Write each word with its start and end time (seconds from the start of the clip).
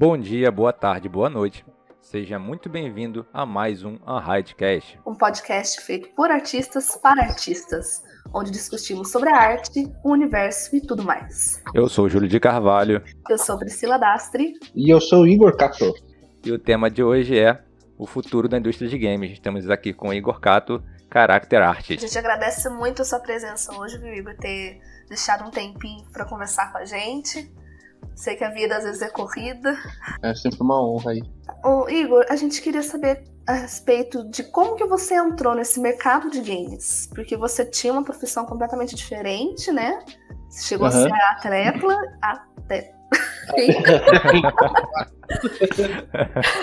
Bom 0.00 0.16
dia, 0.16 0.48
boa 0.52 0.72
tarde, 0.72 1.08
boa 1.08 1.28
noite. 1.28 1.66
Seja 2.00 2.38
muito 2.38 2.68
bem-vindo 2.68 3.26
a 3.32 3.44
mais 3.44 3.82
um 3.82 3.98
Unhidecast. 4.06 4.96
Um 5.04 5.12
podcast 5.12 5.80
feito 5.80 6.08
por 6.14 6.30
artistas 6.30 6.96
para 7.02 7.20
artistas, 7.20 8.04
onde 8.32 8.52
discutimos 8.52 9.10
sobre 9.10 9.28
a 9.28 9.36
arte, 9.36 9.92
o 10.04 10.12
universo 10.12 10.76
e 10.76 10.80
tudo 10.80 11.02
mais. 11.02 11.60
Eu 11.74 11.88
sou 11.88 12.08
Júlio 12.08 12.28
de 12.28 12.38
Carvalho. 12.38 13.02
Eu 13.28 13.36
sou 13.36 13.58
Priscila 13.58 13.98
Dastri. 13.98 14.52
E 14.72 14.88
eu 14.88 15.00
sou 15.00 15.26
Igor 15.26 15.56
Cato. 15.56 15.92
E 16.44 16.52
o 16.52 16.60
tema 16.60 16.88
de 16.88 17.02
hoje 17.02 17.36
é 17.36 17.60
o 17.98 18.06
futuro 18.06 18.48
da 18.48 18.56
indústria 18.56 18.88
de 18.88 18.96
games. 18.96 19.32
Estamos 19.32 19.68
aqui 19.68 19.92
com 19.92 20.14
Igor 20.14 20.38
Cato, 20.38 20.80
Character 21.12 21.60
Artist. 21.60 22.04
A 22.04 22.06
gente 22.06 22.18
agradece 22.18 22.68
muito 22.70 23.02
a 23.02 23.04
sua 23.04 23.18
presença 23.18 23.76
hoje, 23.76 23.98
viu, 23.98 24.14
Igor, 24.14 24.36
ter 24.36 24.78
deixado 25.08 25.44
um 25.44 25.50
tempinho 25.50 26.04
para 26.12 26.24
conversar 26.24 26.70
com 26.70 26.78
a 26.78 26.84
gente. 26.84 27.52
Sei 28.14 28.34
que 28.34 28.44
a 28.44 28.50
vida 28.50 28.76
às 28.76 28.84
vezes 28.84 29.00
é 29.00 29.08
corrida. 29.08 29.76
É 30.22 30.34
sempre 30.34 30.60
uma 30.60 30.82
honra 30.82 31.12
aí. 31.12 31.22
Ô, 31.64 31.88
Igor, 31.88 32.24
a 32.28 32.36
gente 32.36 32.60
queria 32.60 32.82
saber 32.82 33.24
a 33.46 33.52
respeito 33.52 34.28
de 34.28 34.44
como 34.44 34.76
que 34.76 34.84
você 34.84 35.14
entrou 35.14 35.54
nesse 35.54 35.80
mercado 35.80 36.30
de 36.30 36.40
games. 36.40 37.08
Porque 37.14 37.36
você 37.36 37.64
tinha 37.64 37.92
uma 37.92 38.04
profissão 38.04 38.44
completamente 38.44 38.94
diferente, 38.94 39.70
né? 39.70 40.00
Você 40.48 40.68
chegou 40.68 40.88
uhum. 40.88 40.94
a 40.94 41.02
ser 41.02 41.12
atleta. 41.12 41.96
Até. 42.20 42.92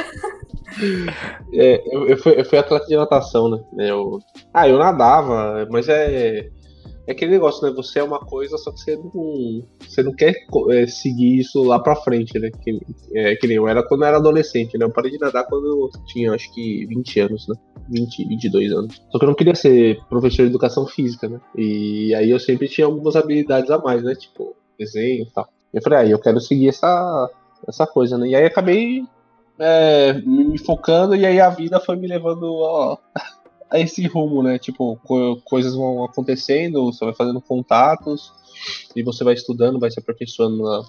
é, 1.54 1.96
eu, 1.96 2.08
eu, 2.08 2.18
fui, 2.18 2.40
eu 2.40 2.46
fui 2.46 2.58
atleta 2.58 2.86
de 2.86 2.98
natação, 2.98 3.50
né? 3.50 3.90
Eu, 3.90 4.20
ah, 4.54 4.68
eu 4.68 4.78
nadava, 4.78 5.66
mas 5.72 5.88
é 5.88 6.50
é 7.08 7.12
aquele 7.12 7.32
negócio, 7.32 7.66
né? 7.68 7.74
Você 7.76 8.00
é 8.00 8.04
uma 8.04 8.20
coisa, 8.20 8.58
só 8.58 8.72
que 8.72 8.80
você 8.80 8.96
não, 8.96 9.64
você 9.80 10.04
não 10.04 10.14
quer 10.14 10.34
é, 10.72 10.88
seguir 10.88 11.40
isso 11.40 11.64
lá 11.64 11.80
pra 11.80 11.96
frente, 11.96 12.38
né? 12.40 12.50
Que, 12.64 12.80
é, 13.14 13.36
que 13.36 13.48
nem 13.48 13.58
eu 13.58 13.68
era 13.68 13.84
quando 13.84 14.02
eu 14.02 14.08
era 14.08 14.18
adolescente, 14.18 14.78
né? 14.78 14.86
Eu 14.86 14.92
parei 14.92 15.12
de 15.12 15.20
nadar 15.20 15.46
quando 15.46 15.66
eu 15.68 15.90
tinha, 16.06 16.34
acho 16.34 16.52
que, 16.54 16.86
20 16.88 17.20
anos, 17.20 17.48
né? 17.48 17.56
20, 17.90 18.28
22 18.28 18.72
anos. 18.72 19.02
Só 19.12 19.20
que 19.20 19.26
eu 19.26 19.30
não 19.30 19.36
queria 19.36 19.56
ser 19.56 20.00
professor 20.10 20.44
de 20.44 20.50
educação 20.50 20.88
física, 20.88 21.30
né? 21.30 21.40
E 21.56 22.14
aí 22.16 22.30
eu 22.30 22.40
sempre 22.40 22.68
tinha 22.68 22.88
algumas 22.88 23.16
habilidades 23.16 23.70
a 23.70 23.78
mais, 23.78 24.04
né? 24.04 24.16
Tipo, 24.16 24.56
desenho 24.78 25.24
e 25.24 25.32
tal. 25.32 25.48
Eu 25.74 25.82
falei, 25.82 26.00
aí 26.00 26.08
ah, 26.08 26.12
eu 26.12 26.20
quero 26.20 26.40
seguir 26.40 26.70
essa, 26.70 27.30
essa 27.68 27.86
coisa, 27.86 28.18
né? 28.18 28.30
E 28.30 28.36
aí 28.36 28.46
acabei 28.46 29.04
é, 29.60 30.14
me 30.14 30.58
focando 30.58 31.16
e 31.16 31.26
aí 31.26 31.40
a 31.40 31.50
vida 31.50 31.80
foi 31.80 31.96
me 31.96 32.08
levando, 32.08 32.52
ó, 32.54 32.98
a 33.76 33.80
esse 33.80 34.06
rumo, 34.08 34.42
né? 34.42 34.58
Tipo, 34.58 34.98
co 35.04 35.38
coisas 35.44 35.76
vão 35.76 36.04
acontecendo, 36.04 36.86
você 36.86 37.06
vai 37.06 37.14
fazendo 37.14 37.42
contatos 37.42 38.34
e 38.96 39.04
você 39.04 39.24
vai 39.24 39.34
estudando, 39.34 39.80
vai 39.80 39.92
se 39.92 40.00
aperfeiçoando 40.00 40.64
na, 40.64 40.84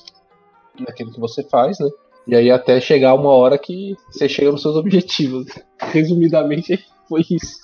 naquilo 0.81 1.13
que 1.13 1.21
você 1.21 1.43
faz, 1.43 1.79
né? 1.79 1.89
E 2.27 2.35
aí 2.35 2.51
até 2.51 2.81
chegar 2.81 3.15
uma 3.15 3.31
hora 3.31 3.57
que 3.57 3.97
você 4.11 4.29
chega 4.29 4.51
nos 4.51 4.63
seus 4.63 4.77
objetivos. 4.77 5.47
Resumidamente, 5.79 6.85
foi 7.09 7.23
isso. 7.31 7.61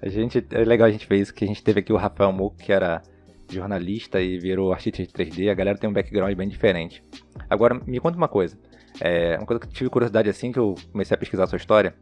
a 0.00 0.08
gente, 0.08 0.44
é 0.50 0.64
legal 0.64 0.88
a 0.88 0.90
gente 0.90 1.06
ver 1.06 1.18
isso, 1.18 1.34
que 1.34 1.44
a 1.44 1.48
gente 1.48 1.62
teve 1.62 1.80
aqui 1.80 1.92
o 1.92 1.96
Rafael 1.96 2.32
Moco, 2.32 2.56
que 2.56 2.72
era 2.72 3.02
jornalista 3.50 4.20
e 4.20 4.38
virou 4.38 4.72
artista 4.72 5.02
de 5.02 5.08
3D, 5.08 5.50
a 5.50 5.54
galera 5.54 5.76
tem 5.76 5.90
um 5.90 5.92
background 5.92 6.34
bem 6.34 6.48
diferente. 6.48 7.02
Agora, 7.48 7.80
me 7.86 7.98
conta 8.00 8.16
uma 8.16 8.28
coisa. 8.28 8.56
É, 9.00 9.36
uma 9.36 9.46
coisa 9.46 9.60
que 9.60 9.66
eu 9.66 9.72
tive 9.72 9.90
curiosidade 9.90 10.28
assim 10.28 10.52
que 10.52 10.58
eu 10.58 10.74
comecei 10.92 11.14
a 11.14 11.18
pesquisar 11.18 11.44
a 11.44 11.46
sua 11.46 11.56
história. 11.56 11.94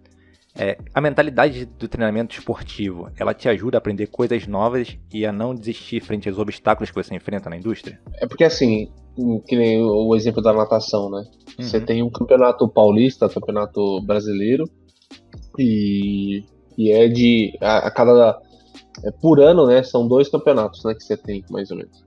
É, 0.59 0.77
a 0.93 1.01
mentalidade 1.01 1.65
do 1.65 1.87
treinamento 1.87 2.37
esportivo, 2.37 3.09
ela 3.17 3.33
te 3.33 3.49
ajuda 3.49 3.77
a 3.77 3.79
aprender 3.79 4.09
coisas 4.09 4.45
novas 4.49 4.99
e 5.15 5.25
a 5.25 5.33
não 5.33 5.55
desistir 5.55 6.01
frente 6.01 6.29
aos 6.29 6.37
obstáculos 6.37 6.91
que 6.91 6.97
você 6.97 7.15
enfrenta 7.15 7.49
na 7.49 7.57
indústria? 7.57 8.01
É 8.21 8.27
porque 8.27 8.43
assim, 8.43 8.91
que 9.47 9.57
nem 9.57 9.81
o 9.81 10.17
exemplo 10.17 10.43
da 10.43 10.53
natação, 10.53 11.09
né? 11.11 11.25
Uhum. 11.59 11.65
Você 11.65 11.81
tem 11.81 12.03
um 12.03 12.11
campeonato 12.11 12.69
paulista, 12.69 13.29
campeonato 13.29 14.01
brasileiro, 14.03 14.65
e, 15.59 16.45
e 16.77 16.93
é 16.93 17.09
de. 17.09 17.57
A, 17.61 17.89
a 17.89 17.91
cada. 17.91 18.41
É, 19.05 19.11
por 19.11 19.41
ano, 19.41 19.67
né? 19.67 19.83
São 19.83 20.07
dois 20.07 20.29
campeonatos, 20.29 20.85
né? 20.85 20.95
Que 20.95 21.05
você 21.05 21.17
tem, 21.17 21.45
mais 21.51 21.71
ou 21.71 21.77
menos. 21.77 22.05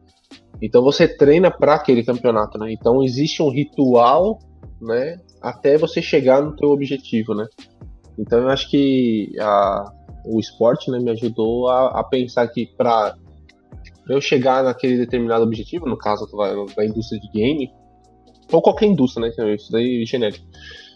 Então 0.62 0.82
você 0.84 1.08
treina 1.08 1.50
para 1.50 1.76
aquele 1.76 2.04
campeonato, 2.04 2.58
né? 2.58 2.72
Então 2.72 3.04
existe 3.04 3.42
um 3.42 3.50
ritual, 3.50 4.40
né? 4.82 5.18
Até 5.42 5.78
você 5.78 6.02
chegar 6.02 6.42
no 6.42 6.56
teu 6.56 6.70
objetivo, 6.70 7.34
né? 7.34 7.46
Então 8.18 8.40
eu 8.40 8.50
acho 8.50 8.70
que 8.70 9.32
a, 9.40 9.92
o 10.26 10.40
esporte 10.40 10.92
né, 10.92 11.00
me 11.00 11.12
ajudou 11.12 11.70
a, 11.70 12.00
a 12.00 12.04
pensar 12.04 12.48
que 12.48 12.66
para 12.66 13.16
eu 14.08 14.20
chegar 14.20 14.64
naquele 14.64 14.98
determinado 14.98 15.44
objetivo, 15.44 15.88
no 15.88 15.98
caso 15.98 16.28
da 16.76 16.86
indústria 16.86 17.20
de 17.20 17.28
game, 17.30 17.72
ou 18.52 18.62
qualquer 18.62 18.88
indústria, 18.88 19.28
né? 19.28 19.58
Daí 19.72 20.04
é 20.04 20.06
genérico. 20.06 20.46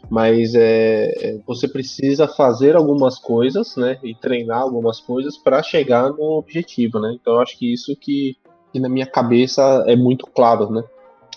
Mas 0.09 0.54
é, 0.54 1.12
é, 1.18 1.40
você 1.48 1.68
precisa 1.68 2.28
fazer 2.28 2.75
algumas 2.75 3.18
coisas, 3.18 3.75
né? 3.75 3.98
E 4.04 4.14
treinar 4.14 4.62
algumas 4.62 5.00
coisas 5.00 5.38
para 5.38 5.64
chegar 5.64 6.12
no 6.12 6.38
objetivo, 6.38 7.00
né? 7.00 7.16
Então 7.20 7.36
eu 7.36 7.40
acho 7.40 7.58
que 7.58 7.72
isso 7.72 7.96
que, 7.96 8.36
que 8.72 8.80
na 8.80 8.90
minha 8.90 9.08
cabeça 9.08 9.84
é 9.88 9.96
muito 9.96 10.28
claro, 10.28 10.70
né? 10.70 10.84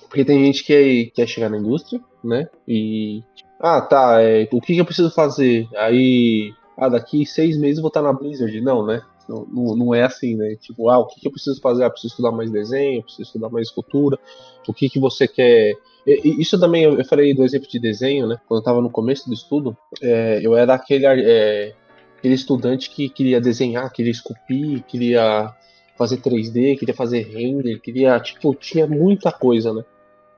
Porque 0.09 0.25
tem 0.25 0.44
gente 0.44 0.65
que 0.65 1.12
quer 1.15 1.27
chegar 1.27 1.49
na 1.49 1.59
indústria, 1.59 2.00
né? 2.23 2.49
E 2.67 3.23
ah, 3.61 3.81
tá. 3.81 4.23
É, 4.23 4.49
o 4.53 4.61
que, 4.61 4.75
que 4.75 4.81
eu 4.81 4.84
preciso 4.84 5.11
fazer? 5.11 5.69
Aí, 5.77 6.53
ah, 6.77 6.89
daqui 6.89 7.27
seis 7.27 7.59
meses 7.59 7.79
eu 7.79 7.83
vou 7.83 7.89
estar 7.89 8.03
na 8.03 8.12
Blizzard. 8.12 8.61
Não, 8.61 8.87
né? 8.87 9.03
Não, 9.29 9.45
não, 9.45 9.77
não, 9.77 9.95
é 9.95 10.05
assim, 10.05 10.37
né? 10.37 10.56
Tipo, 10.56 10.89
ah, 10.89 10.99
o 10.99 11.06
que, 11.06 11.21
que 11.21 11.27
eu 11.27 11.33
preciso 11.33 11.61
fazer? 11.61 11.84
Ah, 11.84 11.91
preciso 11.91 12.12
estudar 12.12 12.33
mais 12.33 12.51
desenho, 12.51 13.03
preciso 13.03 13.23
estudar 13.23 13.51
mais 13.51 13.69
escultura. 13.69 14.19
O 14.67 14.73
que, 14.73 14.89
que 14.89 14.99
você 14.99 15.27
quer. 15.27 15.75
E, 16.06 16.41
isso 16.41 16.59
também, 16.59 16.84
eu 16.84 17.05
falei 17.05 17.34
do 17.34 17.45
exemplo 17.45 17.69
de 17.69 17.79
desenho, 17.79 18.27
né? 18.27 18.37
Quando 18.47 18.59
eu 18.59 18.62
estava 18.62 18.81
no 18.81 18.91
começo 18.91 19.29
do 19.29 19.35
estudo, 19.35 19.77
é, 20.00 20.41
eu 20.43 20.56
era 20.56 20.75
aquele, 20.75 21.05
é, 21.05 21.75
aquele 22.17 22.35
estudante 22.35 22.91
que 22.91 23.09
queria 23.09 23.41
desenhar, 23.41 23.93
queria 23.93 24.12
esculpir, 24.12 24.83
queria 24.85 25.53
fazer 25.97 26.19
3D, 26.19 26.79
queria 26.79 26.95
fazer 26.95 27.23
render, 27.23 27.81
queria, 27.81 28.19
tipo, 28.21 28.55
tinha 28.55 28.87
muita 28.87 29.33
coisa, 29.33 29.75
né? 29.75 29.85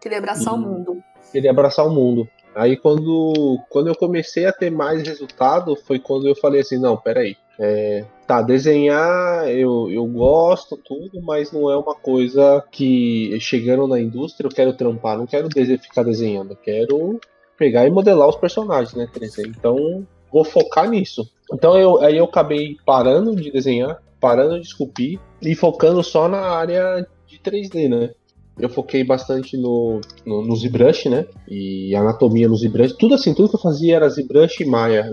Queria 0.00 0.18
abraçar 0.18 0.54
e, 0.54 0.56
o 0.56 0.58
mundo. 0.58 1.02
Queria 1.32 1.50
abraçar 1.50 1.86
o 1.86 1.90
mundo. 1.90 2.28
Aí 2.54 2.76
quando, 2.76 3.58
quando 3.68 3.88
eu 3.88 3.94
comecei 3.94 4.46
a 4.46 4.52
ter 4.52 4.70
mais 4.70 5.06
resultado, 5.06 5.76
foi 5.76 5.98
quando 5.98 6.28
eu 6.28 6.34
falei 6.34 6.60
assim, 6.60 6.78
não, 6.78 6.96
peraí. 6.96 7.36
É, 7.58 8.04
tá, 8.26 8.40
desenhar 8.40 9.48
eu, 9.50 9.90
eu 9.90 10.06
gosto, 10.06 10.76
tudo, 10.78 11.20
mas 11.22 11.52
não 11.52 11.70
é 11.70 11.76
uma 11.76 11.94
coisa 11.94 12.64
que 12.70 13.38
chegando 13.38 13.86
na 13.86 14.00
indústria 14.00 14.46
eu 14.46 14.52
quero 14.52 14.72
trampar, 14.72 15.18
não 15.18 15.26
quero 15.26 15.48
ficar 15.78 16.02
desenhando, 16.02 16.52
eu 16.52 16.56
quero 16.56 17.20
pegar 17.58 17.86
e 17.86 17.90
modelar 17.90 18.28
os 18.28 18.36
personagens, 18.36 18.94
né, 18.94 19.06
3D. 19.12 19.46
Então, 19.46 20.06
vou 20.32 20.44
focar 20.44 20.88
nisso. 20.88 21.30
Então 21.52 21.76
eu, 21.78 22.00
aí 22.00 22.16
eu 22.16 22.24
acabei 22.24 22.76
parando 22.86 23.36
de 23.36 23.50
desenhar, 23.50 24.02
parando 24.18 24.58
de 24.58 24.66
esculpir 24.66 25.20
e 25.42 25.54
focando 25.54 26.02
só 26.02 26.28
na 26.28 26.40
área 26.40 27.06
de 27.26 27.38
3D, 27.38 27.88
né? 27.88 28.10
Eu 28.60 28.68
foquei 28.68 29.02
bastante 29.02 29.56
no, 29.56 30.00
no, 30.24 30.42
no 30.42 30.56
ZBrush, 30.56 31.08
né? 31.08 31.26
E 31.48 31.94
anatomia 31.94 32.48
no 32.48 32.56
ZBrush. 32.56 32.94
Tudo 32.94 33.14
assim, 33.14 33.34
tudo 33.34 33.48
que 33.48 33.56
eu 33.56 33.60
fazia 33.60 33.96
era 33.96 34.08
ZBrush 34.08 34.60
e 34.60 34.64
Maya. 34.64 35.10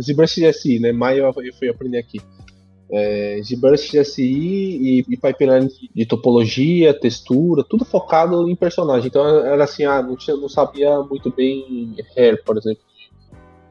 ZBrush 0.00 0.40
SI, 0.52 0.78
né? 0.78 0.92
Maya 0.92 1.30
eu 1.36 1.54
fui 1.54 1.68
aprender 1.68 1.98
aqui. 1.98 2.20
É, 2.90 3.40
ZBrush 3.42 4.02
SI 4.04 4.22
e, 4.22 5.04
e 5.08 5.16
pipeline 5.16 5.68
de 5.94 6.06
topologia, 6.06 6.98
textura, 6.98 7.62
tudo 7.62 7.84
focado 7.84 8.48
em 8.48 8.56
personagem. 8.56 9.08
Então 9.08 9.26
era 9.44 9.64
assim, 9.64 9.84
ah, 9.84 10.02
não, 10.02 10.16
tinha, 10.16 10.36
não 10.36 10.48
sabia 10.48 10.98
muito 11.02 11.30
bem 11.30 11.96
hair, 12.16 12.42
por 12.44 12.56
exemplo, 12.56 12.82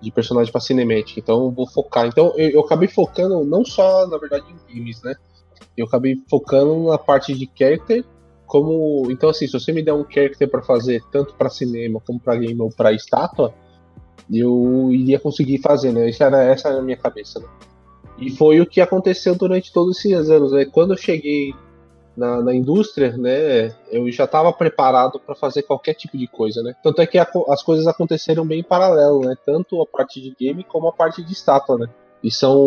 de 0.01 0.11
personagem 0.11 0.51
para 0.51 0.61
cinemática. 0.61 1.19
Então 1.19 1.49
vou 1.51 1.67
focar. 1.67 2.05
Então 2.07 2.33
eu, 2.37 2.49
eu 2.49 2.59
acabei 2.61 2.87
focando 2.87 3.43
não 3.43 3.65
só, 3.65 4.05
na 4.07 4.17
verdade, 4.17 4.45
em 4.49 4.75
games, 4.75 5.01
né? 5.01 5.15
Eu 5.75 5.85
acabei 5.85 6.15
focando 6.29 6.87
na 6.87 6.97
parte 6.97 7.33
de 7.33 7.49
character 7.55 8.03
como 8.47 9.11
então 9.11 9.29
assim, 9.29 9.45
se 9.45 9.53
você 9.53 9.71
me 9.71 9.83
der 9.83 9.93
um 9.93 10.05
character 10.09 10.49
para 10.49 10.61
fazer 10.61 11.03
tanto 11.11 11.35
para 11.35 11.49
cinema 11.49 12.01
como 12.05 12.19
para 12.19 12.37
game 12.37 12.59
ou 12.59 12.71
para 12.71 12.93
estátua, 12.93 13.53
eu 14.31 14.89
iria 14.91 15.19
conseguir 15.19 15.59
fazer, 15.59 15.91
né? 15.91 16.09
Essa 16.09 16.25
era 16.25 16.43
essa 16.43 16.69
era 16.69 16.79
a 16.79 16.81
minha 16.81 16.97
cabeça. 16.97 17.39
Né? 17.39 17.47
E 18.17 18.31
foi 18.31 18.59
o 18.59 18.65
que 18.65 18.81
aconteceu 18.81 19.35
durante 19.35 19.71
todos 19.71 19.97
esses 19.97 20.29
anos. 20.29 20.51
Né? 20.51 20.65
Quando 20.65 20.93
eu 20.93 20.97
cheguei 20.97 21.53
na, 22.15 22.41
na 22.41 22.53
indústria, 22.53 23.15
né, 23.15 23.75
eu 23.91 24.09
já 24.11 24.23
estava 24.23 24.51
preparado 24.51 25.19
para 25.19 25.35
fazer 25.35 25.61
qualquer 25.61 25.93
tipo 25.93 26.17
de 26.17 26.27
coisa, 26.27 26.63
né? 26.63 26.73
Tanto 26.81 26.99
é 26.99 27.05
que 27.05 27.19
a, 27.19 27.27
as 27.49 27.61
coisas 27.61 27.85
aconteceram 27.85 28.45
bem 28.45 28.61
em 28.61 28.63
paralelo, 28.63 29.19
né? 29.19 29.35
Tanto 29.45 29.81
a 29.81 29.85
parte 29.85 30.19
de 30.19 30.33
game 30.39 30.63
como 30.63 30.87
a 30.87 30.93
parte 30.93 31.23
de 31.23 31.31
estátua, 31.31 31.77
né? 31.77 31.87
E 32.23 32.31
são. 32.31 32.57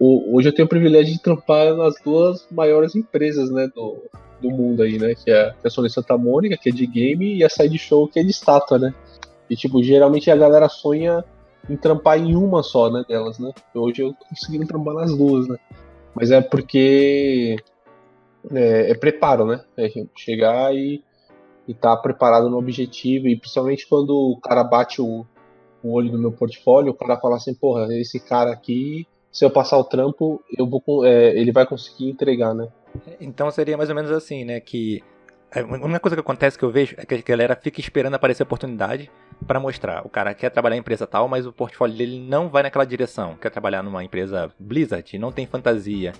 hoje 0.00 0.48
eu 0.48 0.54
tenho 0.54 0.66
o 0.66 0.68
privilégio 0.68 1.12
de 1.12 1.22
trampar 1.22 1.74
nas 1.76 1.94
duas 2.04 2.44
maiores 2.50 2.96
empresas, 2.96 3.50
né? 3.50 3.70
Do, 3.72 4.02
do 4.40 4.50
mundo 4.50 4.82
aí, 4.82 4.98
né? 4.98 5.14
Que 5.14 5.30
é 5.30 5.54
a 5.64 5.70
Sony 5.70 5.90
Santa 5.90 6.16
Mônica, 6.16 6.56
que 6.56 6.68
é 6.68 6.72
de 6.72 6.86
game, 6.86 7.36
e 7.36 7.44
a 7.44 7.48
Side 7.48 7.78
Show, 7.78 8.08
que 8.08 8.18
é 8.18 8.22
de 8.22 8.30
estátua, 8.30 8.78
né? 8.78 8.94
E, 9.48 9.56
tipo, 9.56 9.82
geralmente 9.82 10.30
a 10.30 10.36
galera 10.36 10.68
sonha 10.68 11.24
em 11.68 11.76
trampar 11.76 12.18
em 12.18 12.34
uma 12.34 12.62
só, 12.62 12.90
né, 12.90 13.04
delas, 13.08 13.38
né? 13.38 13.52
Hoje 13.74 14.02
eu 14.02 14.12
tô 14.12 14.24
conseguindo 14.26 14.66
trampar 14.66 14.94
nas 14.94 15.16
duas, 15.16 15.48
né? 15.48 15.56
Mas 16.14 16.30
é 16.30 16.40
porque 16.40 17.56
é, 18.52 18.90
é 18.90 18.94
preparo, 18.94 19.46
né? 19.46 19.64
É 19.76 19.88
chegar 20.16 20.74
e, 20.74 21.02
e 21.66 21.72
estar 21.72 21.96
tá 21.96 22.02
preparado 22.02 22.48
no 22.48 22.58
objetivo. 22.58 23.28
E 23.28 23.36
principalmente 23.36 23.86
quando 23.86 24.10
o 24.10 24.40
cara 24.40 24.64
bate 24.64 25.00
o, 25.00 25.26
o 25.82 25.92
olho 25.92 26.12
no 26.12 26.18
meu 26.18 26.32
portfólio, 26.32 26.92
o 26.92 26.96
cara 26.96 27.18
fala 27.18 27.36
assim, 27.36 27.54
porra, 27.54 27.86
esse 27.94 28.18
cara 28.20 28.50
aqui, 28.52 29.06
se 29.30 29.44
eu 29.44 29.50
passar 29.50 29.78
o 29.78 29.84
trampo, 29.84 30.42
eu 30.56 30.66
vou, 30.66 31.04
é, 31.04 31.38
ele 31.38 31.52
vai 31.52 31.66
conseguir 31.66 32.10
entregar, 32.10 32.54
né? 32.54 32.68
Então 33.20 33.50
seria 33.50 33.76
mais 33.76 33.88
ou 33.88 33.96
menos 33.96 34.10
assim, 34.10 34.44
né? 34.44 34.60
Que 34.60 35.02
a 35.50 35.60
única 35.60 36.00
coisa 36.00 36.14
que 36.14 36.20
acontece 36.20 36.58
que 36.58 36.64
eu 36.64 36.70
vejo 36.70 36.94
é 36.98 37.06
que 37.06 37.14
a 37.14 37.22
galera 37.22 37.56
fica 37.56 37.80
esperando 37.80 38.14
aparecer 38.14 38.42
oportunidade 38.42 39.10
para 39.46 39.58
mostrar. 39.58 40.04
O 40.04 40.08
cara 40.08 40.34
quer 40.34 40.50
trabalhar 40.50 40.76
em 40.76 40.80
empresa 40.80 41.06
tal, 41.06 41.26
mas 41.26 41.46
o 41.46 41.52
portfólio 41.52 41.96
dele 41.96 42.20
não 42.20 42.48
vai 42.48 42.62
naquela 42.62 42.84
direção. 42.84 43.34
Quer 43.36 43.50
trabalhar 43.50 43.82
numa 43.82 44.04
empresa 44.04 44.52
Blizzard, 44.58 45.18
não 45.18 45.32
tem 45.32 45.46
fantasia. 45.46 46.12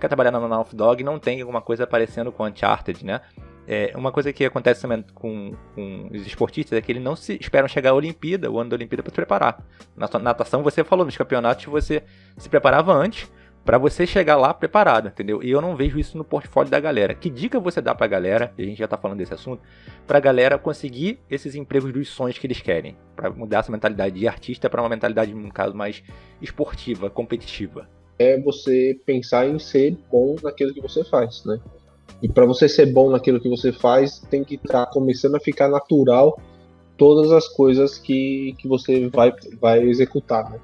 Quer 0.00 0.08
trabalhar 0.08 0.30
na 0.30 0.38
Naughty 0.46 0.76
Dog, 0.76 1.02
não 1.02 1.18
tem 1.18 1.40
alguma 1.40 1.60
coisa 1.60 1.86
parecendo 1.86 2.30
com 2.30 2.44
Uncharted, 2.44 3.04
né? 3.04 3.20
É, 3.66 3.92
uma 3.96 4.12
coisa 4.12 4.32
que 4.32 4.44
acontece 4.44 4.82
também 4.82 5.04
com, 5.12 5.52
com, 5.74 6.08
os 6.12 6.24
esportistas 6.24 6.78
é 6.78 6.80
que 6.80 6.92
eles 6.92 7.02
não 7.02 7.16
se 7.16 7.36
esperam 7.40 7.66
chegar 7.66 7.90
à 7.90 7.94
Olimpíada, 7.94 8.48
o 8.48 8.60
ano 8.60 8.70
da 8.70 8.76
Olimpíada, 8.76 9.02
para 9.02 9.10
se 9.10 9.16
preparar. 9.16 9.58
Na 9.96 10.06
natação, 10.20 10.62
você 10.62 10.84
falou, 10.84 11.04
nos 11.04 11.16
campeonatos 11.16 11.64
você 11.64 12.04
se 12.36 12.48
preparava 12.48 12.92
antes 12.92 13.28
para 13.66 13.78
você 13.78 14.06
chegar 14.06 14.36
lá 14.36 14.54
preparado, 14.54 15.08
entendeu? 15.08 15.42
E 15.42 15.50
eu 15.50 15.60
não 15.60 15.74
vejo 15.74 15.98
isso 15.98 16.16
no 16.16 16.22
portfólio 16.22 16.70
da 16.70 16.78
galera. 16.78 17.14
Que 17.14 17.28
dica 17.28 17.58
você 17.58 17.80
dá 17.82 17.92
pra 17.96 18.06
galera, 18.06 18.54
a 18.56 18.62
gente 18.62 18.78
já 18.78 18.86
tá 18.86 18.96
falando 18.96 19.18
desse 19.18 19.34
assunto, 19.34 19.60
pra 20.06 20.20
galera 20.20 20.56
conseguir 20.56 21.18
esses 21.28 21.56
empregos 21.56 21.92
dos 21.92 22.08
sonhos 22.08 22.38
que 22.38 22.46
eles 22.46 22.62
querem, 22.62 22.96
para 23.16 23.28
mudar 23.28 23.58
essa 23.58 23.72
mentalidade 23.72 24.20
de 24.20 24.28
artista 24.28 24.70
para 24.70 24.80
uma 24.80 24.88
mentalidade, 24.88 25.34
no 25.34 25.52
caso, 25.52 25.74
mais 25.74 26.00
esportiva, 26.40 27.10
competitiva? 27.10 27.88
É 28.20 28.40
você 28.40 28.98
pensar 29.04 29.48
em 29.48 29.58
ser 29.58 29.98
bom 30.12 30.36
naquilo 30.40 30.72
que 30.72 30.80
você 30.80 31.02
faz, 31.02 31.44
né? 31.44 31.58
E 32.22 32.28
para 32.28 32.46
você 32.46 32.68
ser 32.68 32.86
bom 32.86 33.10
naquilo 33.10 33.40
que 33.40 33.48
você 33.48 33.72
faz, 33.72 34.20
tem 34.30 34.44
que 34.44 34.54
estar 34.54 34.86
tá 34.86 34.92
começando 34.92 35.34
a 35.34 35.40
ficar 35.40 35.68
natural 35.68 36.40
todas 36.96 37.32
as 37.32 37.48
coisas 37.48 37.98
que, 37.98 38.54
que 38.58 38.68
você 38.68 39.08
vai, 39.08 39.34
vai 39.60 39.82
executar, 39.82 40.48
né? 40.48 40.60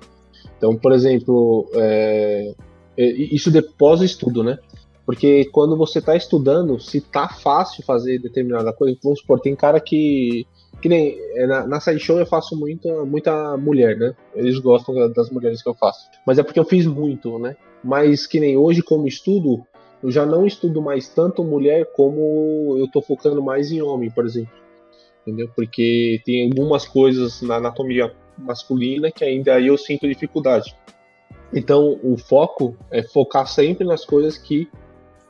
Então, 0.57 0.77
por 0.77 0.93
exemplo, 0.93 1.69
é, 1.75 2.55
isso 2.97 3.51
depois 3.51 4.01
do 4.01 4.05
estudo, 4.05 4.43
né? 4.43 4.59
Porque 5.05 5.47
quando 5.47 5.77
você 5.77 5.99
está 5.99 6.15
estudando, 6.17 6.79
se 6.79 7.01
tá 7.01 7.29
fácil 7.29 7.85
fazer 7.85 8.19
determinada 8.19 8.73
coisa, 8.73 8.97
vamos 9.03 9.21
supor, 9.21 9.41
tem 9.41 9.55
cara 9.55 9.81
que. 9.81 10.47
Que 10.81 10.89
nem 10.89 11.17
é, 11.37 11.47
na, 11.47 11.67
na 11.67 11.81
sideshow 11.81 12.19
eu 12.19 12.27
faço 12.27 12.57
muita, 12.59 13.05
muita 13.05 13.57
mulher, 13.57 13.97
né? 13.97 14.15
Eles 14.35 14.59
gostam 14.59 15.13
das 15.13 15.31
mulheres 15.31 15.63
que 15.63 15.69
eu 15.69 15.75
faço. 15.75 16.09
Mas 16.27 16.39
é 16.39 16.43
porque 16.43 16.59
eu 16.59 16.65
fiz 16.65 16.87
muito, 16.87 17.39
né? 17.39 17.57
Mas 17.85 18.27
que 18.27 18.41
nem 18.41 18.57
hoje, 18.57 18.83
como 18.83 19.07
estudo, 19.07 19.65
eu 20.03 20.11
já 20.11 20.27
não 20.27 20.47
estudo 20.47 20.83
mais 20.83 21.09
tanto 21.09 21.45
mulher 21.45 21.87
como 21.93 22.77
eu 22.79 22.89
tô 22.89 23.01
focando 23.01 23.43
mais 23.43 23.71
em 23.71 23.81
homem, 23.81 24.11
por 24.11 24.25
exemplo. 24.25 24.53
Entendeu? 25.23 25.49
Porque 25.55 26.21
tem 26.25 26.49
algumas 26.49 26.85
coisas 26.87 27.43
na 27.43 27.57
anatomia 27.57 28.13
masculina 28.37 29.11
que 29.13 29.25
ainda 29.25 29.61
eu 29.61 29.79
sinto 29.79 30.09
dificuldade. 30.09 30.77
Então, 31.53 31.99
o 32.03 32.17
foco 32.17 32.77
é 32.91 33.03
focar 33.03 33.47
sempre 33.47 33.87
nas 33.87 34.05
coisas 34.05 34.39
que 34.39 34.69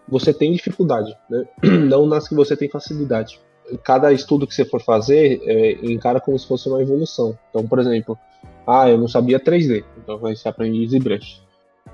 você 0.08 0.32
tem 0.32 0.52
dificuldade, 0.52 1.16
né? 1.28 1.44
não 1.88 2.06
nas 2.06 2.28
que 2.28 2.34
você 2.34 2.56
tem 2.56 2.69
facilidade. 2.69 3.40
Cada 3.82 4.12
estudo 4.12 4.46
que 4.46 4.54
você 4.54 4.64
for 4.64 4.82
fazer, 4.82 5.40
é, 5.44 5.72
encara 5.82 6.20
como 6.20 6.38
se 6.38 6.46
fosse 6.46 6.69
uma 6.69 6.82
evolução. 6.82 7.36
Então, 7.50 7.66
por 7.66 7.78
exemplo, 7.78 8.19
ah, 8.66 8.88
eu 8.88 8.98
não 8.98 9.08
sabia 9.08 9.40
3D, 9.40 9.84
então 9.98 10.19
você 10.19 10.48
aprende 10.48 10.86
ZBrush. 10.88 11.42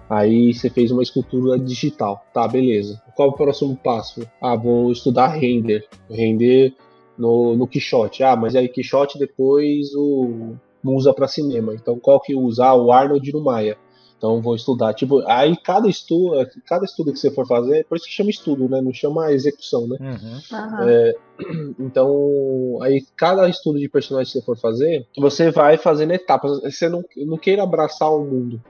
Aí 0.08 0.54
você 0.54 0.70
fez 0.70 0.90
uma 0.90 1.02
escultura 1.02 1.58
digital, 1.58 2.24
tá, 2.32 2.48
beleza. 2.48 3.00
Qual 3.14 3.28
é 3.28 3.30
o 3.30 3.34
próximo 3.34 3.76
passo? 3.76 4.26
Ah, 4.40 4.56
vou 4.56 4.90
estudar 4.90 5.28
render, 5.28 5.86
render 6.10 6.74
no, 7.16 7.54
no 7.54 7.66
Quixote. 7.66 8.22
Ah, 8.22 8.34
mas 8.34 8.56
aí 8.56 8.68
Quixote 8.68 9.18
depois 9.18 9.94
o 9.94 10.56
usa 10.84 11.12
para 11.12 11.28
cinema. 11.28 11.74
Então 11.74 11.98
qual 11.98 12.18
que 12.20 12.34
usar? 12.34 12.68
Ah, 12.68 12.74
o 12.74 12.90
Arnold 12.90 13.32
no 13.32 13.44
Maia. 13.44 13.76
Então 14.18 14.42
vou 14.42 14.56
estudar. 14.56 14.92
Tipo, 14.94 15.22
aí 15.26 15.56
cada 15.56 15.88
estudo, 15.88 16.44
cada 16.66 16.84
estudo 16.84 17.12
que 17.12 17.18
você 17.18 17.30
for 17.30 17.46
fazer, 17.46 17.86
por 17.86 17.96
isso 17.96 18.06
que 18.06 18.12
chama 18.12 18.30
estudo, 18.30 18.68
né? 18.68 18.80
Não 18.82 18.92
chama 18.92 19.32
execução, 19.32 19.86
né? 19.86 19.96
Uhum. 20.00 20.88
É, 20.88 21.14
então, 21.78 22.78
aí 22.82 23.06
cada 23.16 23.48
estudo 23.48 23.78
de 23.78 23.88
personagem 23.88 24.32
que 24.32 24.38
você 24.38 24.44
for 24.44 24.58
fazer, 24.58 25.06
você 25.16 25.52
vai 25.52 25.78
fazendo 25.78 26.12
etapas. 26.12 26.60
Você 26.60 26.88
não, 26.88 27.04
não 27.16 27.38
queira 27.38 27.62
abraçar 27.62 28.12
o 28.12 28.24
mundo. 28.24 28.60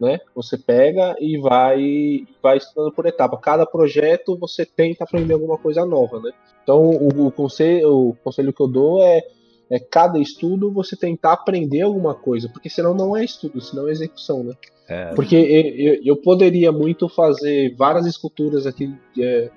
Né? 0.00 0.18
Você 0.34 0.58
pega 0.58 1.14
e 1.20 1.38
vai 1.38 2.26
vai 2.42 2.56
estudando 2.56 2.92
por 2.92 3.06
etapa. 3.06 3.36
Cada 3.36 3.64
projeto 3.64 4.36
você 4.36 4.66
tenta 4.66 5.04
aprender 5.04 5.34
alguma 5.34 5.56
coisa 5.56 5.86
nova, 5.86 6.18
né? 6.18 6.32
Então 6.62 6.80
o, 6.90 7.26
o 7.26 7.30
conselho, 7.30 8.08
o 8.08 8.16
conselho 8.24 8.52
que 8.52 8.60
eu 8.60 8.66
dou 8.66 9.04
é 9.04 9.22
é 9.70 9.78
cada 9.78 10.18
estudo 10.18 10.70
você 10.70 10.96
tentar 10.96 11.32
aprender 11.32 11.82
alguma 11.82 12.14
coisa, 12.14 12.48
porque 12.48 12.68
senão 12.68 12.94
não 12.94 13.16
é 13.16 13.24
estudo, 13.24 13.60
senão 13.60 13.88
é 13.88 13.92
execução, 13.92 14.44
né? 14.44 14.52
É. 14.88 15.14
Porque 15.14 15.34
eu, 15.34 16.00
eu, 16.04 16.16
poderia 16.16 16.70
muito 16.70 17.08
fazer 17.08 17.74
várias 17.74 18.04
esculturas 18.04 18.66
aqui 18.66 18.94
é, 19.18 19.50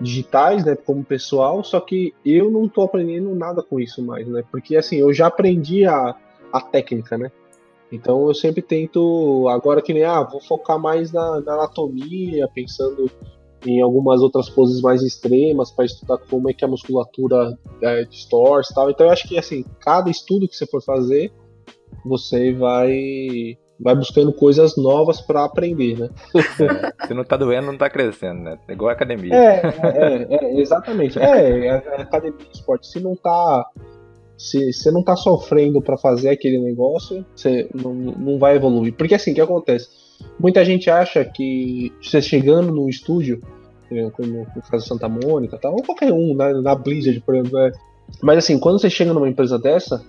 digitais, 0.00 0.64
né, 0.64 0.76
como 0.76 1.04
pessoal, 1.04 1.64
só 1.64 1.80
que 1.80 2.14
eu 2.24 2.50
não 2.50 2.66
estou 2.66 2.84
aprendendo 2.84 3.34
nada 3.34 3.62
com 3.62 3.80
isso 3.80 4.00
mais, 4.02 4.28
né? 4.28 4.44
Porque 4.50 4.76
assim, 4.76 4.96
eu 4.96 5.12
já 5.12 5.26
aprendi 5.26 5.84
a, 5.84 6.14
a 6.52 6.60
técnica, 6.60 7.18
né? 7.18 7.32
Então 7.90 8.28
eu 8.28 8.34
sempre 8.34 8.62
tento, 8.62 9.48
agora 9.48 9.82
que 9.82 9.92
nem, 9.92 10.04
ah, 10.04 10.22
vou 10.22 10.40
focar 10.40 10.78
mais 10.78 11.10
na, 11.10 11.40
na 11.40 11.54
anatomia, 11.54 12.48
pensando 12.54 13.10
em 13.66 13.80
algumas 13.80 14.20
outras 14.20 14.48
poses 14.48 14.80
mais 14.80 15.02
extremas 15.02 15.70
para 15.70 15.84
estudar 15.84 16.18
como 16.18 16.48
é 16.48 16.52
que 16.52 16.64
a 16.64 16.68
musculatura 16.68 17.58
é, 17.82 18.04
distorce 18.04 18.74
tal. 18.74 18.90
Então 18.90 19.06
eu 19.06 19.12
acho 19.12 19.28
que 19.28 19.38
assim, 19.38 19.64
cada 19.80 20.10
estudo 20.10 20.48
que 20.48 20.56
você 20.56 20.66
for 20.66 20.82
fazer, 20.82 21.32
você 22.04 22.52
vai 22.52 23.56
vai 23.80 23.94
buscando 23.94 24.32
coisas 24.32 24.76
novas 24.76 25.20
para 25.20 25.44
aprender, 25.44 25.96
né? 25.98 26.08
É, 26.34 27.06
se 27.06 27.14
não 27.14 27.24
tá 27.24 27.36
doendo, 27.36 27.68
não 27.68 27.78
tá 27.78 27.88
crescendo, 27.88 28.42
né? 28.42 28.58
É 28.66 28.72
igual 28.72 28.90
a 28.90 28.92
academia. 28.92 29.32
É, 29.32 29.62
é, 29.84 30.34
é 30.34 30.60
exatamente. 30.60 31.18
É, 31.18 31.70
a 31.70 32.02
academia 32.02 32.38
de 32.38 32.56
esporte, 32.56 32.88
se 32.88 32.98
não 32.98 33.14
tá 33.14 33.70
se 34.36 34.72
você 34.72 34.90
não 34.92 35.02
tá 35.02 35.16
sofrendo 35.16 35.82
para 35.82 35.98
fazer 35.98 36.30
aquele 36.30 36.58
negócio, 36.60 37.26
você 37.34 37.68
não, 37.74 37.92
não 37.92 38.38
vai 38.38 38.54
evoluir. 38.54 38.94
Porque 38.94 39.14
assim, 39.14 39.32
o 39.32 39.34
que 39.34 39.40
acontece? 39.40 39.88
Muita 40.38 40.64
gente 40.64 40.90
acha 40.90 41.24
que 41.24 41.92
você 42.02 42.20
chegando 42.20 42.72
no 42.72 42.88
estúdio, 42.88 43.40
é, 43.90 44.10
como 44.10 44.46
no 44.54 44.62
caso 44.62 44.86
Santa 44.86 45.08
Mônica, 45.08 45.58
tal, 45.58 45.72
ou 45.74 45.82
qualquer 45.82 46.12
um, 46.12 46.34
na, 46.34 46.52
na 46.60 46.74
Blizzard, 46.74 47.20
por 47.20 47.34
exemplo. 47.34 47.58
É. 47.58 47.72
Mas 48.22 48.38
assim, 48.38 48.58
quando 48.58 48.78
você 48.78 48.90
chega 48.90 49.12
numa 49.12 49.28
empresa 49.28 49.58
dessa, 49.58 50.04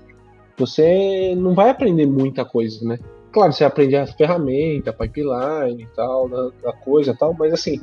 você 0.58 1.34
não 1.36 1.54
vai 1.54 1.70
aprender 1.70 2.06
muita 2.06 2.44
coisa, 2.44 2.86
né? 2.86 3.00
Claro, 3.32 3.54
você 3.54 3.64
aprende 3.64 3.96
a 3.96 4.08
ferramenta, 4.08 4.90
a 4.90 4.94
pipeline 4.94 5.84
e 5.84 5.88
tal, 5.96 6.28
da, 6.28 6.50
da 6.64 6.74
coisa 6.74 7.12
e 7.12 7.18
tal, 7.18 7.34
mas 7.38 7.54
assim, 7.54 7.80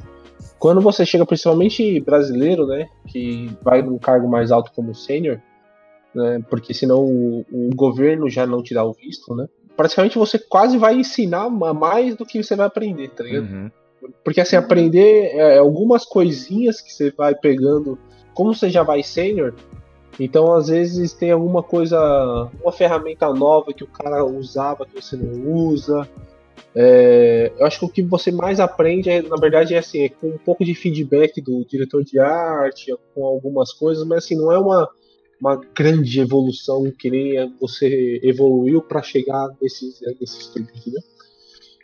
quando 0.59 0.81
você 0.81 1.05
chega, 1.05 1.25
principalmente 1.25 2.01
brasileiro, 2.01 2.67
né, 2.67 2.89
que 3.07 3.51
vai 3.63 3.83
num 3.83 3.99
cargo 3.99 4.29
mais 4.29 4.51
alto 4.51 4.73
como 4.75 4.95
sênior, 4.95 5.41
né, 6.15 6.43
porque 6.49 6.73
senão 6.75 7.05
o, 7.05 7.47
o, 7.53 7.71
governo 7.75 8.29
já 8.29 8.47
não 8.47 8.63
te 8.63 8.75
dá 8.75 8.85
o 8.85 8.93
visto, 8.93 9.35
né, 9.35 9.47
praticamente 9.77 10.19
você 10.19 10.39
quase 10.39 10.79
vai 10.79 10.95
ensinar 10.95 11.51
mais 11.51 12.17
do 12.17 12.25
que 12.25 12.43
você 12.43 12.57
vai 12.57 12.67
aprender, 12.67 13.11
tá 13.11 13.23
ligado? 13.23 13.45
Uhum. 13.45 13.71
Porque 14.25 14.41
assim, 14.41 14.57
aprender 14.57 15.35
é, 15.35 15.59
algumas 15.59 16.05
coisinhas 16.05 16.81
que 16.81 16.93
você 16.93 17.11
vai 17.11 17.35
pegando, 17.35 17.99
como 18.35 18.55
você 18.55 18.71
já 18.71 18.83
vai 18.83 19.03
sênior, 19.03 19.55
então 20.19 20.53
às 20.55 20.69
vezes 20.69 21.13
tem 21.13 21.31
alguma 21.31 21.63
coisa, 21.63 22.51
uma 22.63 22.73
ferramenta 22.73 23.33
nova 23.33 23.73
que 23.73 23.85
o 23.85 23.89
cara 23.89 24.25
usava 24.25 24.87
que 24.87 25.01
você 25.01 25.17
não 25.17 25.53
usa. 25.53 26.09
É, 26.75 27.53
eu 27.59 27.67
acho 27.67 27.79
que 27.79 27.85
o 27.87 27.89
que 27.89 28.03
você 28.03 28.31
mais 28.31 28.61
aprende, 28.61 29.09
é, 29.09 29.23
na 29.23 29.37
verdade, 29.37 29.75
é 29.75 29.79
assim, 29.79 30.05
é 30.05 30.09
com 30.09 30.29
um 30.29 30.39
pouco 30.39 30.65
de 30.65 30.75
feedback 30.75 31.41
do 31.41 31.65
diretor 31.65 32.05
de 32.05 32.19
arte, 32.19 32.95
com 33.15 33.25
algumas 33.25 33.73
coisas, 33.73 34.07
mas 34.07 34.25
assim, 34.25 34.37
não 34.37 34.53
é 34.53 34.59
uma 34.59 34.89
uma 35.41 35.57
grande 35.75 36.21
evolução 36.21 36.91
que 36.99 37.11
nem 37.11 37.55
você 37.61 38.21
evoluiu 38.23 38.81
para 38.83 39.03
chegar 39.03 39.49
nesses, 39.61 40.01
nesses 40.21 40.47
tempos, 40.49 40.81
entendeu? 40.81 41.03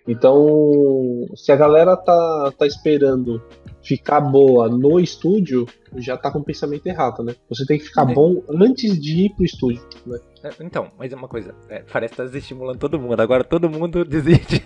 Então, 0.07 1.29
se 1.37 1.53
a 1.53 1.57
galera 1.57 1.97
tá, 1.97 2.53
tá 2.59 2.67
esperando 2.67 3.41
ficar 3.83 4.21
boa 4.21 4.69
no 4.69 4.99
estúdio, 4.99 5.67
já 5.97 6.17
tá 6.17 6.31
com 6.31 6.39
o 6.39 6.45
pensamento 6.45 6.87
errado, 6.87 7.23
né? 7.23 7.35
Você 7.49 7.67
tem 7.67 7.79
que 7.79 7.85
ficar 7.85 8.09
é. 8.11 8.15
bom 8.15 8.43
antes 8.49 9.01
de 9.01 9.27
ir 9.27 9.31
pro 9.31 9.45
estúdio, 9.45 9.83
né? 10.07 10.19
É, 10.43 10.51
então, 10.61 10.89
mas 10.99 11.13
é 11.13 11.17
uma 11.17 11.29
coisa, 11.29 11.55
é, 11.69 11.85
parece 11.93 12.13
que 12.13 12.17
tá 12.17 12.25
desestimulando 12.25 12.79
todo 12.79 12.99
mundo, 12.99 13.21
agora 13.21 13.45
todo 13.45 13.71
mundo 13.71 14.03
desiste. 14.07 14.63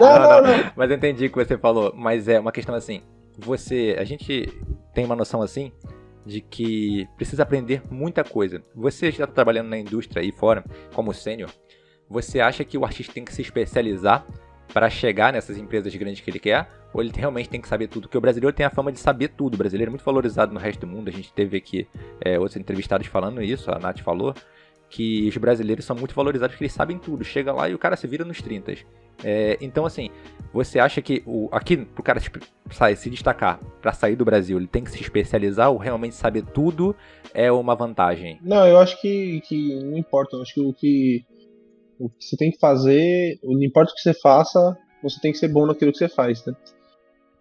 não, 0.00 0.08
não, 0.08 0.42
não, 0.42 0.42
não, 0.42 0.72
Mas 0.76 0.90
eu 0.90 0.96
entendi 0.96 1.26
o 1.26 1.30
que 1.30 1.44
você 1.44 1.58
falou, 1.58 1.92
mas 1.94 2.28
é 2.28 2.40
uma 2.40 2.52
questão 2.52 2.74
assim, 2.74 3.02
você, 3.38 3.94
a 3.98 4.04
gente 4.04 4.48
tem 4.94 5.04
uma 5.04 5.16
noção 5.16 5.42
assim, 5.42 5.70
de 6.28 6.42
que 6.42 7.08
precisa 7.16 7.42
aprender 7.42 7.82
muita 7.90 8.22
coisa. 8.22 8.62
Você 8.74 9.10
já 9.10 9.24
está 9.24 9.34
trabalhando 9.34 9.68
na 9.68 9.78
indústria 9.78 10.22
aí 10.22 10.30
fora, 10.30 10.62
como 10.94 11.14
sênior, 11.14 11.50
você 12.08 12.40
acha 12.40 12.64
que 12.64 12.76
o 12.76 12.84
artista 12.84 13.12
tem 13.12 13.24
que 13.24 13.32
se 13.32 13.42
especializar 13.42 14.26
para 14.72 14.90
chegar 14.90 15.32
nessas 15.32 15.56
empresas 15.56 15.94
grandes 15.96 16.20
que 16.20 16.30
ele 16.30 16.38
quer, 16.38 16.68
ou 16.92 17.02
ele 17.02 17.10
realmente 17.14 17.48
tem 17.48 17.60
que 17.60 17.68
saber 17.68 17.88
tudo? 17.88 18.02
Porque 18.02 18.18
o 18.18 18.20
brasileiro 18.20 18.54
tem 18.54 18.66
a 18.66 18.70
fama 18.70 18.92
de 18.92 18.98
saber 18.98 19.28
tudo. 19.28 19.54
O 19.54 19.58
brasileiro 19.58 19.88
é 19.88 19.92
muito 19.92 20.04
valorizado 20.04 20.52
no 20.52 20.60
resto 20.60 20.80
do 20.80 20.86
mundo. 20.86 21.08
A 21.08 21.12
gente 21.12 21.32
teve 21.32 21.56
aqui 21.56 21.88
é, 22.20 22.38
outros 22.38 22.56
entrevistados 22.56 23.06
falando 23.06 23.42
isso, 23.42 23.70
a 23.70 23.78
Nath 23.78 24.00
falou, 24.00 24.34
que 24.88 25.28
os 25.28 25.36
brasileiros 25.36 25.84
são 25.84 25.94
muito 25.94 26.14
valorizados 26.14 26.54
porque 26.54 26.64
eles 26.64 26.72
sabem 26.72 26.98
tudo. 26.98 27.24
Chega 27.24 27.52
lá 27.52 27.68
e 27.68 27.74
o 27.74 27.78
cara 27.78 27.96
se 27.96 28.06
vira 28.06 28.24
nos 28.24 28.40
30. 28.40 28.74
É, 29.22 29.58
então, 29.60 29.84
assim, 29.84 30.10
você 30.52 30.78
acha 30.78 31.02
que 31.02 31.22
o, 31.26 31.48
aqui, 31.52 31.76
pro 31.76 32.02
cara 32.02 32.20
tipo, 32.20 32.38
sai, 32.70 32.96
se 32.96 33.10
destacar 33.10 33.60
para 33.82 33.92
sair 33.92 34.16
do 34.16 34.24
Brasil, 34.24 34.56
ele 34.56 34.66
tem 34.66 34.82
que 34.84 34.90
se 34.90 35.00
especializar 35.00 35.70
ou 35.70 35.76
realmente 35.76 36.14
saber 36.14 36.42
tudo 36.42 36.94
é 37.34 37.50
uma 37.52 37.74
vantagem? 37.74 38.38
Não, 38.42 38.66
eu 38.66 38.78
acho 38.78 39.00
que, 39.00 39.40
que 39.42 39.74
não 39.82 39.96
importa. 39.96 40.36
Eu 40.36 40.42
acho 40.42 40.54
que 40.54 40.60
o 40.60 40.72
que 40.72 41.24
o 41.98 42.08
que 42.08 42.24
você 42.24 42.36
tem 42.36 42.50
que 42.50 42.58
fazer, 42.58 43.38
não 43.42 43.62
importa 43.62 43.90
o 43.90 43.94
que 43.94 44.00
você 44.00 44.14
faça, 44.14 44.76
você 45.02 45.20
tem 45.20 45.32
que 45.32 45.38
ser 45.38 45.48
bom 45.48 45.66
naquilo 45.66 45.90
que 45.90 45.98
você 45.98 46.08
faz, 46.08 46.44
né? 46.46 46.54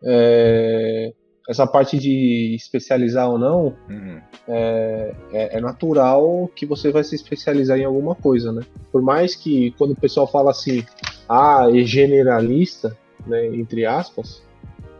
É, 0.03 1.13
essa 1.47 1.65
parte 1.65 1.97
de 1.97 2.53
especializar 2.55 3.29
ou 3.29 3.37
não, 3.37 3.73
uhum. 3.89 4.19
é, 4.47 5.13
é, 5.31 5.57
é, 5.57 5.61
natural 5.61 6.49
que 6.53 6.65
você 6.65 6.91
vai 6.91 7.03
se 7.03 7.15
especializar 7.15 7.79
em 7.79 7.85
alguma 7.85 8.13
coisa, 8.13 8.51
né? 8.51 8.63
Por 8.91 9.01
mais 9.01 9.33
que 9.33 9.71
quando 9.77 9.91
o 9.91 9.95
pessoal 9.95 10.27
fala 10.27 10.51
assim, 10.51 10.83
ah, 11.29 11.67
é 11.73 11.83
generalista, 11.83 12.97
né, 13.25 13.47
entre 13.47 13.85
aspas, 13.85 14.43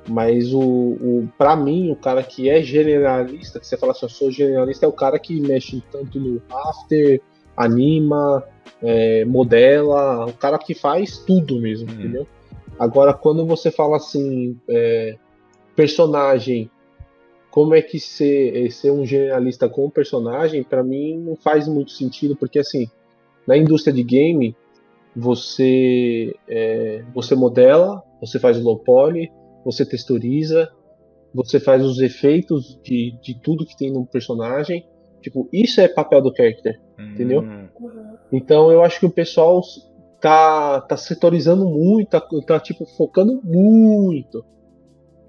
mas 0.08 0.54
o, 0.54 0.62
o 0.62 1.30
para 1.38 1.54
mim, 1.54 1.92
o 1.92 1.96
cara 1.98 2.24
que 2.24 2.50
é 2.50 2.62
generalista, 2.62 3.60
que 3.60 3.68
você 3.68 3.76
fala 3.76 3.92
assim, 3.92 4.06
eu 4.06 4.10
sou 4.10 4.32
generalista, 4.32 4.86
é 4.86 4.90
o 4.90 4.94
cara 4.94 5.20
que 5.20 5.40
mexe 5.42 5.84
tanto 5.92 6.18
no 6.18 6.42
after, 6.50 7.22
anima, 7.58 8.42
é, 8.82 9.26
modela, 9.26 10.26
o 10.26 10.34
cara 10.34 10.58
que 10.58 10.74
faz 10.74 11.18
tudo 11.18 11.60
mesmo, 11.60 11.90
hum. 11.92 11.94
entendeu? 11.94 12.28
Agora, 12.80 13.14
quando 13.14 13.46
você 13.46 13.72
fala 13.72 13.98
assim, 13.98 14.58
é, 14.70 15.18
personagem, 15.78 16.72
como 17.52 17.76
é 17.76 17.84
que 17.84 18.00
ser, 18.00 18.66
é, 18.66 18.70
ser 18.72 18.92
um 18.92 19.06
generalista 19.06 19.70
com 19.70 19.90
personagem, 19.92 20.64
para 20.64 20.84
mim 20.84 21.20
não 21.20 21.36
faz 21.36 21.68
muito 21.68 21.92
sentido, 21.92 22.36
porque 22.36 22.58
assim, 22.58 22.90
na 23.48 23.56
indústria 23.56 23.94
de 23.94 24.04
game, 24.04 24.56
você, 25.16 26.36
é, 26.50 27.04
você 27.14 27.36
modela, 27.36 28.04
você 28.20 28.40
faz 28.40 28.58
o 28.58 28.64
low 28.64 28.80
poly, 28.80 29.32
você 29.64 29.86
texturiza, 29.86 30.68
você 31.34 31.60
faz 31.60 31.86
os 31.86 32.00
efeitos 32.00 32.80
de, 32.84 33.16
de 33.22 33.40
tudo 33.40 33.66
que 33.66 33.78
tem 33.78 33.92
no 33.92 34.06
personagem. 34.06 34.84
Tipo, 35.22 35.48
isso 35.54 35.80
é 35.80 35.88
papel 35.88 36.22
do 36.22 36.36
character, 36.36 36.80
hum. 36.98 37.12
entendeu? 37.12 37.44
Então 38.32 38.72
eu 38.72 38.84
acho 38.84 39.00
que 39.00 39.06
o 39.06 39.12
pessoal 39.12 39.62
tá, 40.20 40.82
tá 40.82 40.98
setorizando 40.98 41.66
muito, 41.66 42.10
tá, 42.10 42.22
tá 42.46 42.60
tipo 42.60 42.86
focando 42.98 43.40
muito, 43.44 44.44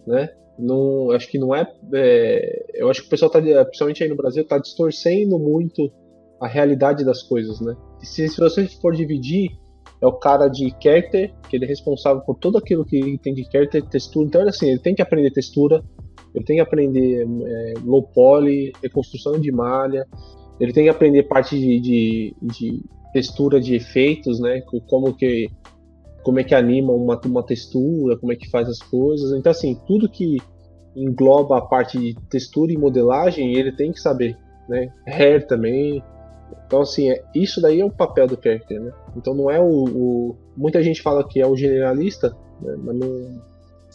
né? 0.09 0.31
Não, 0.59 1.13
acho 1.13 1.31
que 1.31 1.39
não 1.39 1.55
é, 1.55 1.71
é, 1.95 2.67
Eu 2.75 2.91
acho 2.91 3.03
que 3.03 3.07
o 3.07 3.11
pessoal 3.11 3.31
tá, 3.31 3.41
principalmente 3.41 4.03
aí 4.03 4.09
no 4.09 4.17
Brasil, 4.17 4.45
tá 4.45 4.59
distorcendo 4.59 5.39
muito 5.39 5.93
a 6.41 6.49
realidade 6.49 7.05
das 7.05 7.23
coisas, 7.23 7.61
né? 7.61 7.77
Se, 8.01 8.29
se 8.29 8.41
você 8.41 8.67
for 8.67 8.95
dividir, 8.95 9.51
é 10.01 10.07
o 10.07 10.13
cara 10.13 10.49
de 10.49 10.75
character, 10.83 11.33
que 11.49 11.57
ele 11.57 11.65
é 11.65 11.69
responsável 11.69 12.23
por 12.23 12.37
tudo 12.37 12.59
aquilo 12.59 12.85
que 12.85 13.19
tem 13.19 13.35
de 13.35 13.45
character, 13.51 13.85
textura. 13.85 14.27
Então, 14.27 14.49
assim, 14.49 14.71
ele 14.71 14.79
tem 14.79 14.95
que 14.95 15.03
aprender 15.03 15.31
textura, 15.31 15.83
ele 16.35 16.45
tem 16.45 16.57
que 16.57 16.63
aprender 16.63 17.25
é, 17.25 17.75
low 17.85 18.03
poly, 18.03 18.73
reconstrução 18.83 19.41
de 19.41 19.51
malha, 19.51 20.07
ele 20.61 20.73
tem 20.73 20.85
que 20.85 20.91
aprender 20.91 21.25
parte 21.25 21.59
de, 21.59 21.81
de, 21.81 22.37
de 22.43 22.83
textura 23.13 23.61
de 23.61 23.75
efeitos, 23.75 24.41
né? 24.41 24.61
Como 24.89 25.15
que 25.15 25.49
como 26.23 26.41
é 26.41 26.45
que 26.45 26.55
anima 26.55 26.93
uma, 26.93 27.19
uma 27.25 27.43
textura, 27.43 28.17
como 28.17 28.33
é 28.33 28.37
que 28.37 28.51
faz 28.51 28.69
as 28.69 28.81
coisas. 28.81 29.33
Então, 29.33 29.51
assim, 29.51 29.81
tudo 29.87 30.09
que 30.09 30.39
engloba 30.95 31.59
a 31.59 31.61
parte 31.61 31.99
de 31.99 32.15
textura 32.29 32.73
e 32.73 32.77
modelagem, 32.77 33.55
ele 33.55 33.73
tem 33.73 33.93
que 33.93 34.01
saber, 34.01 34.37
né? 34.69 34.93
Hair 35.07 35.47
também. 35.47 36.03
Então, 36.67 36.81
assim, 36.81 37.11
é, 37.11 37.23
isso 37.35 37.61
daí 37.61 37.81
é 37.81 37.85
o 37.85 37.91
papel 37.91 38.27
do 38.27 38.39
character, 38.41 38.81
né? 38.81 38.93
Então, 39.17 39.35
não 39.35 39.51
é 39.51 39.61
o, 39.61 39.85
o 39.85 40.37
muita 40.57 40.83
gente 40.83 41.03
fala 41.03 41.27
que 41.27 41.41
é 41.41 41.47
o 41.47 41.57
generalista, 41.57 42.37
né? 42.61 42.75
mas 42.79 42.97
não, 42.97 43.41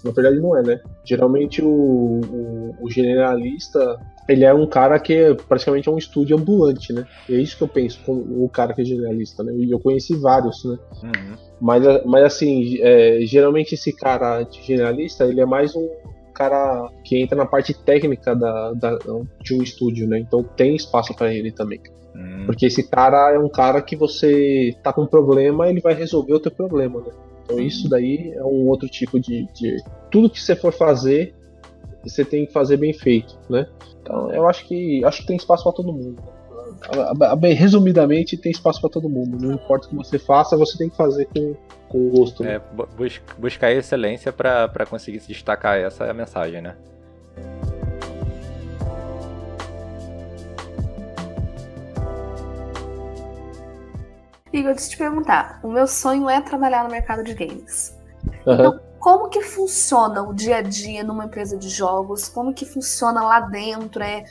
na 0.03 0.11
verdade 0.11 0.39
não 0.39 0.57
é, 0.57 0.61
né? 0.63 0.81
Geralmente 1.03 1.63
o, 1.63 1.69
o, 1.69 2.75
o 2.81 2.89
generalista 2.89 3.99
ele 4.27 4.45
é 4.45 4.53
um 4.53 4.65
cara 4.65 4.99
que 4.99 5.13
é, 5.13 5.33
praticamente 5.33 5.89
é 5.89 5.91
um 5.91 5.97
estúdio 5.97 6.37
ambulante, 6.37 6.93
né? 6.93 7.05
É 7.29 7.33
isso 7.33 7.57
que 7.57 7.63
eu 7.63 7.67
penso 7.67 7.99
com 8.05 8.13
o 8.13 8.49
cara 8.49 8.73
que 8.73 8.81
é 8.81 8.85
generalista, 8.85 9.43
né? 9.43 9.53
E 9.53 9.71
eu 9.71 9.79
conheci 9.79 10.15
vários, 10.15 10.63
né? 10.63 10.77
Uhum. 11.03 11.37
Mas, 11.59 11.83
mas 12.05 12.23
assim, 12.23 12.77
é, 12.81 13.19
geralmente 13.23 13.75
esse 13.75 13.93
cara 13.95 14.43
de 14.43 14.61
generalista, 14.61 15.25
ele 15.25 15.41
é 15.41 15.45
mais 15.45 15.75
um 15.75 15.89
cara 16.33 16.89
que 17.03 17.21
entra 17.21 17.37
na 17.37 17.45
parte 17.45 17.73
técnica 17.73 18.35
da, 18.35 18.73
da 18.73 18.97
de 19.41 19.53
um 19.53 19.61
estúdio, 19.61 20.07
né? 20.07 20.19
Então 20.19 20.43
tem 20.43 20.75
espaço 20.75 21.13
para 21.13 21.33
ele 21.33 21.51
também. 21.51 21.79
Uhum. 22.15 22.45
Porque 22.45 22.65
esse 22.65 22.89
cara 22.89 23.33
é 23.33 23.39
um 23.39 23.49
cara 23.49 23.81
que 23.81 23.95
você 23.95 24.75
tá 24.83 24.93
com 24.93 25.03
um 25.03 25.07
problema, 25.07 25.69
ele 25.69 25.81
vai 25.81 25.93
resolver 25.93 26.33
o 26.33 26.39
teu 26.39 26.51
problema, 26.51 26.99
né? 27.01 27.11
Então 27.43 27.59
isso 27.59 27.89
daí 27.89 28.31
é 28.35 28.43
um 28.43 28.67
outro 28.67 28.87
tipo 28.87 29.19
de, 29.19 29.45
de... 29.53 29.77
tudo 30.09 30.29
que 30.29 30.41
você 30.41 30.55
for 30.55 30.71
fazer, 30.71 31.35
você 32.03 32.25
tem 32.25 32.45
que 32.45 32.53
fazer 32.53 32.77
bem 32.77 32.93
feito, 32.93 33.37
né? 33.49 33.67
Então 34.01 34.31
eu 34.31 34.47
acho 34.47 34.67
que 34.67 35.03
acho 35.05 35.21
que 35.21 35.27
tem 35.27 35.37
espaço 35.37 35.63
para 35.63 35.73
todo 35.73 35.93
mundo. 35.93 36.21
Bem, 37.39 37.53
resumidamente, 37.53 38.35
tem 38.35 38.51
espaço 38.51 38.81
para 38.81 38.89
todo 38.89 39.07
mundo. 39.07 39.37
Não 39.39 39.53
importa 39.53 39.87
o 39.87 39.89
que 39.89 39.95
você 39.95 40.19
faça, 40.19 40.57
você 40.57 40.77
tem 40.77 40.89
que 40.89 40.97
fazer 40.97 41.25
com, 41.25 41.55
com 41.87 42.09
gosto. 42.09 42.43
Né? 42.43 42.55
É, 42.55 42.61
bus 42.97 43.21
buscar 43.37 43.71
excelência 43.71 44.33
para 44.33 44.85
conseguir 44.89 45.19
se 45.19 45.27
destacar. 45.27 45.77
Essa 45.77 46.05
é 46.05 46.09
a 46.09 46.13
mensagem, 46.13 46.61
né? 46.61 46.75
Igor, 54.51 54.73
deixa 54.73 54.87
eu 54.87 54.91
te 54.91 54.97
perguntar. 54.97 55.59
O 55.63 55.67
meu 55.67 55.87
sonho 55.87 56.29
é 56.29 56.39
trabalhar 56.39 56.83
no 56.83 56.91
mercado 56.91 57.23
de 57.23 57.33
games. 57.33 57.97
Uhum. 58.45 58.53
Então, 58.53 58.79
como 59.03 59.27
que 59.27 59.41
funciona 59.41 60.23
o 60.23 60.33
dia 60.33 60.59
a 60.59 60.61
dia 60.61 61.03
numa 61.03 61.25
empresa 61.25 61.57
de 61.57 61.67
jogos? 61.67 62.29
Como 62.29 62.53
que 62.53 62.63
funciona 62.63 63.21
lá 63.21 63.41
dentro? 63.41 64.01
É, 64.01 64.23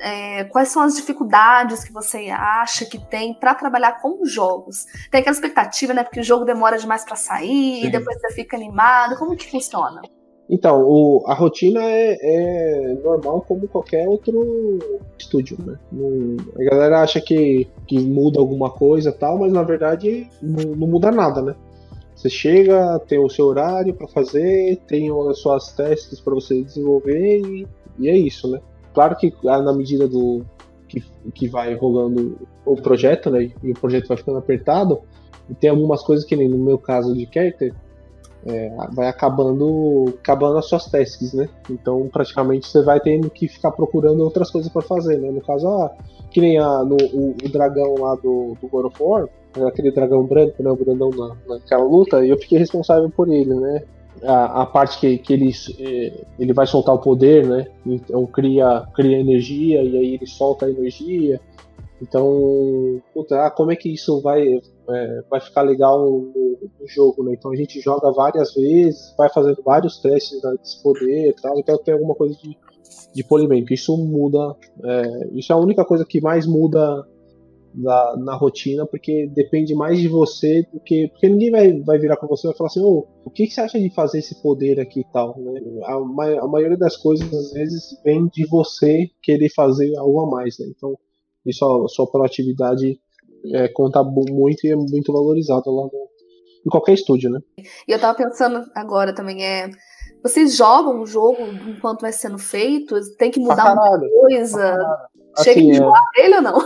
é, 0.00 0.44
quais 0.44 0.70
são 0.70 0.80
as 0.80 0.94
dificuldades 0.96 1.84
que 1.84 1.92
você 1.92 2.30
acha 2.30 2.86
que 2.86 2.98
tem 2.98 3.34
para 3.34 3.54
trabalhar 3.54 4.00
com 4.00 4.24
jogos? 4.24 4.86
Tem 5.10 5.20
aquela 5.20 5.34
expectativa, 5.34 5.92
né? 5.92 6.02
Porque 6.02 6.20
o 6.20 6.24
jogo 6.24 6.46
demora 6.46 6.78
demais 6.78 7.04
para 7.04 7.16
sair, 7.16 7.82
Sim. 7.82 7.86
e 7.86 7.90
depois 7.90 8.18
você 8.18 8.32
fica 8.32 8.56
animado. 8.56 9.18
Como 9.18 9.36
que 9.36 9.50
funciona? 9.50 10.00
Então, 10.48 10.82
o, 10.82 11.22
a 11.26 11.34
rotina 11.34 11.82
é, 11.82 12.16
é, 12.22 12.94
normal 13.04 13.44
como 13.46 13.68
qualquer 13.68 14.08
outro 14.08 14.78
estúdio, 15.18 15.58
né? 15.66 15.78
Não, 15.92 16.36
a 16.58 16.64
galera 16.70 17.02
acha 17.02 17.20
que, 17.20 17.68
que 17.86 17.98
muda 18.00 18.40
alguma 18.40 18.70
coisa 18.70 19.12
tal, 19.12 19.38
mas 19.38 19.52
na 19.52 19.62
verdade 19.62 20.30
não, 20.40 20.74
não 20.74 20.86
muda 20.86 21.10
nada, 21.10 21.42
né? 21.42 21.54
Você 22.14 22.30
chega, 22.30 22.98
tem 23.00 23.18
o 23.18 23.28
seu 23.28 23.46
horário 23.46 23.92
para 23.92 24.06
fazer, 24.06 24.80
tem 24.86 25.10
as 25.28 25.38
suas 25.38 25.72
testes 25.72 26.20
para 26.20 26.34
você 26.34 26.62
desenvolver 26.62 27.40
e, 27.40 27.66
e, 27.98 28.08
é 28.08 28.16
isso, 28.16 28.48
né? 28.48 28.60
Claro 28.92 29.16
que 29.16 29.34
ah, 29.46 29.60
na 29.60 29.72
medida 29.72 30.06
do 30.06 30.44
que, 30.88 31.02
que 31.34 31.48
vai 31.48 31.74
rolando 31.74 32.38
o 32.64 32.76
projeto, 32.76 33.30
né? 33.30 33.50
E 33.62 33.72
o 33.72 33.74
projeto 33.74 34.06
vai 34.06 34.16
ficando 34.16 34.38
apertado, 34.38 35.00
e 35.50 35.54
tem 35.54 35.70
algumas 35.70 36.02
coisas 36.02 36.24
que 36.24 36.36
nem 36.36 36.48
no 36.48 36.58
meu 36.58 36.78
caso 36.78 37.14
de 37.14 37.28
character, 37.32 37.74
é, 38.46 38.70
vai 38.92 39.08
acabando 39.08 40.14
acabando 40.18 40.58
as 40.58 40.66
suas 40.66 40.86
tasks, 40.86 41.32
né? 41.32 41.48
Então 41.68 42.08
praticamente 42.12 42.68
você 42.68 42.82
vai 42.82 43.00
tendo 43.00 43.28
que 43.30 43.48
ficar 43.48 43.72
procurando 43.72 44.22
outras 44.22 44.50
coisas 44.50 44.70
para 44.70 44.82
fazer, 44.82 45.18
né? 45.18 45.30
No 45.30 45.40
caso, 45.40 45.66
ah, 45.66 45.90
que 46.30 46.40
nem 46.40 46.58
a, 46.58 46.84
no, 46.84 46.96
o, 47.12 47.30
o 47.30 47.48
dragão 47.48 47.94
lá 47.98 48.14
do, 48.14 48.56
do 48.60 48.68
God 48.68 48.86
of 48.86 49.02
War, 49.02 49.28
aquele 49.66 49.90
dragão 49.90 50.24
branco, 50.24 50.62
né, 50.62 50.70
o 50.70 50.76
grandão 50.76 51.10
na, 51.10 51.36
naquela 51.46 51.84
luta, 51.84 52.24
e 52.24 52.30
eu 52.30 52.38
fiquei 52.38 52.58
responsável 52.58 53.10
por 53.10 53.28
ele, 53.28 53.54
né? 53.54 53.82
A, 54.22 54.62
a, 54.62 54.66
parte 54.66 54.98
que, 55.00 55.18
que 55.18 55.32
ele, 55.32 55.50
é, 55.78 56.24
ele 56.38 56.52
vai 56.52 56.66
soltar 56.66 56.94
o 56.94 57.00
poder, 57.00 57.46
né? 57.46 57.66
Então 57.84 58.24
cria, 58.26 58.86
cria 58.94 59.18
energia 59.18 59.82
e 59.82 59.96
aí 59.96 60.14
ele 60.14 60.26
solta 60.26 60.66
a 60.66 60.70
energia. 60.70 61.40
Então, 62.00 63.00
puta, 63.12 63.46
ah, 63.46 63.50
como 63.50 63.72
é 63.72 63.76
que 63.76 63.92
isso 63.92 64.20
vai, 64.20 64.60
é, 64.88 65.24
vai 65.30 65.40
ficar 65.40 65.62
legal 65.62 66.00
no, 66.10 66.58
no, 66.80 66.88
jogo, 66.88 67.24
né? 67.24 67.34
Então 67.34 67.50
a 67.50 67.56
gente 67.56 67.80
joga 67.80 68.12
várias 68.12 68.54
vezes, 68.54 69.14
vai 69.16 69.28
fazendo 69.30 69.62
vários 69.64 69.98
testes 70.00 70.40
desse 70.42 70.82
poder 70.82 71.30
e 71.30 71.32
tal, 71.32 71.58
então 71.58 71.78
tem 71.78 71.94
alguma 71.94 72.14
coisa 72.14 72.36
de, 72.36 72.56
de 73.12 73.24
polimento. 73.24 73.72
Isso 73.72 73.96
muda, 73.96 74.54
é, 74.84 75.28
isso 75.32 75.52
é 75.52 75.56
a 75.56 75.58
única 75.58 75.84
coisa 75.84 76.04
que 76.04 76.20
mais 76.20 76.46
muda 76.46 77.06
na, 77.74 78.16
na, 78.16 78.34
rotina, 78.34 78.86
porque 78.86 79.26
depende 79.34 79.74
mais 79.74 79.98
de 79.98 80.08
você 80.08 80.66
do 80.72 80.80
que. 80.80 81.08
Porque 81.08 81.28
ninguém 81.28 81.50
vai, 81.50 81.72
vai 81.80 81.98
virar 81.98 82.16
com 82.16 82.26
você 82.26 82.46
e 82.46 82.50
vai 82.50 82.56
falar 82.56 82.68
assim, 82.68 82.80
oh, 82.80 83.06
o 83.24 83.30
que, 83.30 83.46
que 83.46 83.52
você 83.52 83.60
acha 83.60 83.78
de 83.78 83.90
fazer 83.90 84.18
esse 84.18 84.40
poder 84.40 84.80
aqui 84.80 85.00
e 85.00 85.12
tal, 85.12 85.38
né? 85.38 85.60
A, 85.84 85.94
a, 85.94 86.48
maioria 86.48 86.76
das 86.76 86.96
coisas, 86.96 87.32
às 87.32 87.52
vezes, 87.52 88.00
vem 88.04 88.26
de 88.28 88.46
você 88.46 89.10
querer 89.22 89.50
fazer 89.50 89.96
algo 89.96 90.20
a 90.20 90.30
mais, 90.30 90.58
né? 90.58 90.66
Então, 90.68 90.96
isso, 91.44 91.64
a 91.84 91.88
sua 91.88 92.06
proatividade 92.06 92.98
é, 93.52 93.68
conta 93.68 94.02
muito 94.02 94.66
e 94.66 94.70
é 94.70 94.76
muito 94.76 95.12
valorizada 95.12 95.70
lá 95.70 95.82
no, 95.82 96.08
em 96.66 96.70
qualquer 96.70 96.94
estúdio, 96.94 97.30
né? 97.30 97.40
E 97.86 97.92
eu 97.92 98.00
tava 98.00 98.16
pensando 98.16 98.64
agora 98.74 99.14
também, 99.14 99.44
é. 99.44 99.70
Vocês 100.22 100.56
jogam 100.56 101.02
o 101.02 101.06
jogo 101.06 101.42
enquanto 101.68 102.00
vai 102.00 102.12
sendo 102.12 102.38
feito? 102.38 102.98
Tem 103.18 103.30
que 103.30 103.38
mudar 103.38 103.76
alguma 103.76 104.08
coisa? 104.08 104.78
Chega 105.42 105.60
assim, 105.60 105.70
de 105.70 105.76
jogar 105.76 106.00
é... 106.16 106.24
ele 106.24 106.36
ou 106.36 106.42
não? 106.42 106.58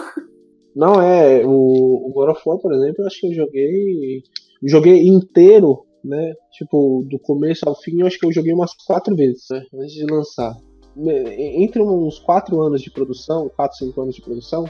Não, 0.78 1.02
é. 1.02 1.44
O, 1.44 2.06
o 2.08 2.12
God 2.12 2.30
of 2.30 2.42
War, 2.46 2.58
por 2.58 2.72
exemplo, 2.72 3.02
eu 3.02 3.06
acho 3.06 3.20
que 3.20 3.26
eu 3.26 3.34
joguei. 3.34 4.22
Joguei 4.62 5.08
inteiro, 5.08 5.84
né? 6.04 6.34
Tipo, 6.52 7.04
do 7.10 7.18
começo 7.18 7.68
ao 7.68 7.74
fim, 7.74 8.00
eu 8.00 8.06
acho 8.06 8.16
que 8.16 8.24
eu 8.24 8.32
joguei 8.32 8.52
umas 8.52 8.74
quatro 8.86 9.16
vezes, 9.16 9.46
né? 9.50 9.66
Antes 9.74 9.92
de 9.92 10.04
lançar. 10.04 10.56
Entre 10.96 11.82
uns 11.82 12.20
quatro 12.20 12.60
anos 12.60 12.80
de 12.80 12.92
produção, 12.92 13.50
quatro, 13.56 13.76
cinco 13.76 14.02
anos 14.02 14.14
de 14.14 14.22
produção, 14.22 14.66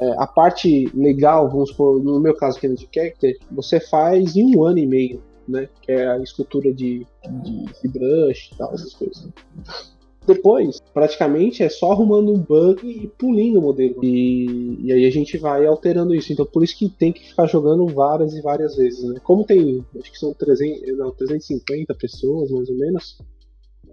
é, 0.00 0.14
a 0.18 0.26
parte 0.26 0.90
legal, 0.94 1.50
vamos 1.50 1.70
supor, 1.70 2.02
no 2.02 2.20
meu 2.20 2.34
caso, 2.34 2.58
que 2.58 2.66
é 2.66 2.70
de 2.70 2.88
character, 2.92 3.36
você 3.50 3.80
faz 3.80 4.34
em 4.34 4.56
um 4.56 4.64
ano 4.64 4.78
e 4.78 4.86
meio, 4.86 5.22
né? 5.46 5.68
Que 5.82 5.92
é 5.92 6.08
a 6.08 6.18
escultura 6.20 6.72
de, 6.72 7.06
de, 7.42 7.66
de 7.66 7.88
brush 7.88 8.50
e 8.50 8.56
tal, 8.56 8.72
essas 8.72 8.94
coisas. 8.94 9.28
Depois, 10.28 10.78
praticamente, 10.92 11.62
é 11.62 11.70
só 11.70 11.90
arrumando 11.92 12.30
um 12.30 12.38
bug 12.38 12.86
e 12.86 13.08
pulindo 13.08 13.58
o 13.58 13.62
modelo. 13.62 14.04
E, 14.04 14.78
e 14.84 14.92
aí 14.92 15.06
a 15.06 15.10
gente 15.10 15.38
vai 15.38 15.64
alterando 15.64 16.14
isso. 16.14 16.30
Então, 16.30 16.44
por 16.44 16.62
isso 16.62 16.76
que 16.76 16.90
tem 16.90 17.14
que 17.14 17.30
ficar 17.30 17.46
jogando 17.46 17.86
várias 17.86 18.34
e 18.34 18.42
várias 18.42 18.76
vezes, 18.76 19.02
né? 19.04 19.18
Como 19.24 19.42
tem, 19.42 19.82
acho 19.98 20.12
que 20.12 20.18
são 20.18 20.34
300, 20.34 20.98
não, 20.98 21.10
350 21.12 21.94
pessoas, 21.94 22.50
mais 22.50 22.68
ou 22.68 22.76
menos. 22.76 23.16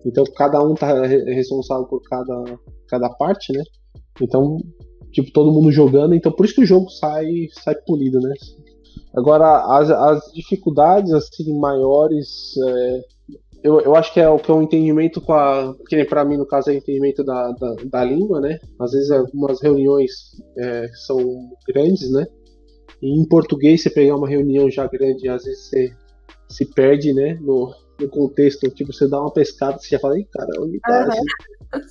Então, 0.06 0.26
cada 0.36 0.62
um 0.62 0.76
tá 0.76 1.06
responsável 1.06 1.86
por 1.86 2.02
cada, 2.02 2.60
cada 2.90 3.10
parte, 3.10 3.54
né? 3.54 3.64
Então, 4.22 4.58
tipo, 5.14 5.32
todo 5.32 5.54
mundo 5.54 5.72
jogando, 5.72 6.16
então 6.16 6.34
por 6.34 6.46
isso 6.46 6.56
que 6.56 6.64
o 6.64 6.68
jogo 6.68 6.90
sai, 6.90 7.48
sai 7.64 7.76
polido, 7.76 8.20
né? 8.20 8.34
Agora, 9.16 9.78
as, 9.78 9.90
as 9.90 10.34
dificuldades, 10.34 11.14
assim, 11.14 11.58
maiores, 11.58 12.58
é, 12.58 13.02
eu, 13.66 13.82
eu 13.82 13.96
acho 13.96 14.14
que 14.14 14.20
é 14.20 14.30
o 14.30 14.38
que 14.38 14.52
é 14.52 14.54
um 14.54 14.62
entendimento 14.62 15.20
com 15.20 15.34
a, 15.34 15.76
que 15.90 15.96
nem 15.96 16.06
pra 16.06 16.24
mim, 16.24 16.38
no 16.38 16.46
caso, 16.46 16.70
é 16.70 16.74
o 16.74 16.78
entendimento 16.78 17.24
da, 17.24 17.52
da, 17.54 17.76
da 17.86 18.04
língua, 18.04 18.40
né? 18.40 18.60
Às 18.80 18.92
vezes 18.92 19.10
algumas 19.10 19.60
reuniões 19.60 20.12
é, 20.56 20.88
são 21.08 21.18
grandes, 21.68 22.12
né? 22.12 22.28
E 23.02 23.20
em 23.20 23.28
português, 23.28 23.82
você 23.82 23.90
pegar 23.90 24.18
uma 24.18 24.30
reunião 24.30 24.70
já 24.70 24.86
grande, 24.86 25.28
às 25.28 25.46
vezes 25.46 25.68
você 25.68 25.92
se 26.48 26.66
perde, 26.76 27.12
né? 27.12 27.40
No, 27.42 27.74
no 28.00 28.08
contexto, 28.08 28.70
tipo, 28.70 28.94
você 28.94 29.08
dá 29.10 29.20
uma 29.20 29.34
pescada, 29.34 29.80
você 29.80 29.90
já 29.90 30.00
fala, 30.00 30.20
Ih, 30.20 30.26
cara, 30.26 30.62
onde 30.62 30.80
tá? 30.80 31.10
Uhum. 31.74 31.82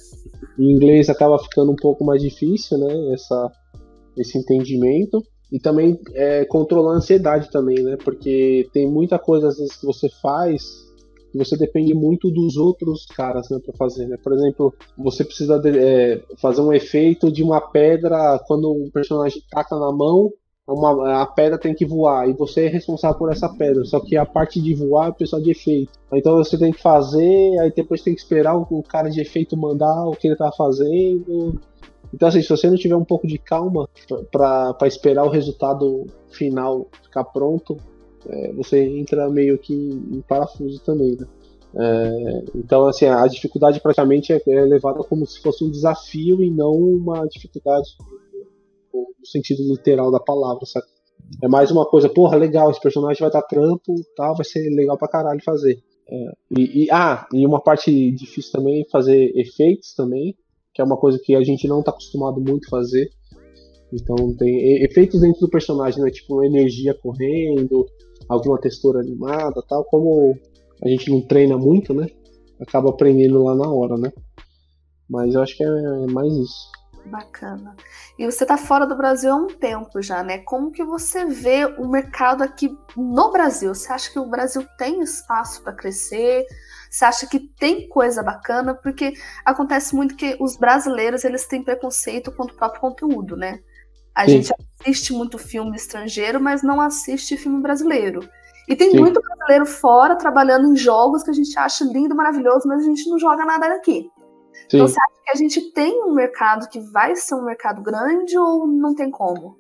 Em 0.57 0.71
inglês 0.71 1.11
acaba 1.11 1.41
ficando 1.41 1.73
um 1.73 1.77
pouco 1.77 2.05
mais 2.05 2.23
difícil, 2.23 2.79
né? 2.79 3.13
Essa, 3.13 3.51
esse 4.17 4.39
entendimento. 4.39 5.21
E 5.51 5.59
também 5.59 5.99
é, 6.13 6.45
controlar 6.45 6.93
a 6.93 6.97
ansiedade 6.99 7.51
também, 7.51 7.83
né? 7.83 7.97
Porque 7.97 8.69
tem 8.73 8.89
muita 8.89 9.19
coisa 9.19 9.49
às 9.49 9.59
vezes 9.59 9.75
que 9.75 9.85
você 9.85 10.09
faz 10.23 10.85
que 11.35 11.39
você 11.39 11.57
depende 11.57 11.93
muito 11.93 12.31
dos 12.31 12.57
outros 12.57 13.07
caras 13.07 13.51
né, 13.51 13.59
para 13.59 13.75
fazer. 13.77 14.07
Né? 14.07 14.17
Por 14.23 14.33
exemplo, 14.33 14.73
você 14.97 15.25
precisa 15.25 15.59
de, 15.59 15.77
é, 15.77 16.23
fazer 16.41 16.61
um 16.61 16.73
efeito 16.73 17.31
de 17.31 17.43
uma 17.43 17.61
pedra 17.61 18.39
quando 18.47 18.73
um 18.73 18.89
personagem 18.89 19.43
taca 19.51 19.77
na 19.77 19.91
mão, 19.91 20.33
uma, 20.67 21.23
a 21.23 21.27
pedra 21.27 21.59
tem 21.59 21.75
que 21.75 21.85
voar 21.85 22.29
e 22.29 22.33
você 22.33 22.67
é 22.67 22.69
responsável 22.69 23.19
por 23.19 23.33
essa 23.33 23.49
pedra. 23.49 23.85
Só 23.85 23.99
que 23.99 24.17
a 24.17 24.25
parte 24.25 24.61
de 24.61 24.75
voar 24.75 25.09
é 25.09 25.11
o 25.11 25.15
pessoal 25.15 25.43
de 25.43 25.51
efeito. 25.51 25.93
Então 26.13 26.37
você 26.37 26.57
tem 26.57 26.73
que 26.73 26.81
fazer, 26.81 27.59
aí 27.59 27.73
depois 27.75 28.01
tem 28.01 28.15
que 28.15 28.21
esperar 28.21 28.57
o, 28.57 28.65
o 28.71 28.83
cara 28.83 29.11
de 29.11 29.21
efeito 29.21 29.57
mandar 29.57 30.07
o 30.07 30.13
que 30.13 30.29
ele 30.29 30.37
tá 30.37 30.53
fazendo. 30.53 31.61
Então, 32.13 32.29
assim, 32.29 32.43
se 32.43 32.49
você 32.49 32.71
não 32.71 32.77
tiver 32.77 32.95
um 32.95 33.05
pouco 33.05 33.27
de 33.27 33.39
calma 33.39 33.89
para 34.31 34.87
esperar 34.87 35.25
o 35.25 35.31
resultado 35.31 36.07
final 36.31 36.87
ficar 37.03 37.25
pronto, 37.25 37.77
é, 38.29 38.53
você 38.53 38.83
entra 38.85 39.29
meio 39.29 39.59
que 39.59 39.75
em 39.75 40.21
parafuso 40.27 40.81
também, 40.81 41.17
né? 41.19 41.27
É, 41.77 42.45
então, 42.55 42.87
assim, 42.87 43.07
a 43.07 43.27
dificuldade 43.27 43.81
praticamente 43.81 44.33
é, 44.33 44.41
é 44.47 44.61
levada 44.63 45.03
como 45.03 45.27
se 45.27 45.41
fosse 45.41 45.65
um 45.65 45.71
desafio 45.71 46.43
e 46.43 46.51
não 46.51 46.73
uma 46.73 47.27
dificuldade 47.27 47.89
no 48.93 49.27
sentido 49.27 49.63
literal 49.65 50.11
da 50.11 50.21
palavra, 50.21 50.65
sabe? 50.67 50.87
É 51.43 51.49
mais 51.49 51.71
uma 51.71 51.85
coisa, 51.85 52.09
porra, 52.09 52.37
legal, 52.37 52.71
esse 52.71 52.81
personagem 52.81 53.21
vai 53.21 53.31
dar 53.31 53.43
trampo, 53.43 53.95
tal, 54.17 54.37
vai 54.37 54.45
ser 54.45 54.69
legal 54.71 54.97
pra 54.97 55.09
caralho 55.09 55.43
fazer. 55.43 55.83
É, 56.09 56.33
e, 56.59 56.85
e, 56.85 56.91
ah, 56.91 57.27
e 57.33 57.47
uma 57.47 57.61
parte 57.61 58.11
difícil 58.13 58.53
também 58.53 58.83
é 58.83 58.91
fazer 58.91 59.33
efeitos 59.35 59.95
também, 59.95 60.37
que 60.73 60.81
é 60.81 60.85
uma 60.85 60.97
coisa 60.97 61.19
que 61.19 61.35
a 61.35 61.43
gente 61.43 61.67
não 61.67 61.83
tá 61.83 61.91
acostumado 61.91 62.41
muito 62.41 62.67
a 62.67 62.71
fazer. 62.71 63.09
Então 63.93 64.35
tem 64.37 64.83
efeitos 64.83 65.21
dentro 65.21 65.41
do 65.41 65.49
personagem, 65.49 66.03
né? 66.03 66.11
Tipo 66.11 66.43
energia 66.45 66.95
correndo, 66.95 67.87
alguma 68.29 68.59
textura 68.61 69.01
animada, 69.01 69.63
tal. 69.69 69.85
Como 69.85 70.39
a 70.83 70.89
gente 70.89 71.11
não 71.11 71.21
treina 71.21 71.57
muito, 71.57 71.95
né? 71.95 72.07
Acaba 72.61 72.91
aprendendo 72.91 73.43
lá 73.43 73.55
na 73.55 73.71
hora, 73.71 73.97
né? 73.97 74.13
Mas 75.09 75.35
eu 75.35 75.43
acho 75.43 75.57
que 75.57 75.65
é 75.65 76.07
mais 76.11 76.33
isso. 76.33 76.73
Bacana. 77.07 77.77
E 78.19 78.25
você 78.25 78.45
está 78.45 78.57
fora 78.57 78.87
do 78.87 78.97
Brasil 78.97 79.31
há 79.31 79.37
um 79.37 79.49
tempo 79.49 80.01
já, 80.01 80.23
né? 80.23 80.39
Como 80.39 80.73
que 80.73 80.83
você 80.83 81.27
vê 81.27 81.67
o 81.67 81.87
mercado 81.87 82.43
aqui 82.43 82.75
no 82.97 83.31
Brasil? 83.31 83.75
Você 83.75 83.93
acha 83.93 84.11
que 84.11 84.19
o 84.19 84.27
Brasil 84.27 84.67
tem 84.79 85.03
espaço 85.03 85.63
para 85.63 85.75
crescer? 85.75 86.47
Você 86.91 87.05
acha 87.05 87.27
que 87.27 87.41
tem 87.41 87.89
coisa 87.89 88.23
bacana? 88.23 88.75
Porque 88.75 89.13
acontece 89.45 89.95
muito 89.95 90.17
que 90.17 90.37
os 90.41 90.57
brasileiros 90.57 91.25
eles 91.25 91.47
têm 91.47 91.63
preconceito 91.63 92.33
contra 92.33 92.55
o 92.55 92.57
próprio 92.57 92.81
conteúdo, 92.81 93.37
né? 93.37 93.61
A 94.15 94.25
Sim. 94.27 94.33
gente 94.43 94.55
assiste 94.81 95.13
muito 95.13 95.39
filme 95.39 95.77
estrangeiro, 95.77 96.41
mas 96.41 96.63
não 96.63 96.81
assiste 96.81 97.37
filme 97.37 97.61
brasileiro. 97.61 98.21
E 98.69 98.77
tem 98.77 98.93
Sim. 98.93 99.01
muito 99.01 99.21
brasileiro 99.21 99.67
fora 99.67 100.17
trabalhando 100.17 100.73
em 100.73 100.77
jogos 100.77 101.23
que 101.23 101.31
a 101.31 101.35
gente 101.35 101.59
acha 101.59 101.85
lindo, 101.85 102.15
maravilhoso, 102.15 102.67
mas 102.67 102.83
a 102.83 102.87
gente 102.87 103.09
não 103.11 103.19
joga 103.19 103.45
nada 103.45 103.69
daqui. 103.69 104.09
Sim. 104.71 104.77
Então 104.77 104.89
você 104.89 104.99
acha 104.99 105.23
que 105.25 105.31
a 105.31 105.37
gente 105.37 105.73
tem 105.73 106.03
um 106.03 106.15
mercado 106.15 106.69
que 106.69 106.81
vai 106.81 107.17
ser 107.17 107.35
um 107.35 107.45
mercado 107.45 107.83
grande 107.83 108.39
ou 108.39 108.67
não 108.67 108.95
tem 108.95 109.11
como? 109.11 109.57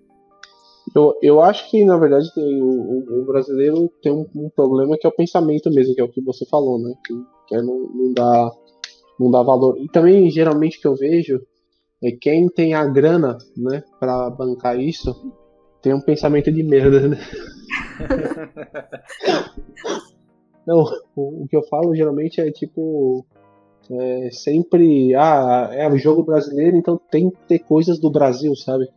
Eu, 0.95 1.15
eu 1.21 1.41
acho 1.41 1.69
que, 1.71 1.85
na 1.85 1.97
verdade, 1.97 2.33
tem, 2.35 2.63
o, 2.63 3.23
o 3.23 3.25
brasileiro 3.25 3.91
tem 4.03 4.13
um, 4.13 4.27
um, 4.37 4.51
problema 4.51 4.97
que 4.97 5.07
é 5.07 5.11
o 5.11 5.15
pensamento 5.15 5.71
mesmo, 5.71 5.95
que 5.95 6.01
é 6.01 6.05
o 6.05 6.11
que 6.11 6.23
você 6.23 6.47
falou, 6.47 6.79
né? 6.79 6.95
Que, 7.05 7.15
que 7.49 7.57
é 7.57 7.63
não, 7.63 7.79
não, 7.93 8.13
dá, 8.13 8.51
não 9.19 9.31
dá 9.31 9.43
valor. 9.43 9.77
E 9.79 9.89
também, 9.89 10.31
geralmente, 10.31 10.81
que 10.81 10.87
eu 10.87 10.95
vejo 10.95 11.41
é 12.05 12.13
quem 12.13 12.49
tem 12.49 12.75
a 12.75 12.85
grana, 12.85 13.39
né, 13.57 13.83
pra 13.99 14.29
bancar 14.29 14.79
isso, 14.79 15.33
tem 15.81 15.95
um 15.95 16.01
pensamento 16.01 16.53
de 16.53 16.63
merda, 16.63 17.09
né? 17.09 17.19
não, 20.67 20.85
o, 21.17 21.45
o 21.45 21.49
que 21.49 21.57
eu 21.57 21.63
falo 21.65 21.95
geralmente 21.95 22.41
é 22.41 22.51
tipo 22.51 23.25
é 23.91 24.31
sempre, 24.31 25.15
ah, 25.15 25.69
é 25.73 25.89
o 25.89 25.99
jogo 25.99 26.23
brasileiro, 26.23 26.77
então 26.77 26.99
tem 27.11 27.31
que 27.31 27.37
ter 27.47 27.59
coisas 27.59 27.99
do 27.99 28.11
Brasil, 28.11 28.55
sabe? 28.57 28.89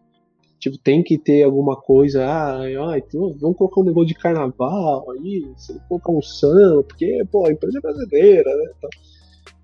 Tipo, 0.59 0.77
tem 0.77 1.03
que 1.03 1.17
ter 1.17 1.43
alguma 1.43 1.75
coisa, 1.75 2.25
ah, 2.25 2.61
ah 2.61 2.97
então 2.97 3.35
vamos 3.39 3.57
colocar 3.57 3.81
um 3.81 3.83
negócio 3.83 4.07
de 4.07 4.15
carnaval 4.15 5.11
aí, 5.11 5.45
colocar 5.87 6.11
um 6.11 6.21
samba, 6.21 6.83
porque, 6.83 7.23
pô, 7.31 7.45
a 7.45 7.51
empresa 7.51 7.77
é 7.77 7.81
brasileira, 7.81 8.55
né? 8.55 8.71
Então, 8.77 8.89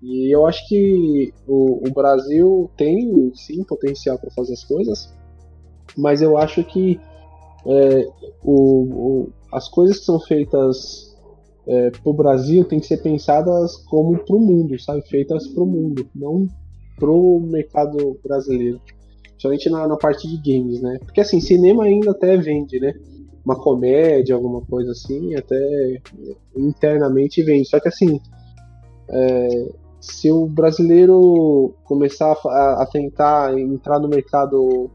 e 0.02 0.34
eu 0.34 0.46
acho 0.46 0.66
que 0.68 1.32
o, 1.46 1.88
o 1.88 1.92
Brasil 1.92 2.70
tem, 2.76 3.32
sim, 3.34 3.64
potencial 3.64 4.18
para 4.18 4.30
fazer 4.30 4.52
as 4.54 4.64
coisas, 4.64 5.12
mas 5.96 6.20
eu 6.20 6.36
acho 6.36 6.62
que 6.64 7.00
é, 7.66 8.08
o, 8.42 8.52
o, 8.52 9.32
as 9.52 9.68
coisas 9.68 9.98
que 9.98 10.04
são 10.04 10.20
feitas 10.20 11.14
é, 11.66 11.90
pro 11.90 12.12
Brasil 12.12 12.64
tem 12.64 12.80
que 12.80 12.86
ser 12.86 12.98
pensadas 12.98 13.76
como 13.88 14.18
pro 14.18 14.38
mundo, 14.38 14.78
sabe? 14.78 15.02
Feitas 15.08 15.46
pro 15.48 15.64
mundo, 15.64 16.06
não 16.14 16.46
pro 16.96 17.40
mercado 17.40 18.18
brasileiro. 18.22 18.80
Principalmente 19.22 19.70
na, 19.70 19.86
na 19.88 19.96
parte 19.96 20.28
de 20.28 20.36
games, 20.36 20.80
né? 20.80 20.98
Porque 21.00 21.20
assim, 21.20 21.40
cinema 21.40 21.84
ainda 21.84 22.10
até 22.10 22.36
vende, 22.36 22.78
né? 22.78 22.94
Uma 23.44 23.56
comédia, 23.56 24.34
alguma 24.34 24.60
coisa 24.62 24.92
assim, 24.92 25.34
até 25.34 26.00
internamente 26.56 27.42
vende. 27.42 27.68
Só 27.68 27.80
que 27.80 27.88
assim, 27.88 28.20
é, 29.08 29.72
se 30.00 30.30
o 30.30 30.46
brasileiro 30.46 31.74
começar 31.84 32.36
a, 32.46 32.82
a, 32.82 32.86
tentar 32.86 33.58
entrar 33.58 33.98
no 33.98 34.08
mercado 34.08 34.90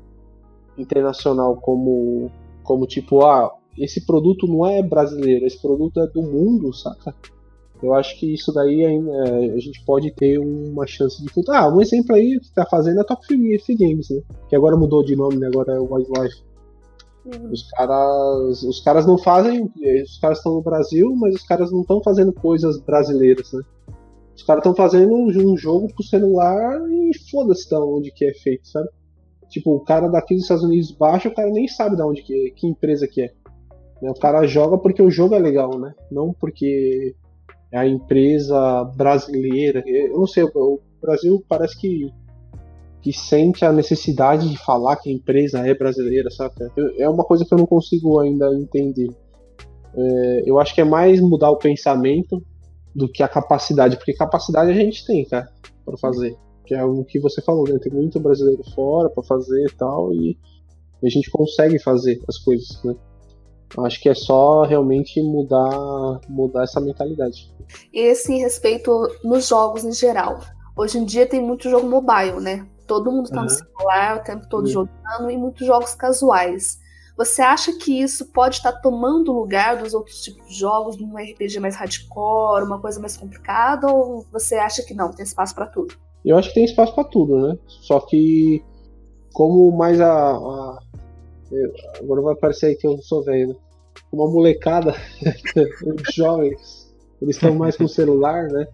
internacional 0.78 1.56
como, 1.58 2.32
como 2.64 2.86
tipo, 2.86 3.26
ah, 3.26 3.52
esse 3.78 4.06
produto 4.06 4.48
não 4.48 4.66
é 4.66 4.84
brasileiro, 4.84 5.46
esse 5.46 5.60
produto 5.60 6.00
é 6.00 6.08
do 6.08 6.22
mundo, 6.22 6.74
saca? 6.74 7.16
Eu 7.82 7.94
acho 7.94 8.20
que 8.20 8.34
isso 8.34 8.52
daí 8.52 8.84
é, 8.84 9.54
a 9.54 9.60
gente 9.60 9.84
pode 9.86 10.12
ter 10.12 10.38
uma 10.38 10.86
chance 10.86 11.24
de 11.24 11.30
futuro. 11.30 11.58
Ah, 11.58 11.74
um 11.74 11.82
exemplo 11.82 12.14
aí 12.14 12.38
que 12.40 12.52
tá 12.54 12.66
fazendo 12.66 12.98
é 12.98 13.02
a 13.02 13.06
Top 13.06 13.24
F 13.56 13.76
Games, 13.76 14.10
né? 14.10 14.22
Que 14.50 14.56
agora 14.56 14.76
mudou 14.76 15.04
de 15.04 15.16
nome, 15.16 15.38
né? 15.38 15.48
Agora 15.48 15.74
é 15.74 15.80
Wildlife. 15.80 16.44
Uhum. 17.26 17.52
Os 17.52 17.64
caras, 17.72 18.64
os 18.64 18.82
caras 18.82 19.06
não 19.06 19.18
fazem, 19.18 19.72
os 20.04 20.18
caras 20.20 20.40
estão 20.40 20.56
no 20.56 20.62
Brasil, 20.62 21.16
mas 21.16 21.36
os 21.36 21.44
caras 21.44 21.72
não 21.72 21.82
estão 21.82 22.02
fazendo 22.04 22.34
coisas 22.34 22.80
brasileiras, 22.82 23.54
né? 23.54 23.62
Os 24.40 24.44
caras 24.44 24.62
estão 24.62 24.74
fazendo 24.74 25.14
um, 25.14 25.58
jogo 25.58 25.94
pro 25.94 26.02
celular 26.02 26.80
e 26.90 27.12
foda-se 27.30 27.70
da 27.70 27.78
onde 27.84 28.10
que 28.10 28.24
é 28.24 28.34
feito, 28.34 28.70
sabe? 28.70 28.88
Tipo, 29.50 29.76
o 29.76 29.82
cara 29.82 30.08
daqui 30.08 30.34
dos 30.34 30.44
Estados 30.44 30.64
Unidos 30.64 30.92
baixa, 30.92 31.28
o 31.28 31.34
cara 31.34 31.50
nem 31.50 31.68
sabe 31.68 31.98
da 31.98 32.08
onde 32.08 32.22
que 32.22 32.52
que 32.52 32.66
empresa 32.66 33.06
que 33.06 33.24
é. 33.24 33.34
O 34.02 34.14
cara 34.14 34.48
joga 34.48 34.78
porque 34.78 35.02
o 35.02 35.12
jogo 35.12 35.36
é 35.36 35.40
legal, 35.40 35.78
né? 35.78 35.94
Não 36.10 36.34
porque 36.34 37.14
é 37.70 37.80
a 37.80 37.86
empresa 37.86 38.86
brasileira. 38.96 39.84
Eu 39.86 40.20
não 40.20 40.28
sei, 40.28 40.46
o 40.46 40.80
Brasil 41.02 41.44
parece 41.50 41.78
que, 41.78 42.10
que 43.02 43.12
sente 43.12 43.66
a 43.66 43.74
necessidade 43.74 44.50
de 44.50 44.58
falar 44.58 44.96
que 44.96 45.10
a 45.10 45.14
empresa 45.14 45.68
é 45.68 45.74
brasileira, 45.74 46.30
sabe? 46.32 46.54
É 46.98 47.10
uma 47.10 47.26
coisa 47.26 47.44
que 47.44 47.54
eu 47.54 47.58
não 47.58 47.66
consigo 47.66 48.22
ainda 48.22 48.54
entender. 48.56 49.10
É, 49.94 50.44
eu 50.46 50.62
acho 50.62 50.74
que 50.74 50.80
é 50.80 50.86
mais 50.86 51.20
mudar 51.20 51.52
o 51.52 51.58
pensamento 51.58 52.42
do 52.96 53.08
que 53.08 53.24
a 53.24 53.28
capacidade, 53.28 53.98
porque 53.98 54.14
capacidade 54.14 54.72
a 54.72 54.74
gente 54.74 55.06
tem, 55.06 55.26
cara, 55.26 55.50
para 55.86 55.98
fazer. 55.98 56.36
Que 56.66 56.76
é 56.76 56.84
o 56.84 57.04
que 57.04 57.20
você 57.20 57.42
falou, 57.42 57.68
né? 57.68 57.80
Tem 57.80 57.92
muito 57.92 58.20
brasileiro 58.20 58.64
fora 58.76 59.10
para 59.10 59.24
fazer 59.24 59.66
e 59.66 59.72
tal, 59.76 60.14
e 60.14 60.38
a 61.04 61.10
gente 61.10 61.32
consegue 61.32 61.80
fazer 61.80 62.22
as 62.28 62.38
coisas, 62.38 62.84
né? 62.84 62.96
Acho 63.78 64.02
que 64.02 64.10
é 64.10 64.16
só 64.16 64.64
realmente 64.64 65.22
mudar, 65.22 66.20
mudar 66.28 66.64
essa 66.64 66.82
mentalidade. 66.82 67.52
E 67.94 68.00
esse 68.00 68.36
respeito 68.38 68.92
nos 69.24 69.48
jogos 69.48 69.84
em 69.86 69.94
geral. 69.94 70.40
Hoje 70.76 70.98
em 70.98 71.06
dia 71.06 71.28
tem 71.28 71.42
muito 71.42 71.70
jogo 71.70 71.88
mobile, 71.88 72.40
né? 72.40 72.68
Todo 72.88 73.12
mundo 73.12 73.30
tá 73.30 73.38
uhum. 73.38 73.44
no 73.44 73.50
celular 73.50 74.18
o 74.18 74.24
tempo 74.24 74.50
todo 74.50 74.66
uhum. 74.66 74.72
jogando 74.72 75.30
e 75.30 75.38
muitos 75.38 75.68
jogos 75.68 75.94
casuais. 75.94 76.80
Você 77.20 77.42
acha 77.42 77.74
que 77.74 78.02
isso 78.02 78.28
pode 78.28 78.56
estar 78.56 78.72
tomando 78.72 79.34
lugar 79.34 79.76
dos 79.76 79.94
outros 79.94 80.22
tipos 80.22 80.48
de 80.48 80.54
jogos, 80.58 80.96
num 80.96 81.18
RPG 81.18 81.60
mais 81.60 81.76
hardcore, 81.76 82.64
uma 82.64 82.80
coisa 82.80 82.98
mais 82.98 83.18
complicada, 83.18 83.92
ou 83.92 84.26
você 84.32 84.56
acha 84.56 84.82
que 84.84 84.94
não, 84.94 85.12
tem 85.12 85.26
espaço 85.26 85.54
para 85.54 85.66
tudo? 85.66 85.96
Eu 86.24 86.38
acho 86.38 86.48
que 86.48 86.56
tem 86.56 86.64
espaço 86.64 86.96
para 86.96 87.04
tudo, 87.04 87.38
né? 87.46 87.60
Só 87.68 88.00
que 88.00 88.64
como 89.34 89.70
mais 89.70 90.00
a, 90.00 90.10
a 90.10 90.80
agora 92.00 92.22
vai 92.22 92.36
parecer 92.36 92.76
que 92.76 92.88
eu 92.88 92.98
sou 93.00 93.22
velho, 93.22 93.50
né? 93.50 93.56
Uma 94.14 94.32
molecada, 94.32 94.96
os 95.84 96.16
jovens, 96.16 96.90
eles 97.22 97.36
estão 97.36 97.54
mais 97.54 97.76
com 97.76 97.84
o 97.84 97.90
celular, 97.90 98.48
né? 98.48 98.66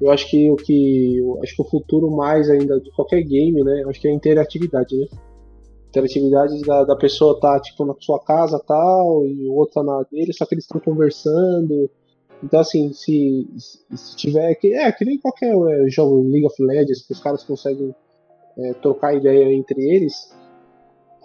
Eu 0.00 0.10
acho 0.10 0.30
que 0.30 0.50
o 0.50 0.56
que. 0.56 1.20
acho 1.42 1.56
que 1.56 1.62
o 1.62 1.68
futuro 1.68 2.10
mais 2.10 2.48
ainda 2.48 2.80
de 2.80 2.90
qualquer 2.92 3.20
game, 3.22 3.62
né? 3.62 3.82
Eu 3.82 3.90
acho 3.90 4.00
que 4.00 4.08
é 4.08 4.10
a 4.10 4.14
interatividade, 4.14 4.96
né? 4.96 5.06
Interatividade 5.96 6.60
da, 6.62 6.84
da 6.84 6.96
pessoa 6.96 7.40
tá 7.40 7.58
tipo 7.60 7.84
na 7.84 7.94
sua 7.98 8.20
casa 8.20 8.62
tal 8.66 9.26
e 9.26 9.48
o 9.48 9.54
outro 9.54 9.74
tá 9.74 9.82
na 9.82 10.02
dele, 10.10 10.32
só 10.32 10.44
que 10.44 10.54
eles 10.54 10.64
estão 10.64 10.80
conversando. 10.80 11.90
Então 12.42 12.60
assim, 12.60 12.92
se, 12.92 13.48
se 13.94 14.16
tiver 14.16 14.54
que 14.56 14.74
é 14.74 14.92
que 14.92 15.04
nem 15.04 15.18
qualquer 15.18 15.54
é, 15.54 15.88
jogo 15.88 16.22
League 16.22 16.46
of 16.46 16.62
Legends 16.62 17.06
que 17.06 17.12
os 17.12 17.20
caras 17.20 17.42
conseguem 17.42 17.94
é, 18.58 18.74
trocar 18.74 19.14
ideia 19.14 19.52
entre 19.52 19.82
eles, 19.82 20.34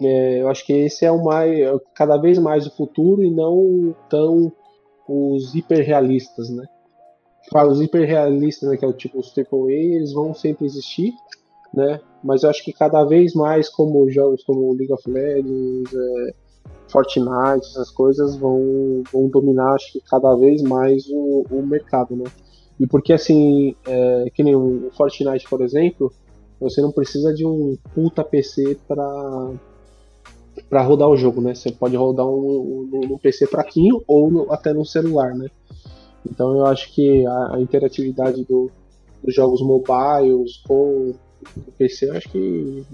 é, 0.00 0.40
eu 0.40 0.48
acho 0.48 0.64
que 0.64 0.72
esse 0.72 1.04
é 1.04 1.10
o 1.10 1.22
mais 1.22 1.58
é 1.58 1.72
cada 1.94 2.16
vez 2.16 2.38
mais 2.38 2.66
o 2.66 2.74
futuro 2.74 3.22
e 3.22 3.30
não 3.30 3.94
tão 4.08 4.50
os 5.06 5.54
hiperrealistas, 5.54 6.48
né? 6.48 6.64
Claro, 7.50 7.70
os 7.70 7.82
hiperrealistas, 7.82 8.70
né, 8.70 8.76
que 8.76 8.84
é 8.84 8.88
o 8.88 8.92
tipo 8.92 9.18
os 9.18 9.36
AAA, 9.36 9.72
eles 9.72 10.12
vão 10.12 10.32
sempre 10.32 10.64
existir, 10.64 11.12
né? 11.74 12.00
Mas 12.22 12.42
eu 12.42 12.50
acho 12.50 12.64
que 12.64 12.72
cada 12.72 13.04
vez 13.04 13.34
mais, 13.34 13.68
como 13.68 14.08
jogos 14.10 14.44
como 14.44 14.74
League 14.74 14.92
of 14.92 15.10
Legends, 15.10 15.92
é, 15.92 16.34
Fortnite, 16.88 17.66
essas 17.66 17.90
coisas 17.90 18.36
vão, 18.36 19.02
vão 19.12 19.28
dominar, 19.28 19.74
acho 19.74 19.92
que 19.92 20.00
cada 20.00 20.34
vez 20.36 20.62
mais 20.62 21.06
o, 21.08 21.46
o 21.50 21.66
mercado, 21.66 22.14
né? 22.14 22.24
E 22.78 22.86
porque 22.86 23.12
assim, 23.12 23.74
é, 23.86 24.30
que 24.34 24.42
nem 24.42 24.54
o 24.54 24.90
Fortnite, 24.96 25.48
por 25.48 25.62
exemplo, 25.62 26.12
você 26.60 26.80
não 26.80 26.92
precisa 26.92 27.32
de 27.34 27.46
um 27.46 27.76
puta 27.94 28.22
PC 28.22 28.78
para 28.86 29.50
para 30.68 30.82
rodar 30.82 31.08
o 31.08 31.16
jogo, 31.16 31.40
né? 31.40 31.54
Você 31.54 31.72
pode 31.72 31.96
rodar 31.96 32.26
um, 32.26 32.88
um, 32.92 33.14
um 33.14 33.18
PC 33.18 33.46
fraquinho 33.46 34.02
ou 34.06 34.30
no, 34.30 34.52
até 34.52 34.72
no 34.72 34.84
celular, 34.84 35.34
né? 35.34 35.48
Então 36.28 36.56
eu 36.56 36.66
acho 36.66 36.92
que 36.92 37.26
a, 37.26 37.54
a 37.54 37.60
interatividade 37.60 38.44
do, 38.44 38.70
dos 39.24 39.34
jogos 39.34 39.62
mobiles 39.62 40.58
com 40.66 41.14
o 41.56 41.72
PC 41.72 42.08
eu 42.08 42.16
acho 42.16 42.28
que 42.28 42.84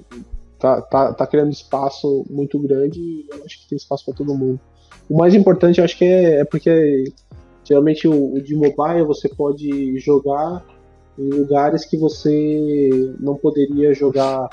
tá, 0.58 0.80
tá, 0.82 1.12
tá 1.12 1.26
criando 1.26 1.52
espaço 1.52 2.24
muito 2.28 2.58
grande 2.58 3.00
e 3.00 3.26
eu 3.30 3.44
acho 3.44 3.62
que 3.62 3.68
tem 3.68 3.76
espaço 3.76 4.04
para 4.04 4.14
todo 4.14 4.34
mundo. 4.34 4.60
O 5.08 5.16
mais 5.16 5.34
importante 5.34 5.78
eu 5.78 5.84
acho 5.84 5.96
que 5.96 6.04
é, 6.04 6.40
é 6.40 6.44
porque 6.44 7.04
geralmente 7.64 8.08
o, 8.08 8.34
o, 8.34 8.42
de 8.42 8.54
mobile 8.54 9.04
você 9.06 9.28
pode 9.28 9.98
jogar 9.98 10.64
em 11.18 11.30
lugares 11.30 11.84
que 11.84 11.96
você 11.96 13.14
não 13.20 13.34
poderia 13.34 13.92
jogar 13.94 14.48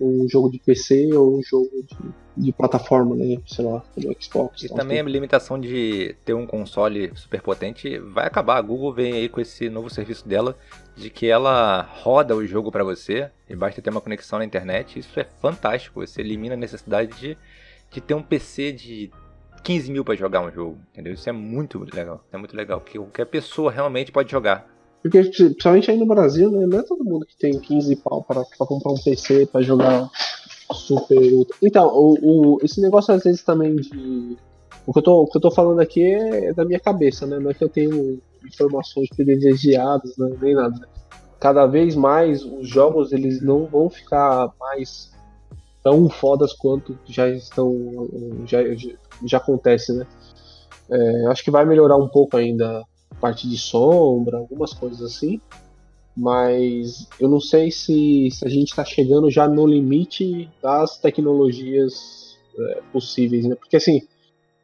um 0.00 0.28
jogo 0.28 0.50
de 0.50 0.58
PC 0.58 1.12
ou 1.14 1.38
um 1.38 1.42
jogo 1.42 1.70
de, 1.82 2.44
de 2.44 2.52
plataforma, 2.52 3.14
né? 3.16 3.38
Sei 3.46 3.64
lá, 3.64 3.82
como 3.94 4.14
Xbox. 4.20 4.62
E 4.62 4.68
também 4.68 5.00
a 5.00 5.02
limitação 5.02 5.58
de 5.58 6.14
ter 6.24 6.34
um 6.34 6.46
console 6.46 7.12
super 7.14 7.42
potente 7.42 7.98
vai 7.98 8.26
acabar. 8.26 8.56
A 8.56 8.62
Google 8.62 8.92
vem 8.92 9.12
aí 9.14 9.28
com 9.28 9.40
esse 9.40 9.68
novo 9.68 9.90
serviço 9.90 10.26
dela 10.26 10.56
de 10.96 11.10
que 11.10 11.26
ela 11.26 11.82
roda 11.82 12.34
o 12.36 12.46
jogo 12.46 12.70
para 12.70 12.84
você 12.84 13.30
e 13.48 13.56
basta 13.56 13.82
ter 13.82 13.90
uma 13.90 14.00
conexão 14.00 14.38
na 14.38 14.44
internet. 14.44 14.98
Isso 14.98 15.18
é 15.18 15.24
fantástico. 15.24 16.00
Você 16.06 16.20
elimina 16.20 16.54
a 16.54 16.58
necessidade 16.58 17.18
de, 17.18 17.38
de 17.90 18.00
ter 18.00 18.14
um 18.14 18.22
PC 18.22 18.72
de 18.72 19.10
15 19.62 19.90
mil 19.90 20.04
para 20.04 20.14
jogar 20.14 20.40
um 20.40 20.50
jogo, 20.50 20.78
entendeu? 20.92 21.12
Isso 21.12 21.28
é 21.28 21.32
muito 21.32 21.84
legal. 21.92 22.24
É 22.32 22.36
muito 22.36 22.56
legal, 22.56 22.80
porque 22.80 22.98
qualquer 22.98 23.26
pessoa 23.26 23.70
realmente 23.70 24.12
pode 24.12 24.30
jogar. 24.30 24.77
Porque, 25.02 25.22
principalmente 25.22 25.90
aí 25.90 25.96
no 25.96 26.06
Brasil, 26.06 26.50
né, 26.50 26.66
não 26.66 26.78
é 26.80 26.82
todo 26.82 27.04
mundo 27.04 27.24
que 27.24 27.36
tem 27.36 27.58
15 27.58 27.96
pau 27.96 28.22
para 28.22 28.44
comprar 28.58 28.92
um 28.92 28.98
PC 28.98 29.46
para 29.46 29.62
jogar 29.62 30.10
super. 30.72 31.18
Então, 31.62 31.86
o, 31.88 32.56
o, 32.56 32.58
esse 32.62 32.80
negócio 32.80 33.14
às 33.14 33.22
vezes 33.22 33.42
também 33.42 33.76
de. 33.76 34.36
O 34.86 34.92
que, 34.92 34.98
eu 34.98 35.02
tô, 35.02 35.22
o 35.22 35.26
que 35.26 35.36
eu 35.36 35.40
tô 35.40 35.50
falando 35.50 35.80
aqui 35.80 36.02
é 36.02 36.52
da 36.52 36.64
minha 36.64 36.80
cabeça, 36.80 37.26
né? 37.26 37.38
Não 37.38 37.50
é 37.50 37.54
que 37.54 37.62
eu 37.62 37.68
tenho 37.68 38.20
informações 38.44 39.08
privilegiadas, 39.10 40.16
né, 40.16 40.34
nem 40.40 40.54
nada. 40.54 40.88
Cada 41.38 41.66
vez 41.66 41.94
mais 41.94 42.42
os 42.42 42.66
jogos 42.66 43.12
eles 43.12 43.40
não 43.42 43.66
vão 43.66 43.88
ficar 43.90 44.50
mais 44.58 45.12
tão 45.82 46.08
fodas 46.08 46.52
quanto 46.52 46.98
já 47.06 47.28
estão. 47.28 48.08
Já, 48.46 48.62
já, 48.74 48.90
já 49.24 49.38
acontece, 49.38 49.92
né? 49.92 50.06
É, 50.90 51.26
acho 51.26 51.44
que 51.44 51.50
vai 51.50 51.64
melhorar 51.66 51.96
um 51.96 52.08
pouco 52.08 52.36
ainda 52.36 52.82
parte 53.18 53.48
de 53.48 53.58
sombra, 53.58 54.38
algumas 54.38 54.72
coisas 54.72 55.02
assim. 55.02 55.40
Mas 56.16 57.06
eu 57.20 57.28
não 57.28 57.40
sei 57.40 57.70
se, 57.70 58.28
se 58.32 58.44
a 58.44 58.48
gente 58.48 58.70
está 58.70 58.84
chegando 58.84 59.30
já 59.30 59.46
no 59.48 59.66
limite 59.66 60.50
das 60.60 60.98
tecnologias 60.98 62.36
é, 62.58 62.80
possíveis, 62.92 63.46
né? 63.46 63.54
Porque 63.54 63.76
assim, 63.76 64.02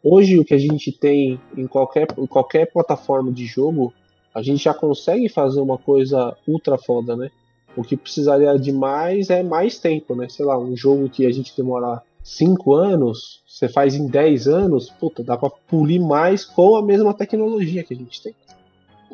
hoje 0.03 0.39
o 0.39 0.45
que 0.45 0.55
a 0.55 0.59
gente 0.59 0.91
tem 0.91 1.41
em 1.57 1.67
qualquer, 1.69 2.09
em 2.19 2.27
qualquer 2.27 2.73
plataforma 2.73 3.31
de 3.31 3.47
jogo, 3.47 3.93
a 4.35 4.43
gente 4.43 4.65
já 4.65 4.75
consegue 4.75 5.29
fazer 5.29 5.61
uma 5.61 5.79
coisa 5.79 6.37
ultra 6.47 6.77
foda, 6.77 7.15
né? 7.15 7.31
O 7.77 7.83
que 7.83 7.97
precisaria 7.97 8.59
de 8.59 8.73
mais 8.73 9.31
é 9.31 9.43
mais 9.43 9.79
tempo, 9.79 10.17
né? 10.17 10.29
Sei 10.29 10.45
lá, 10.45 10.59
um 10.59 10.77
jogo 10.77 11.09
que 11.09 11.25
a 11.25 11.31
gente 11.31 11.57
demorar 11.57 12.03
5 12.25 12.75
anos, 12.75 13.43
você 13.47 13.69
faz 13.69 13.95
em 13.95 14.09
10 14.09 14.49
anos, 14.49 14.91
puta, 14.91 15.23
dá 15.23 15.37
pra 15.37 15.51
polir 15.51 16.01
mais 16.01 16.45
com 16.45 16.75
a 16.75 16.83
mesma 16.83 17.15
tecnologia 17.15 17.85
que 17.85 17.95
a 17.95 17.97
gente 17.97 18.21
tem 18.23 18.35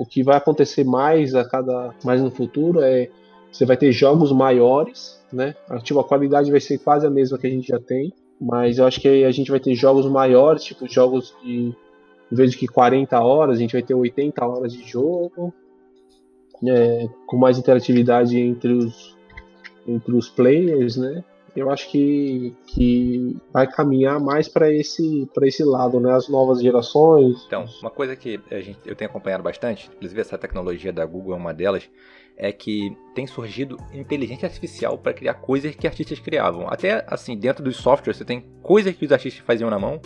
o 0.01 0.07
que 0.07 0.23
vai 0.23 0.39
acontecer 0.39 0.83
mais 0.83 1.35
a 1.35 1.45
cada 1.45 1.95
mais 2.03 2.23
no 2.23 2.31
futuro 2.31 2.81
é 2.81 3.11
você 3.53 3.67
vai 3.67 3.77
ter 3.77 3.93
jogos 3.93 4.33
maiores, 4.33 5.23
né? 5.31 5.55
Tipo, 5.83 6.01
a 6.01 6.05
qualidade 6.05 6.51
vai 6.51 6.61
ser 6.61 6.79
quase 6.79 7.07
a 7.07 7.11
mesma 7.11 7.37
que 7.37 7.47
a 7.47 7.51
gente 7.51 7.69
já 7.69 7.79
tem, 7.79 8.11
mas 8.41 8.79
eu 8.79 8.87
acho 8.87 8.99
que 8.99 9.25
a 9.25 9.31
gente 9.31 9.51
vai 9.51 9.61
ter 9.61 9.75
jogos 9.75 10.07
maiores, 10.07 10.65
tipo 10.65 10.89
jogos 10.89 11.35
de 11.45 11.75
em 12.33 12.35
vez 12.35 12.53
de 12.53 12.57
que 12.57 12.67
40 12.67 13.21
horas, 13.21 13.59
a 13.59 13.61
gente 13.61 13.73
vai 13.75 13.83
ter 13.83 13.93
80 13.93 14.43
horas 14.43 14.73
de 14.73 14.89
jogo, 14.89 15.53
é, 16.67 17.07
com 17.27 17.37
mais 17.37 17.59
interatividade 17.59 18.41
entre 18.41 18.73
os 18.73 19.15
entre 19.87 20.15
os 20.15 20.31
players, 20.31 20.97
né? 20.97 21.23
Eu 21.55 21.71
acho 21.71 21.91
que, 21.91 22.55
que 22.67 23.37
vai 23.53 23.67
caminhar 23.67 24.21
mais 24.21 24.49
para 24.49 24.73
esse, 24.73 25.29
esse 25.43 25.65
lado, 25.65 26.01
né? 26.01 26.13
As 26.13 26.29
novas 26.29 26.61
gerações. 26.61 27.45
Então, 27.47 27.65
uma 27.81 27.91
coisa 27.91 28.15
que 28.17 28.41
a 28.51 28.61
gente, 28.61 28.79
eu 28.85 28.95
tenho 28.95 29.11
acompanhado 29.11 29.43
bastante, 29.43 29.91
inclusive 29.95 30.21
essa 30.21 30.39
tecnologia 30.39 30.93
da 30.93 31.05
Google 31.05 31.35
é 31.35 31.37
uma 31.37 31.55
delas, 31.55 31.89
é 32.37 32.51
que 32.53 32.97
tem 33.15 33.27
surgido 33.27 33.77
inteligência 33.93 34.47
artificial 34.47 34.97
para 34.97 35.13
criar 35.13 35.35
coisas 35.35 35.75
que 35.75 35.87
artistas 35.87 36.19
criavam. 36.19 36.67
Até 36.69 37.05
assim, 37.07 37.37
dentro 37.37 37.63
dos 37.63 37.77
softwares, 37.77 38.17
você 38.17 38.25
tem 38.25 38.45
coisas 38.63 38.95
que 38.95 39.05
os 39.05 39.13
artistas 39.13 39.45
faziam 39.45 39.69
na 39.69 39.79
mão 39.79 40.01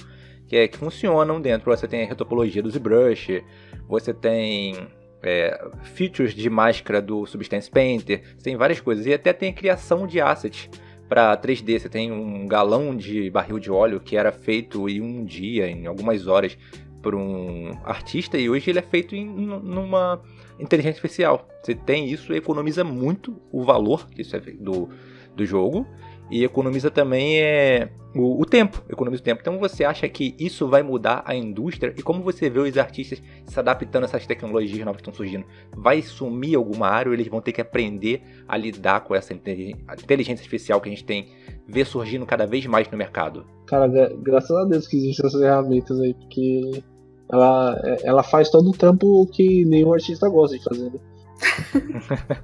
que, 0.47 0.57
é, 0.57 0.69
que 0.69 0.77
funcionam 0.77 1.41
dentro. 1.41 1.71
Você 1.71 1.87
tem 1.87 2.03
a 2.03 2.07
retopologia 2.07 2.63
do 2.63 2.71
ZBrush, 2.71 3.43
você 3.89 4.13
tem 4.13 4.89
é, 5.23 5.59
features 5.83 6.35
de 6.35 6.49
máscara 6.51 7.01
do 7.01 7.25
Substance 7.27 7.71
Painter, 7.71 8.23
tem 8.43 8.57
várias 8.57 8.81
coisas. 8.81 9.07
E 9.07 9.15
até 9.15 9.33
tem 9.33 9.51
a 9.51 9.55
criação 9.55 10.07
de 10.07 10.21
assets 10.21 10.69
para 11.15 11.37
3D. 11.37 11.79
Você 11.79 11.89
tem 11.89 12.11
um 12.11 12.45
galão 12.49 12.97
de 12.97 13.31
barril 13.31 13.61
de 13.61 13.71
óleo 13.71 14.01
que 14.01 14.17
era 14.17 14.33
feito 14.33 14.89
em 14.89 15.01
um 15.01 15.25
dia, 15.25 15.69
em 15.69 15.87
algumas 15.87 16.27
horas, 16.27 16.59
por 17.01 17.15
um 17.15 17.71
artista 17.85 18.37
e 18.37 18.51
hoje 18.51 18.69
ele 18.69 18.81
é 18.81 18.83
feito 18.83 19.15
em 19.15 19.25
numa 19.25 20.21
inteligência 20.59 20.99
artificial. 20.99 21.49
Você 21.63 21.73
tem 21.73 22.11
isso, 22.11 22.35
economiza 22.35 22.83
muito 22.83 23.41
o 23.53 23.63
valor 23.63 24.09
isso 24.19 24.35
é 24.35 24.41
do, 24.41 24.89
do 25.37 25.47
jogo 25.47 25.87
e 26.35 26.43
economiza 26.43 26.91
também 26.91 27.41
é, 27.41 27.89
o, 28.13 28.43
o, 28.43 28.45
tempo, 28.45 28.83
economiza 28.89 29.23
o 29.23 29.25
tempo. 29.25 29.41
Então 29.41 29.57
você 29.57 29.85
acha 29.85 30.09
que 30.09 30.35
isso 30.37 30.67
vai 30.67 30.83
mudar 30.83 31.23
a 31.25 31.33
indústria? 31.33 31.95
E 31.97 32.03
como 32.03 32.25
você 32.25 32.51
vê 32.51 32.59
os 32.59 32.77
artistas 32.77 33.23
se 33.47 33.61
adaptando 33.61 34.03
a 34.03 34.07
essas 34.07 34.27
tecnologias 34.27 34.85
novas 34.85 34.97
que 34.97 35.03
estão 35.03 35.15
surgindo? 35.15 35.47
Vai 35.77 36.03
sumir 36.03 36.57
alguma 36.57 36.89
área 36.89 37.09
ou 37.09 37.15
eles 37.15 37.29
vão 37.29 37.41
ter 37.41 37.53
que 37.53 37.61
aprender 37.61 38.21
a 38.49 38.57
lidar 38.57 39.03
com 39.03 39.15
essa 39.15 39.33
inteligência 39.33 40.33
artificial 40.33 40.81
que 40.81 40.89
a 40.89 40.91
gente 40.91 41.05
tem, 41.05 41.29
vê 41.69 41.85
surgindo 41.85 42.27
cada 42.27 42.49
vez 42.49 42.67
mais 42.67 42.91
no 42.91 42.99
mercado? 42.99 43.47
Cara, 43.67 43.87
graças 44.21 44.57
a 44.57 44.65
Deus 44.65 44.89
que 44.89 44.97
existem 44.97 45.25
essas 45.25 45.41
ferramentas 45.41 46.01
aí, 46.01 46.15
porque 46.15 46.83
ela, 47.31 47.81
ela 48.03 48.25
faz 48.25 48.51
todo 48.51 48.71
o 48.71 48.77
trampo 48.77 49.25
que 49.33 49.65
nenhum 49.67 49.95
artista 49.95 50.29
gosta 50.29 50.59
de 50.59 50.65
fazer, 50.65 50.91
né? 50.91 50.99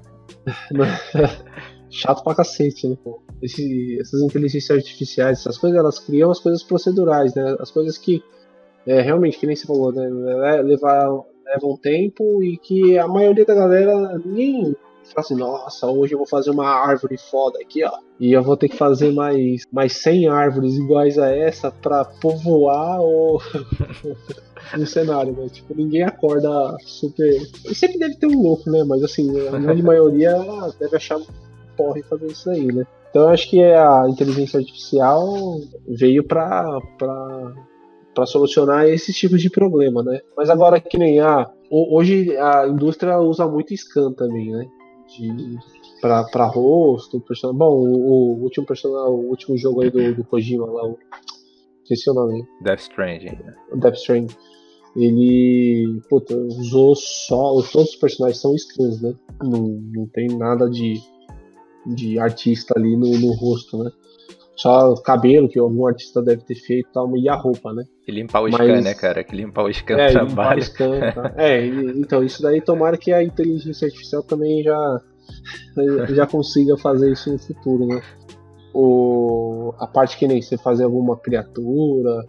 Chato 1.90 2.22
pra 2.22 2.34
cacete, 2.34 2.88
né? 2.88 2.96
Esse, 3.42 3.98
essas 4.00 4.22
inteligências 4.22 4.78
artificiais, 4.78 5.40
essas 5.40 5.58
coisas, 5.58 5.78
elas 5.78 5.98
criam 5.98 6.30
as 6.30 6.38
coisas 6.38 6.62
procedurais, 6.62 7.34
né? 7.34 7.56
As 7.58 7.70
coisas 7.70 7.98
que, 7.98 8.22
é, 8.86 9.00
realmente, 9.00 9.38
que 9.38 9.46
nem 9.46 9.56
você 9.56 9.66
falou, 9.66 9.92
né? 9.92 10.08
Levar, 10.62 11.08
levam 11.44 11.76
tempo 11.76 12.42
e 12.42 12.56
que 12.58 12.98
a 12.98 13.08
maioria 13.08 13.44
da 13.44 13.54
galera 13.54 14.20
nem 14.24 14.76
fala 15.12 15.24
assim, 15.24 15.34
nossa, 15.34 15.86
hoje 15.86 16.14
eu 16.14 16.18
vou 16.18 16.26
fazer 16.26 16.50
uma 16.50 16.66
árvore 16.66 17.16
foda 17.18 17.58
aqui, 17.60 17.84
ó. 17.84 17.92
E 18.18 18.32
eu 18.32 18.42
vou 18.42 18.56
ter 18.56 18.68
que 18.68 18.76
fazer 18.76 19.12
mais, 19.12 19.62
mais 19.72 19.94
100 19.94 20.28
árvores 20.28 20.74
iguais 20.74 21.18
a 21.18 21.34
essa 21.34 21.70
pra 21.70 22.04
povoar 22.04 23.00
o, 23.00 23.40
o 24.78 24.86
cenário, 24.86 25.32
né? 25.32 25.48
Tipo, 25.48 25.74
ninguém 25.74 26.02
acorda 26.02 26.76
super. 26.84 27.40
Sempre 27.74 27.98
deve 27.98 28.16
ter 28.16 28.26
um 28.26 28.42
louco, 28.42 28.70
né? 28.70 28.84
Mas 28.84 29.02
assim, 29.02 29.30
a 29.48 29.58
grande 29.58 29.82
maioria 29.82 30.36
deve 30.78 30.96
achar 30.96 31.18
porre 31.82 32.02
fazer 32.02 32.26
isso 32.26 32.50
aí, 32.50 32.66
né? 32.66 32.84
Então 33.10 33.22
eu 33.22 33.28
acho 33.28 33.50
que 33.50 33.62
a 33.62 34.06
inteligência 34.08 34.58
artificial 34.58 35.26
veio 35.88 36.22
pra, 36.22 36.80
pra, 36.98 38.26
solucionar 38.26 38.86
esses 38.86 39.16
tipos 39.16 39.40
de 39.40 39.50
problema, 39.50 40.02
né? 40.02 40.20
Mas 40.36 40.50
agora 40.50 40.80
que 40.80 40.98
nem 40.98 41.20
a. 41.20 41.40
Ah, 41.40 41.50
hoje 41.70 42.36
a 42.36 42.68
indústria 42.68 43.18
usa 43.18 43.46
muito 43.46 43.74
scan 43.74 44.12
também, 44.12 44.50
né? 44.50 44.66
de 45.18 45.58
pra, 46.00 46.24
pra 46.24 46.46
rosto, 46.46 47.20
personagem. 47.20 47.58
Bom, 47.58 47.72
o, 47.72 48.38
o, 48.38 48.42
último 48.42 48.66
personagem, 48.66 49.12
o 49.12 49.28
último 49.28 49.56
jogo 49.56 49.82
aí 49.82 49.90
do, 49.90 50.14
do 50.14 50.24
Kojima 50.24 50.66
lá, 50.66 50.86
o. 50.86 50.98
Esqueci 51.82 52.08
o 52.10 52.14
nome. 52.14 52.46
Death 52.62 52.80
Stranding. 52.80 53.38
Death 53.74 53.96
Stranding. 53.96 54.34
Ele 54.96 56.00
puta, 56.08 56.36
usou 56.36 56.94
só. 56.94 57.60
Todos 57.72 57.90
os 57.90 57.96
personagens 57.96 58.40
são 58.40 58.54
skins, 58.54 59.00
né? 59.00 59.14
Não, 59.42 59.66
não 59.92 60.06
tem 60.06 60.28
nada 60.28 60.68
de, 60.70 61.00
de 61.86 62.18
artista 62.18 62.74
ali 62.76 62.96
no, 62.96 63.18
no 63.18 63.32
rosto, 63.34 63.82
né? 63.82 63.90
Só 64.54 64.92
o 64.92 65.00
cabelo 65.00 65.48
que 65.48 65.58
algum 65.58 65.86
artista 65.86 66.20
deve 66.20 66.42
ter 66.42 66.54
feito 66.54 66.90
tal, 66.92 67.16
e 67.16 67.28
a 67.30 67.34
roupa, 67.34 67.72
né? 67.72 67.84
E 68.06 68.12
limpar 68.12 68.40
o 68.42 68.50
Mas... 68.50 68.54
scan, 68.54 68.80
né, 68.82 68.94
cara? 68.94 69.24
Que 69.24 69.34
limpar 69.34 69.64
o 69.64 69.72
scan 69.72 69.96
é, 69.96 70.10
trabalho. 70.10 70.60
O 70.60 70.62
scan, 70.62 71.00
tá? 71.14 71.34
é, 71.38 71.66
então 71.66 72.22
isso 72.22 72.42
daí 72.42 72.60
tomara 72.60 72.98
que 72.98 73.10
a 73.10 73.22
inteligência 73.22 73.86
artificial 73.86 74.22
também 74.22 74.62
já, 74.62 75.00
já 76.14 76.26
consiga 76.26 76.76
fazer 76.76 77.10
isso 77.10 77.32
no 77.32 77.38
futuro, 77.38 77.86
né? 77.86 78.02
O, 78.74 79.72
a 79.78 79.86
parte 79.86 80.18
que 80.18 80.28
nem 80.28 80.42
você 80.42 80.58
fazer 80.58 80.84
alguma 80.84 81.16
criatura, 81.16 82.24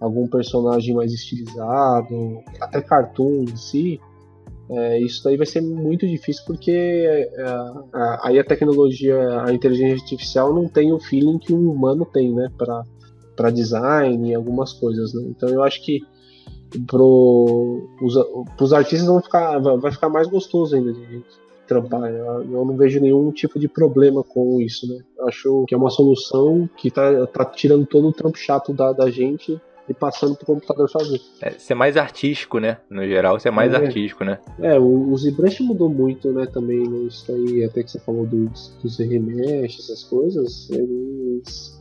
algum 0.00 0.26
personagem 0.26 0.94
mais 0.94 1.12
estilizado, 1.12 2.42
até 2.60 2.80
cartoon 2.80 3.44
em 3.44 3.56
si, 3.56 4.00
é, 4.70 5.00
isso 5.00 5.24
daí 5.24 5.36
vai 5.36 5.46
ser 5.46 5.62
muito 5.62 6.06
difícil 6.06 6.44
porque 6.46 6.70
é, 6.70 7.30
a, 7.92 8.28
aí 8.28 8.38
a 8.38 8.44
tecnologia, 8.44 9.42
a 9.42 9.52
inteligência 9.52 9.96
artificial 9.96 10.52
não 10.52 10.68
tem 10.68 10.92
o 10.92 11.00
feeling 11.00 11.38
que 11.38 11.54
um 11.54 11.70
humano 11.70 12.04
tem, 12.04 12.34
né, 12.34 12.50
para 12.56 13.50
design 13.50 14.30
e 14.30 14.34
algumas 14.34 14.72
coisas, 14.72 15.14
né? 15.14 15.22
Então 15.28 15.48
eu 15.48 15.62
acho 15.62 15.82
que 15.82 16.02
pro 16.86 17.88
os, 18.60 18.72
artistas 18.72 19.08
vão 19.08 19.22
ficar, 19.22 19.58
vai 19.58 19.90
ficar 19.90 20.10
mais 20.10 20.28
gostoso 20.28 20.76
ainda 20.76 20.92
de 20.92 21.24
trampar. 21.66 22.10
Eu 22.10 22.64
não 22.64 22.76
vejo 22.76 23.00
nenhum 23.00 23.30
tipo 23.30 23.58
de 23.58 23.68
problema 23.68 24.22
com 24.22 24.60
isso, 24.60 24.86
né? 24.86 25.02
Eu 25.18 25.28
acho 25.28 25.64
que 25.66 25.74
é 25.74 25.78
uma 25.78 25.90
solução 25.90 26.68
que 26.76 26.90
tá, 26.90 27.26
tá 27.26 27.44
tirando 27.44 27.86
todo 27.86 28.08
o 28.08 28.12
trampo 28.12 28.36
chato 28.36 28.72
da, 28.74 28.92
da 28.92 29.10
gente 29.10 29.58
e 29.88 29.94
passando 29.94 30.36
pro 30.36 30.46
computador 30.46 30.90
fazer. 30.90 31.20
É, 31.40 31.50
ser 31.52 31.74
mais 31.74 31.96
artístico, 31.96 32.58
né? 32.58 32.78
No 32.90 33.06
geral, 33.06 33.40
ser 33.40 33.50
mais 33.50 33.72
é. 33.72 33.76
artístico, 33.76 34.24
né? 34.24 34.38
É, 34.60 34.78
o, 34.78 35.10
o 35.10 35.16
ZBrush 35.16 35.60
mudou 35.60 35.88
muito, 35.88 36.30
né, 36.32 36.46
também, 36.46 36.86
né? 36.86 36.98
Isso 37.06 37.30
aí, 37.32 37.64
até 37.64 37.82
que 37.82 37.90
você 37.90 37.98
falou 38.00 38.26
dos, 38.26 38.76
dos 38.82 38.98
remesh, 38.98 39.78
essas 39.78 40.04
coisas, 40.04 40.68
eles... 40.70 41.76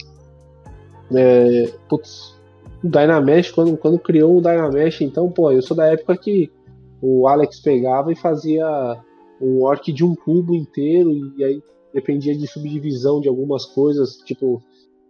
É, 1.13 1.71
putz, 1.89 2.35
o 2.83 2.87
Dynamesh, 2.87 3.51
quando, 3.51 3.75
quando 3.77 3.99
criou 3.99 4.37
o 4.37 4.41
Dynamesh, 4.41 5.01
então, 5.01 5.29
pô, 5.29 5.51
eu 5.51 5.61
sou 5.61 5.75
da 5.75 5.87
época 5.87 6.17
que 6.17 6.51
o 7.01 7.27
Alex 7.27 7.59
pegava 7.59 8.11
e 8.11 8.15
fazia 8.15 8.65
um 9.41 9.61
orc 9.63 9.91
de 9.91 10.03
um 10.03 10.15
cubo 10.15 10.55
inteiro, 10.55 11.11
e 11.37 11.43
aí 11.43 11.61
dependia 11.93 12.35
de 12.35 12.47
subdivisão 12.47 13.21
de 13.21 13.27
algumas 13.27 13.65
coisas, 13.65 14.17
tipo, 14.17 14.61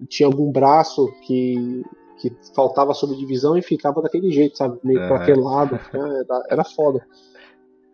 tinha 0.07 0.27
algum 0.27 0.51
braço 0.51 1.12
que 1.25 1.83
que 2.17 2.36
faltava 2.56 2.93
subdivisão 2.93 3.58
e 3.58 3.62
ficava 3.62 4.01
daquele 4.01 4.32
jeito, 4.32 4.58
sabe? 4.58 4.80
Meio 4.84 4.99
é. 4.99 5.08
craquelado. 5.08 5.80
Era, 5.93 6.43
era 6.49 6.63
foda. 6.63 7.06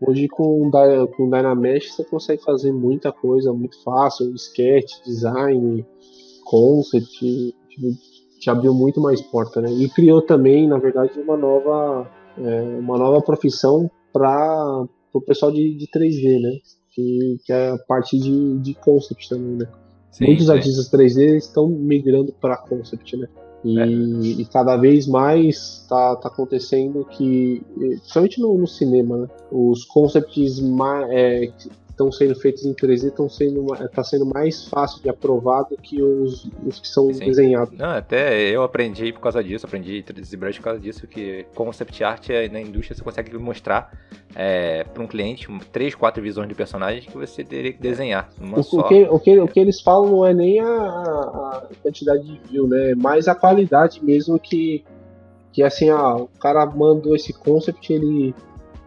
Hoje 0.06 0.28
com, 0.28 0.70
com 1.16 1.30
Dynamesh 1.30 1.96
você 1.96 2.04
consegue 2.04 2.44
fazer 2.44 2.74
muita 2.74 3.12
coisa 3.12 3.54
muito 3.54 3.82
fácil, 3.84 4.34
sketch, 4.36 5.02
design, 5.06 5.86
concept, 6.44 7.56
tipo, 7.70 7.88
te 8.40 8.50
abriu 8.50 8.74
muito 8.74 9.00
mais 9.00 9.22
porta, 9.22 9.62
né? 9.62 9.72
E 9.72 9.88
criou 9.90 10.22
também, 10.22 10.68
na 10.68 10.78
verdade, 10.78 11.18
uma 11.20 11.38
nova, 11.38 12.10
é, 12.38 12.62
uma 12.80 12.98
nova 12.98 13.22
profissão 13.22 13.90
para 14.12 14.86
o 15.14 15.22
pessoal 15.22 15.52
de, 15.52 15.74
de 15.76 15.88
3D, 15.88 16.42
né? 16.42 16.60
Que, 16.92 17.38
que 17.46 17.54
é 17.54 17.70
a 17.70 17.78
parte 17.88 18.20
de, 18.20 18.60
de 18.60 18.74
concept 18.76 19.30
também, 19.30 19.56
né? 19.56 19.68
Sim, 20.12 20.26
Muitos 20.26 20.46
sim. 20.46 20.52
artistas 20.52 20.92
3D 20.92 21.38
estão 21.38 21.68
migrando 21.68 22.34
para 22.34 22.58
concept, 22.58 23.18
né? 23.18 23.28
E, 23.64 23.80
é. 23.80 23.86
e, 23.86 24.46
cada 24.46 24.76
vez 24.76 25.08
mais 25.08 25.86
tá, 25.88 26.16
tá 26.18 26.28
acontecendo 26.28 27.06
que, 27.06 27.62
principalmente 27.78 28.42
no, 28.42 28.58
no 28.58 28.68
cinema, 28.68 29.18
né? 29.18 29.28
os 29.52 29.86
concepts 29.86 30.60
mais, 30.60 31.10
é, 31.12 31.52
estão 32.04 32.12
sendo 32.12 32.36
feitos 32.36 32.66
em 32.66 32.74
3D 32.74 33.08
estão 33.08 33.30
sendo 33.30 33.66
tá 33.94 34.04
sendo 34.04 34.26
mais 34.26 34.66
fácil 34.68 35.02
de 35.02 35.10
aprovar 35.10 35.64
do 35.64 35.78
que 35.78 36.02
os, 36.02 36.50
os 36.66 36.80
que 36.80 36.88
são 36.88 37.14
Sim. 37.14 37.26
desenhados. 37.26 37.78
Não, 37.78 37.90
até 37.90 38.50
eu 38.50 38.64
aprendi 38.64 39.12
por 39.14 39.22
causa 39.22 39.44
disso, 39.44 39.66
aprendi 39.66 40.04
3D 40.04 40.38
Brush 40.38 40.58
por 40.58 40.64
causa 40.64 40.80
disso 40.80 41.08
que 41.08 41.46
concept 41.56 42.04
art 42.04 42.30
é, 42.30 42.48
na 42.50 42.62
indústria 42.62 42.96
você 42.96 43.04
consegue 43.04 43.38
mostrar 43.38 43.92
é, 44.36 44.84
para 44.84 45.02
um 45.02 45.08
cliente 45.08 45.48
três, 45.72 45.96
quatro 45.96 46.22
visões 46.22 46.48
de 46.48 46.56
personagens 46.56 47.06
que 47.06 47.18
você 47.18 47.44
teria 47.44 47.72
que 47.72 47.80
desenhar. 47.80 48.30
O, 48.40 48.64
só. 48.64 48.82
O, 48.82 48.88
que, 48.88 49.04
o, 49.04 49.20
que, 49.20 49.40
o 49.40 49.48
que 49.48 49.60
eles 49.60 49.82
falam 49.82 50.12
não 50.12 50.26
é 50.26 50.34
nem 50.34 50.60
a, 50.60 50.66
a 50.66 51.68
quantidade 51.82 52.24
de 52.24 52.40
view, 52.50 52.68
né? 52.68 52.94
Mas 52.96 53.28
a 53.28 53.36
qualidade 53.36 54.04
mesmo 54.04 54.40
que 54.40 54.84
que 55.52 55.62
assim, 55.62 55.92
ah, 55.92 56.16
o 56.16 56.28
cara 56.40 56.66
mandou 56.66 57.16
esse 57.16 57.32
concept, 57.32 57.94
ele 57.94 58.34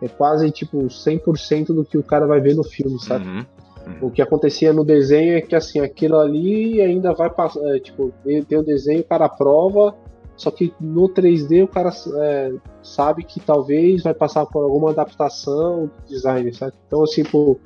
é 0.00 0.08
quase 0.08 0.50
tipo 0.50 0.78
100% 0.78 1.66
do 1.66 1.84
que 1.84 1.96
o 1.96 2.02
cara 2.02 2.26
vai 2.26 2.40
ver 2.40 2.54
no 2.54 2.64
filme, 2.64 2.98
sabe? 3.00 3.26
Uhum, 3.26 3.46
uhum. 3.86 3.94
O 4.02 4.10
que 4.10 4.20
acontecia 4.20 4.72
no 4.72 4.84
desenho 4.84 5.36
é 5.36 5.40
que 5.40 5.54
assim, 5.54 5.80
aquilo 5.80 6.18
ali 6.18 6.80
ainda 6.80 7.12
vai 7.14 7.30
passar, 7.30 7.60
é, 7.74 7.78
tipo, 7.78 8.12
tem 8.48 8.58
o 8.58 8.62
desenho, 8.62 9.00
o 9.00 9.04
cara 9.04 9.28
prova, 9.28 9.94
só 10.36 10.50
que 10.50 10.72
no 10.78 11.08
3D 11.08 11.64
o 11.64 11.68
cara 11.68 11.90
é, 12.18 12.52
sabe 12.82 13.24
que 13.24 13.40
talvez 13.40 14.02
vai 14.02 14.12
passar 14.12 14.44
por 14.44 14.62
alguma 14.62 14.90
adaptação 14.90 15.86
do 15.86 16.08
design, 16.08 16.52
sabe? 16.52 16.74
Então, 16.86 17.02
assim, 17.02 17.24
pô, 17.24 17.58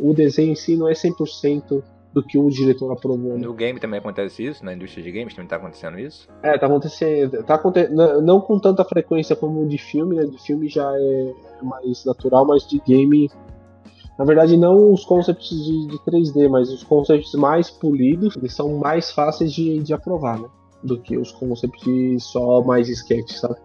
o 0.00 0.12
desenho 0.12 0.52
em 0.52 0.54
si 0.54 0.76
não 0.76 0.88
é 0.88 0.92
100% 0.92 1.82
do 2.12 2.22
que 2.22 2.38
o 2.38 2.48
diretor 2.50 2.92
aprovou. 2.92 3.38
No 3.38 3.54
game 3.54 3.80
também 3.80 3.98
acontece 3.98 4.44
isso? 4.44 4.64
Na 4.64 4.74
indústria 4.74 5.02
de 5.02 5.10
games 5.10 5.34
também 5.34 5.48
tá 5.48 5.56
acontecendo 5.56 5.98
isso? 5.98 6.28
É, 6.42 6.58
tá 6.58 6.66
acontecendo. 6.66 7.42
Tá 7.42 7.54
aconte... 7.54 7.88
Não 7.88 8.40
com 8.40 8.58
tanta 8.58 8.84
frequência 8.84 9.34
como 9.34 9.66
de 9.66 9.78
filme, 9.78 10.16
né? 10.16 10.24
De 10.24 10.40
filme 10.42 10.68
já 10.68 10.90
é 10.94 11.32
mais 11.62 12.04
natural, 12.04 12.46
mas 12.46 12.66
de 12.66 12.78
game. 12.80 13.30
Na 14.18 14.24
verdade, 14.26 14.56
não 14.56 14.92
os 14.92 15.04
concepts 15.04 15.48
de, 15.48 15.86
de 15.88 15.98
3D, 16.00 16.48
mas 16.48 16.70
os 16.70 16.82
concepts 16.82 17.32
mais 17.34 17.70
polidos, 17.70 18.36
eles 18.36 18.54
são 18.54 18.76
mais 18.76 19.10
fáceis 19.10 19.52
de, 19.52 19.78
de 19.78 19.94
aprovar, 19.94 20.38
né? 20.38 20.48
Do 20.82 21.00
que 21.00 21.16
os 21.16 21.32
concepts 21.32 22.24
só 22.24 22.62
mais 22.62 22.88
sketch, 22.88 23.32
sabe? 23.32 23.56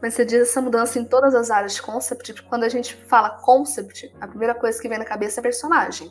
Mas 0.00 0.14
você 0.14 0.24
diz 0.24 0.40
essa 0.42 0.60
mudança 0.60 0.98
em 0.98 1.04
todas 1.04 1.34
as 1.34 1.50
áreas 1.50 1.74
de 1.74 1.82
concept, 1.82 2.32
porque 2.32 2.48
quando 2.48 2.64
a 2.64 2.68
gente 2.68 2.94
fala 2.94 3.30
concept, 3.30 4.14
a 4.20 4.26
primeira 4.26 4.54
coisa 4.54 4.80
que 4.80 4.88
vem 4.88 4.98
na 4.98 5.04
cabeça 5.04 5.40
é 5.40 5.42
personagem. 5.42 6.10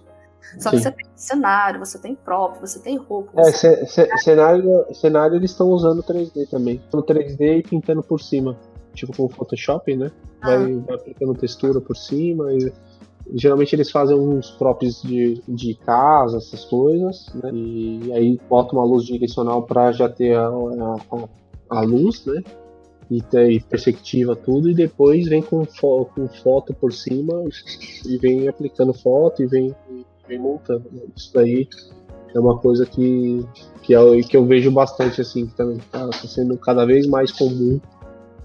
Só 0.59 0.69
Sim. 0.69 0.77
que 0.77 0.83
você 0.83 0.91
tem 0.91 1.05
cenário, 1.15 1.79
você 1.79 1.99
tem 1.99 2.15
prop, 2.15 2.59
você 2.59 2.79
tem 2.79 2.97
roupa. 2.97 3.41
É, 3.41 3.51
ce 3.51 3.85
ce 3.85 4.07
cenário, 4.17 4.85
cenário 4.93 5.35
eles 5.35 5.51
estão 5.51 5.69
usando 5.69 6.03
3D 6.03 6.49
também. 6.49 6.81
No 6.93 7.03
3D 7.03 7.59
e 7.59 7.63
pintando 7.63 8.03
por 8.03 8.21
cima. 8.21 8.57
Tipo 8.93 9.15
com 9.15 9.25
o 9.25 9.29
Photoshop, 9.29 9.95
né? 9.95 10.11
Ah. 10.41 10.57
Vai, 10.57 10.73
vai 10.73 10.95
aplicando 10.95 11.33
textura 11.35 11.81
por 11.81 11.97
cima 11.97 12.53
e 12.53 12.71
geralmente 13.33 13.75
eles 13.75 13.89
fazem 13.89 14.17
uns 14.17 14.51
props 14.51 15.01
de, 15.01 15.41
de 15.47 15.75
casa, 15.75 16.37
essas 16.37 16.65
coisas, 16.65 17.33
né? 17.33 17.49
E 17.53 18.13
aí 18.13 18.39
bota 18.49 18.73
uma 18.73 18.85
luz 18.85 19.05
direcional 19.05 19.63
para 19.63 19.91
já 19.91 20.07
ter 20.09 20.35
a, 20.35 20.47
a, 20.47 21.77
a, 21.77 21.81
luz, 21.81 22.25
né? 22.25 22.43
E 23.09 23.21
ter 23.21 23.63
perspectiva 23.63 24.35
tudo, 24.35 24.69
e 24.69 24.73
depois 24.73 25.27
vem 25.27 25.41
com, 25.41 25.63
fo 25.65 26.05
com 26.05 26.27
foto 26.27 26.73
por 26.73 26.91
cima 26.91 27.43
e 28.03 28.17
vem 28.17 28.47
aplicando 28.47 28.93
foto 28.93 29.43
e 29.43 29.45
vem, 29.45 29.75
vem 30.27 30.39
montando. 30.39 30.89
Né? 30.91 31.01
Isso 31.15 31.31
daí 31.33 31.67
é 32.33 32.39
uma 32.39 32.57
coisa 32.57 32.85
que, 32.85 33.45
que, 33.81 33.93
eu, 33.93 34.19
que 34.21 34.35
eu 34.35 34.45
vejo 34.45 34.71
bastante 34.71 35.21
assim, 35.21 35.45
que 35.47 35.61
está 35.61 36.09
tá 36.09 36.11
sendo 36.27 36.57
cada 36.57 36.85
vez 36.85 37.07
mais 37.07 37.31
comum 37.31 37.79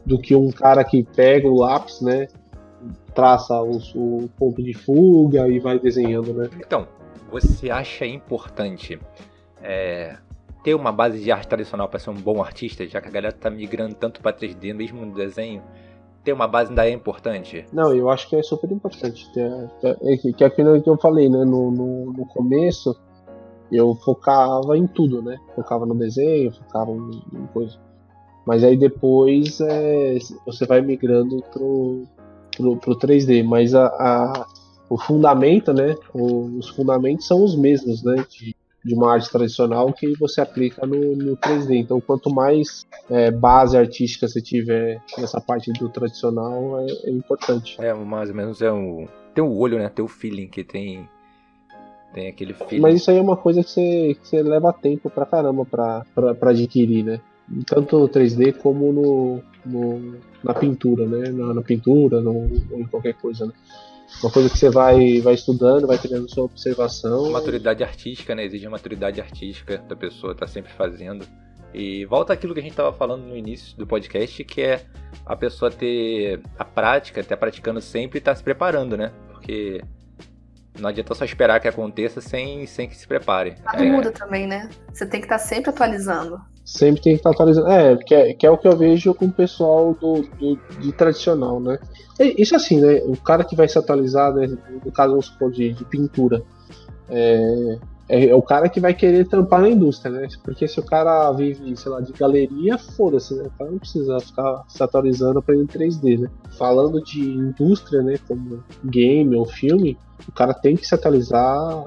do 0.05 0.19
que 0.19 0.35
um 0.35 0.51
cara 0.51 0.83
que 0.85 1.03
pega 1.03 1.49
o 1.49 1.61
lápis, 1.61 2.01
né? 2.01 2.29
traça 3.15 3.61
o, 3.61 3.79
o 3.95 4.31
ponto 4.39 4.63
de 4.63 4.73
fuga 4.73 5.49
e 5.49 5.59
vai 5.59 5.79
desenhando, 5.79 6.33
né? 6.33 6.49
Então, 6.59 6.87
você 7.31 7.71
acha 7.71 8.07
importante 8.07 8.99
é, 9.63 10.17
ter 10.65 10.75
uma 10.75 10.93
base 10.93 11.21
de 11.21 11.31
arte 11.31 11.49
tradicional 11.49 11.89
para 11.89 11.99
ser 11.99 12.11
um 12.11 12.15
bom 12.15 12.43
artista, 12.43 12.87
já 12.87 13.01
que 13.01 13.09
a 13.09 13.11
galera 13.11 13.33
tá 13.33 13.51
migrando 13.51 13.95
tanto 13.95 14.21
para 14.21 14.37
3D, 14.37 14.75
mesmo 14.75 15.05
no 15.05 15.15
desenho? 15.15 15.63
Ter 16.25 16.33
uma 16.33 16.47
base 16.47 16.71
ainda 16.71 16.87
é 16.87 16.93
importante? 16.93 17.65
Não, 17.73 17.95
eu 17.95 18.11
acho 18.11 18.29
que 18.29 18.37
é 18.37 18.43
super 18.43 18.71
importante. 18.71 19.27
É, 19.37 20.17
que 20.17 20.45
é 20.45 20.47
aquilo 20.47 20.81
que 20.83 20.91
eu 20.91 20.99
falei, 20.99 21.29
né? 21.29 21.45
No, 21.45 21.71
no, 21.71 22.13
no 22.13 22.27
começo, 22.27 22.95
eu 23.73 23.95
focava 23.95 24.77
em 24.77 24.87
tudo, 24.87 25.23
né? 25.23 25.39
Focava 25.55 25.87
no 25.87 25.95
desenho, 25.95 26.53
focava 26.53 26.91
em, 26.91 27.23
em 27.35 27.47
coisa. 27.53 27.79
Mas 28.47 28.65
aí 28.65 28.77
depois 28.77 29.61
é, 29.61 30.19
você 30.45 30.67
vai 30.67 30.81
migrando 30.81 31.43
pro, 31.53 32.03
pro, 32.57 32.77
pro 32.77 32.99
3D, 32.99 33.45
mas 33.45 33.75
a, 33.75 33.87
a, 33.87 34.47
o 34.89 34.99
fundamento, 34.99 35.73
né? 35.73 35.95
os 36.13 36.69
fundamentos 36.71 37.27
são 37.27 37.45
os 37.45 37.57
mesmos, 37.57 38.03
né? 38.03 38.25
De, 38.29 38.57
de 38.85 38.95
uma 38.95 39.13
arte 39.13 39.31
tradicional 39.31 39.93
que 39.93 40.17
você 40.19 40.41
aplica 40.41 40.87
no, 40.87 41.15
no 41.15 41.37
3D. 41.37 41.77
Então, 41.77 42.01
quanto 42.01 42.31
mais 42.31 42.87
é, 43.09 43.31
base 43.31 43.77
artística 43.77 44.27
você 44.27 44.41
tiver 44.41 45.03
nessa 45.19 45.41
parte 45.41 45.73
do 45.73 45.89
tradicional, 45.89 46.81
é, 46.81 47.09
é 47.09 47.11
importante. 47.11 47.77
É, 47.79 47.93
mais 47.93 48.31
ou 48.31 48.37
menos 48.37 48.63
é 48.63 48.73
um. 48.73 49.07
Tem 49.35 49.45
o 49.45 49.57
olho, 49.57 49.79
né? 49.79 49.89
Tem 49.89 50.05
o 50.05 50.09
feeling 50.09 50.49
que 50.49 50.65
tem. 50.65 51.09
Tem 52.15 52.29
aquele 52.29 52.55
feeling. 52.55 52.81
Mas 52.81 52.97
isso 52.97 53.11
aí 53.11 53.19
é 53.19 53.21
uma 53.21 53.37
coisa 53.37 53.63
que 53.63 53.71
você, 53.71 54.17
que 54.21 54.29
você 54.29 54.43
leva 54.43 54.73
tempo 54.73 55.09
pra 55.11 55.27
caramba 55.27 55.65
pra, 55.65 56.05
pra, 56.15 56.35
pra 56.35 56.51
adquirir, 56.51 57.05
né? 57.05 57.21
Tanto 57.67 57.99
no 57.99 58.09
3D 58.09 58.55
como 58.55 58.93
no, 58.93 59.41
no, 59.65 60.15
na 60.43 60.55
pintura, 60.55 61.07
né? 61.07 61.31
Na, 61.31 61.55
na 61.55 61.63
pintura, 61.63 62.21
no, 62.21 62.33
ou 62.71 62.81
em 62.81 62.87
qualquer 62.87 63.15
coisa, 63.15 63.47
né? 63.47 63.53
Uma 64.23 64.31
coisa 64.31 64.51
que 64.51 64.59
você 64.59 64.69
vai, 64.69 65.21
vai 65.21 65.35
estudando, 65.35 65.87
vai 65.87 65.99
tendo 65.99 66.29
sua 66.29 66.45
observação. 66.45 67.31
Maturidade 67.31 67.83
artística, 67.83 68.35
né? 68.35 68.45
Exige 68.45 68.69
maturidade 68.69 69.21
artística 69.21 69.79
da 69.79 69.97
pessoa 69.97 70.33
estar 70.33 70.47
tá 70.47 70.53
sempre 70.53 70.73
fazendo. 70.73 71.27
E 71.73 72.05
volta 72.05 72.33
aquilo 72.33 72.53
que 72.53 72.61
a 72.61 72.63
gente 72.63 72.73
estava 72.73 72.93
falando 72.93 73.25
no 73.25 73.37
início 73.37 73.77
do 73.77 73.87
podcast, 73.87 74.43
que 74.45 74.61
é 74.61 74.85
a 75.25 75.37
pessoa 75.37 75.71
ter 75.71 76.41
a 76.59 76.65
prática, 76.65 77.21
estar 77.21 77.37
praticando 77.37 77.81
sempre 77.81 78.19
e 78.19 78.21
estar 78.21 78.33
tá 78.33 78.37
se 78.37 78.43
preparando, 78.43 78.97
né? 78.97 79.13
Porque 79.29 79.81
não 80.79 80.89
adianta 80.89 81.15
só 81.15 81.25
esperar 81.25 81.61
que 81.61 81.69
aconteça 81.69 82.21
sem, 82.21 82.67
sem 82.67 82.89
que 82.89 82.97
se 82.97 83.07
prepare. 83.07 83.55
Nada 83.65 83.85
é... 83.85 83.91
muda 83.91 84.11
também, 84.11 84.47
né? 84.47 84.69
Você 84.93 85.07
tem 85.07 85.21
que 85.21 85.27
estar 85.27 85.39
tá 85.39 85.45
sempre 85.45 85.71
atualizando. 85.71 86.41
Sempre 86.71 87.03
tem 87.03 87.13
que 87.15 87.19
estar 87.19 87.31
atualizando. 87.31 87.69
É, 87.69 87.97
que 87.97 88.15
é, 88.15 88.33
que 88.33 88.47
é 88.47 88.51
o 88.51 88.57
que 88.57 88.69
eu 88.69 88.77
vejo 88.77 89.13
com 89.13 89.25
o 89.25 89.33
pessoal 89.33 89.93
do, 90.01 90.23
do, 90.23 90.93
tradicional, 90.93 91.59
né? 91.59 91.81
isso 92.21 92.55
assim, 92.55 92.81
né? 92.81 93.03
O 93.07 93.17
cara 93.17 93.43
que 93.43 93.57
vai 93.57 93.67
se 93.67 93.77
atualizar, 93.77 94.33
né? 94.33 94.47
no 94.85 94.93
caso, 94.93 95.11
vamos 95.11 95.27
supor, 95.27 95.51
de, 95.51 95.73
de 95.73 95.85
pintura, 95.85 96.45
é, 97.09 97.79
é, 98.09 98.27
é, 98.27 98.35
o 98.37 98.43
cara 98.43 98.69
que 98.69 98.79
vai 98.79 98.95
querer 98.95 99.27
trampar 99.27 99.63
na 99.63 99.69
indústria, 99.69 100.13
né? 100.13 100.29
Porque 100.45 100.69
se 100.69 100.79
o 100.79 100.83
cara 100.85 101.33
vive, 101.33 101.77
sei 101.77 101.91
lá, 101.91 102.01
de 102.01 102.13
galeria, 102.13 102.79
foda-se, 102.79 103.35
né? 103.35 103.45
O 103.47 103.59
cara 103.59 103.71
não 103.73 103.79
precisa 103.79 104.21
ficar 104.21 104.63
se 104.69 104.81
atualizando 104.81 105.43
para 105.43 105.57
em 105.57 105.67
3D, 105.67 106.21
né? 106.21 106.31
Falando 106.57 107.03
de 107.03 107.21
indústria, 107.21 108.01
né? 108.01 108.17
Como 108.29 108.63
game 108.85 109.35
ou 109.35 109.45
filme, 109.45 109.99
o 110.29 110.31
cara 110.31 110.55
tem 110.55 110.77
que 110.77 110.87
se 110.87 110.95
atualizar 110.95 111.85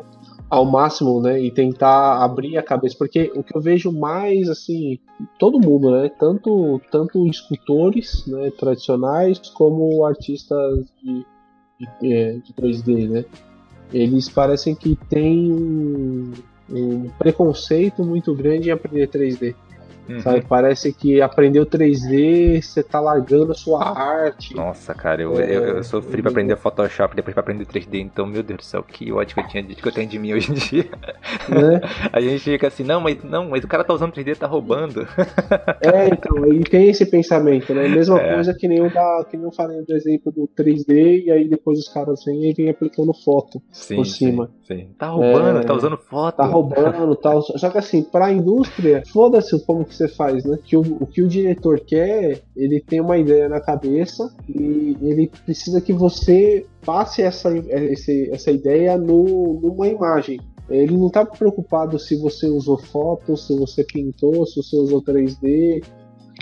ao 0.49 0.65
máximo, 0.65 1.19
né, 1.21 1.41
e 1.41 1.49
tentar 1.49 2.23
abrir 2.23 2.57
a 2.57 2.63
cabeça, 2.63 2.95
porque 2.97 3.31
o 3.35 3.43
que 3.43 3.55
eu 3.55 3.61
vejo 3.61 3.91
mais 3.91 4.49
assim, 4.49 4.99
todo 5.39 5.59
mundo, 5.59 5.89
né, 5.91 6.09
tanto 6.19 6.79
tanto 6.91 7.27
escultores, 7.27 8.25
né, 8.27 8.51
tradicionais 8.51 9.39
como 9.49 10.05
artistas 10.05 10.85
de, 11.01 11.25
de, 11.79 12.13
é, 12.13 12.33
de 12.33 12.53
3D, 12.53 13.09
né, 13.09 13.25
eles 13.91 14.29
parecem 14.29 14.75
que 14.75 14.95
têm 15.09 15.51
um, 15.51 16.31
um 16.69 17.09
preconceito 17.17 18.03
muito 18.03 18.33
grande 18.33 18.69
em 18.69 18.71
aprender 18.71 19.07
3D. 19.07 19.55
Uhum. 20.07 20.19
Sabe? 20.19 20.43
Parece 20.47 20.91
que 20.93 21.21
aprendeu 21.21 21.65
3D, 21.65 22.61
você 22.61 22.83
tá 22.83 22.99
largando 22.99 23.51
a 23.51 23.55
sua 23.55 23.97
arte. 23.97 24.55
Nossa, 24.55 24.93
cara, 24.93 25.21
eu, 25.21 25.39
é, 25.39 25.55
eu, 25.55 25.63
eu 25.77 25.83
sofri 25.83 26.21
pra 26.21 26.31
aprender 26.31 26.55
Photoshop 26.57 27.15
depois 27.15 27.33
pra 27.33 27.41
aprender 27.41 27.65
3D, 27.65 27.99
então, 27.99 28.25
meu 28.25 28.43
Deus 28.43 28.57
do 28.57 28.63
céu, 28.63 28.83
que 28.83 29.11
ódio 29.11 29.35
que 29.35 29.41
eu 29.41 29.47
tinha 29.47 29.63
que 29.63 29.87
eu 29.87 29.91
tenho 29.91 30.07
de 30.07 30.19
mim 30.19 30.33
hoje 30.33 30.51
em 30.51 30.55
dia. 30.55 30.89
Né? 31.49 31.81
A 32.11 32.19
gente 32.19 32.39
fica 32.39 32.67
assim, 32.67 32.83
não, 32.83 32.99
mas 32.99 33.23
não, 33.23 33.49
mas 33.49 33.63
o 33.63 33.67
cara 33.67 33.83
tá 33.83 33.93
usando 33.93 34.13
3D, 34.13 34.37
tá 34.37 34.47
roubando. 34.47 35.07
É, 35.81 36.07
então, 36.07 36.45
e 36.53 36.63
tem 36.63 36.89
esse 36.89 37.05
pensamento, 37.05 37.73
né? 37.73 37.87
Mesma 37.87 38.19
é. 38.19 38.33
coisa 38.33 38.53
que 38.53 38.67
nem 38.67 38.79
eu 38.79 38.89
da, 38.89 39.25
que 39.29 39.37
nem 39.37 39.45
eu 39.45 39.51
falei 39.51 39.81
do 39.83 39.95
exemplo 39.95 40.31
do 40.31 40.49
3D, 40.57 41.23
e 41.25 41.31
aí 41.31 41.47
depois 41.47 41.79
os 41.79 41.87
caras 41.87 42.23
vêm 42.25 42.49
e 42.49 42.53
vêm 42.53 42.69
aplicando 42.69 43.13
foto 43.13 43.61
sim, 43.71 43.95
por 43.95 44.05
cima. 44.05 44.51
Sim, 44.63 44.75
sim. 44.75 44.87
Tá 44.97 45.07
roubando, 45.07 45.59
é, 45.59 45.63
tá 45.63 45.73
usando 45.73 45.97
foto. 45.97 46.35
Tá 46.35 46.45
roubando 46.45 47.15
tal. 47.15 47.41
Só 47.41 47.69
que 47.69 47.77
assim, 47.77 48.03
pra 48.03 48.31
indústria, 48.31 49.03
foda-se 49.11 49.63
como 49.65 49.85
que 49.93 49.97
você 49.97 50.07
faz, 50.07 50.43
né? 50.43 50.57
Que 50.63 50.75
o, 50.75 50.81
o 50.81 51.05
que 51.05 51.21
o 51.21 51.27
diretor 51.27 51.79
quer, 51.79 52.41
ele 52.55 52.81
tem 52.81 52.99
uma 52.99 53.17
ideia 53.17 53.47
na 53.47 53.61
cabeça 53.61 54.33
e 54.49 54.97
ele 55.01 55.31
precisa 55.45 55.79
que 55.79 55.93
você 55.93 56.65
passe 56.85 57.21
essa, 57.21 57.55
esse, 57.57 58.29
essa 58.31 58.51
ideia 58.51 58.97
no, 58.97 59.59
numa 59.61 59.87
imagem. 59.87 60.39
Ele 60.69 60.97
não 60.97 61.07
está 61.07 61.25
preocupado 61.25 61.99
se 61.99 62.15
você 62.15 62.47
usou 62.47 62.77
fotos, 62.77 63.47
se 63.47 63.55
você 63.55 63.83
pintou, 63.83 64.45
se 64.45 64.55
você 64.55 64.75
usou 64.77 65.01
3D, 65.01 65.83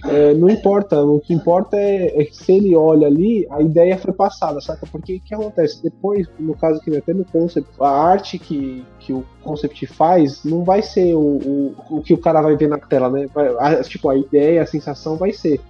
é, 0.06 0.34
não 0.34 0.50
importa, 0.50 1.02
o 1.04 1.20
que 1.20 1.34
importa 1.34 1.78
é, 1.78 2.22
é, 2.22 2.26
que 2.26 2.36
se 2.36 2.52
ele 2.52 2.76
olha 2.76 3.08
ali, 3.08 3.48
a 3.50 3.62
ideia 3.62 3.98
foi 3.98 4.14
passada, 4.14 4.60
saca? 4.60 4.88
Porque 4.92 5.16
o 5.16 5.20
que 5.20 5.36
acontece? 5.36 5.82
Depois, 5.84 6.28
no 6.40 6.56
caso 6.56 6.80
aqui, 6.80 6.96
até 6.96 7.14
no 7.14 7.26
concept, 7.26 7.70
a 7.80 7.90
arte 7.90 8.40
que, 8.40 8.84
que 9.00 9.14
o 9.14 9.24
concept 9.44 9.86
faz 9.88 10.44
não 10.44 10.64
vai 10.64 10.82
ser 10.82 11.14
o, 11.14 11.20
o, 11.20 11.76
o 11.90 12.02
que 12.02 12.14
o 12.14 12.18
cara 12.18 12.42
vai 12.42 12.56
ver 12.56 12.68
na 12.68 12.80
tela, 12.80 13.10
né? 13.10 13.28
Vai, 13.34 13.48
a, 13.60 13.84
tipo, 13.84 14.10
a 14.10 14.18
ideia, 14.18 14.64
a 14.64 14.66
sensação 14.66 15.18
vai 15.18 15.32
ser 15.32 15.62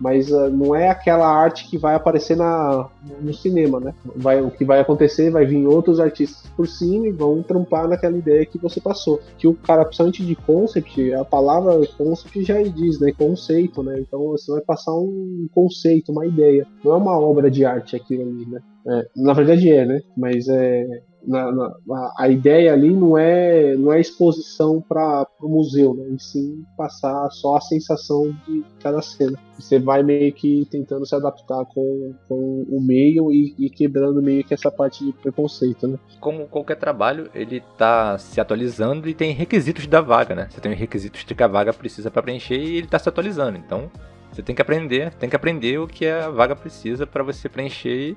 mas 0.00 0.30
uh, 0.30 0.48
não 0.48 0.74
é 0.74 0.88
aquela 0.88 1.28
arte 1.28 1.68
que 1.68 1.76
vai 1.76 1.94
aparecer 1.94 2.36
na, 2.36 2.88
no 3.20 3.34
cinema, 3.34 3.78
né? 3.78 3.94
Vai, 4.16 4.40
o 4.40 4.50
que 4.50 4.64
vai 4.64 4.80
acontecer, 4.80 5.30
vai 5.30 5.44
vir 5.44 5.66
outros 5.66 6.00
artistas 6.00 6.50
por 6.56 6.66
cima 6.66 7.06
e 7.06 7.12
vão 7.12 7.42
trampar 7.42 7.86
naquela 7.86 8.16
ideia 8.16 8.46
que 8.46 8.58
você 8.58 8.80
passou. 8.80 9.20
Que 9.36 9.46
o 9.46 9.54
cara, 9.54 9.84
principalmente 9.84 10.24
de 10.24 10.34
concept, 10.34 11.12
a 11.12 11.24
palavra 11.24 11.86
concept 11.98 12.42
já 12.42 12.62
diz, 12.62 12.98
né? 12.98 13.12
Conceito, 13.12 13.82
né? 13.82 14.00
Então 14.00 14.28
você 14.28 14.50
vai 14.52 14.62
passar 14.62 14.94
um 14.94 15.46
conceito, 15.52 16.12
uma 16.12 16.26
ideia. 16.26 16.66
Não 16.82 16.92
é 16.92 16.96
uma 16.96 17.18
obra 17.18 17.50
de 17.50 17.64
arte 17.64 17.94
aquilo 17.94 18.22
ali, 18.22 18.46
né? 18.46 18.60
É, 18.86 19.08
na 19.14 19.34
verdade 19.34 19.70
é, 19.70 19.84
né? 19.84 20.02
Mas 20.16 20.48
é, 20.48 21.02
na, 21.26 21.52
na, 21.52 21.74
a, 22.18 22.28
ideia 22.28 22.72
ali 22.72 22.94
não 22.94 23.16
é 23.16 23.76
não 23.76 23.92
é 23.92 24.00
exposição 24.00 24.80
para 24.80 25.26
o 25.40 25.48
museu, 25.48 25.94
né? 25.94 26.04
E 26.14 26.22
sim 26.22 26.64
passar 26.76 27.30
só 27.30 27.56
a 27.56 27.60
sensação 27.60 28.34
de 28.46 28.64
cada 28.82 29.00
cena. 29.02 29.38
Você 29.58 29.78
vai 29.78 30.02
meio 30.02 30.32
que 30.32 30.66
tentando 30.70 31.06
se 31.06 31.14
adaptar 31.14 31.64
com, 31.66 32.14
com 32.28 32.64
o 32.68 32.80
meio 32.80 33.30
e, 33.30 33.54
e 33.58 33.70
quebrando 33.70 34.22
meio 34.22 34.44
que 34.44 34.54
essa 34.54 34.70
parte 34.70 35.04
de 35.04 35.12
preconceito, 35.12 35.86
né? 35.86 35.98
Como 36.20 36.46
qualquer 36.46 36.76
trabalho, 36.76 37.30
ele 37.34 37.56
está 37.56 38.16
se 38.18 38.40
atualizando 38.40 39.08
e 39.08 39.14
tem 39.14 39.32
requisitos 39.32 39.86
da 39.86 40.00
vaga, 40.00 40.34
né? 40.34 40.48
Você 40.50 40.60
tem 40.60 40.74
requisitos 40.74 41.22
que 41.22 41.42
a 41.42 41.48
vaga 41.48 41.72
precisa 41.72 42.10
para 42.10 42.22
preencher 42.22 42.58
e 42.58 42.76
ele 42.76 42.86
está 42.86 42.98
se 42.98 43.08
atualizando. 43.08 43.58
Então, 43.58 43.90
você 44.32 44.42
tem 44.42 44.54
que 44.54 44.62
aprender, 44.62 45.12
tem 45.14 45.28
que 45.28 45.36
aprender 45.36 45.78
o 45.78 45.86
que 45.86 46.06
a 46.06 46.30
vaga 46.30 46.54
precisa 46.54 47.06
para 47.06 47.22
você 47.22 47.48
preencher 47.48 48.16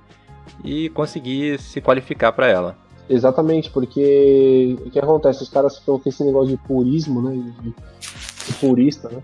e 0.63 0.89
conseguir 0.89 1.59
se 1.59 1.81
qualificar 1.81 2.31
para 2.31 2.47
ela. 2.47 2.82
Exatamente, 3.09 3.69
porque 3.69 4.77
o 4.85 4.89
que 4.89 4.99
acontece? 4.99 5.43
Os 5.43 5.49
caras 5.49 5.77
ficam 5.77 5.99
com 5.99 6.09
esse 6.09 6.23
negócio 6.23 6.49
de 6.49 6.57
purismo, 6.57 7.21
né? 7.21 7.31
De, 7.31 7.69
de 7.69 8.53
purista, 8.59 9.09
né? 9.09 9.21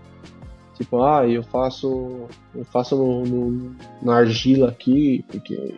Tipo, 0.80 1.02
ah, 1.02 1.28
eu 1.28 1.42
faço. 1.42 2.26
Eu 2.54 2.64
faço 2.64 2.96
no, 2.96 3.22
no, 3.24 3.76
na 4.02 4.16
argila 4.16 4.70
aqui, 4.70 5.22
porque 5.28 5.74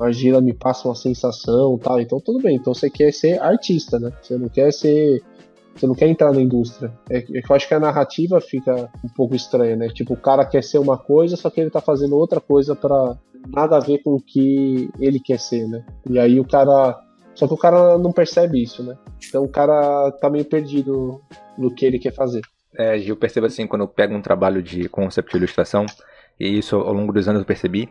a 0.00 0.06
argila 0.06 0.40
me 0.40 0.54
passa 0.54 0.88
uma 0.88 0.94
sensação 0.94 1.78
tal. 1.78 2.00
Então 2.00 2.18
tudo 2.18 2.40
bem. 2.40 2.56
Então 2.56 2.72
você 2.72 2.88
quer 2.88 3.12
ser 3.12 3.38
artista, 3.40 3.98
né? 3.98 4.10
Você 4.22 4.38
não 4.38 4.48
quer 4.48 4.72
ser. 4.72 5.22
Você 5.74 5.86
não 5.86 5.94
quer 5.94 6.08
entrar 6.08 6.32
na 6.32 6.40
indústria. 6.40 6.90
É, 7.10 7.18
é 7.18 7.22
que 7.22 7.50
eu 7.50 7.56
acho 7.56 7.68
que 7.68 7.74
a 7.74 7.80
narrativa 7.80 8.40
fica 8.40 8.90
um 9.04 9.08
pouco 9.08 9.34
estranha, 9.34 9.76
né? 9.76 9.88
Tipo, 9.88 10.14
o 10.14 10.20
cara 10.20 10.46
quer 10.46 10.62
ser 10.64 10.78
uma 10.78 10.96
coisa, 10.96 11.36
só 11.36 11.50
que 11.50 11.60
ele 11.60 11.70
tá 11.70 11.82
fazendo 11.82 12.16
outra 12.16 12.40
coisa 12.40 12.74
para 12.74 13.16
nada 13.48 13.76
a 13.76 13.80
ver 13.80 13.98
com 13.98 14.14
o 14.14 14.20
que 14.20 14.88
ele 14.98 15.20
quer 15.20 15.38
ser, 15.38 15.68
né? 15.68 15.84
E 16.08 16.18
aí 16.18 16.40
o 16.40 16.44
cara. 16.44 17.01
Só 17.34 17.46
que 17.46 17.54
o 17.54 17.58
cara 17.58 17.98
não 17.98 18.12
percebe 18.12 18.62
isso, 18.62 18.82
né? 18.82 18.96
Então 19.26 19.42
o 19.42 19.48
cara 19.48 20.10
tá 20.12 20.28
meio 20.28 20.44
perdido 20.44 21.20
no 21.56 21.74
que 21.74 21.84
ele 21.84 21.98
quer 21.98 22.12
fazer. 22.12 22.42
É, 22.76 22.98
Gil, 22.98 23.16
percebo 23.16 23.46
assim, 23.46 23.66
quando 23.66 23.82
eu 23.82 23.88
pego 23.88 24.14
um 24.14 24.22
trabalho 24.22 24.62
de 24.62 24.88
concept 24.88 25.30
de 25.30 25.36
ilustração, 25.38 25.86
e 26.38 26.58
isso 26.58 26.76
ao 26.76 26.92
longo 26.92 27.12
dos 27.12 27.28
anos 27.28 27.40
eu 27.40 27.46
percebi, 27.46 27.88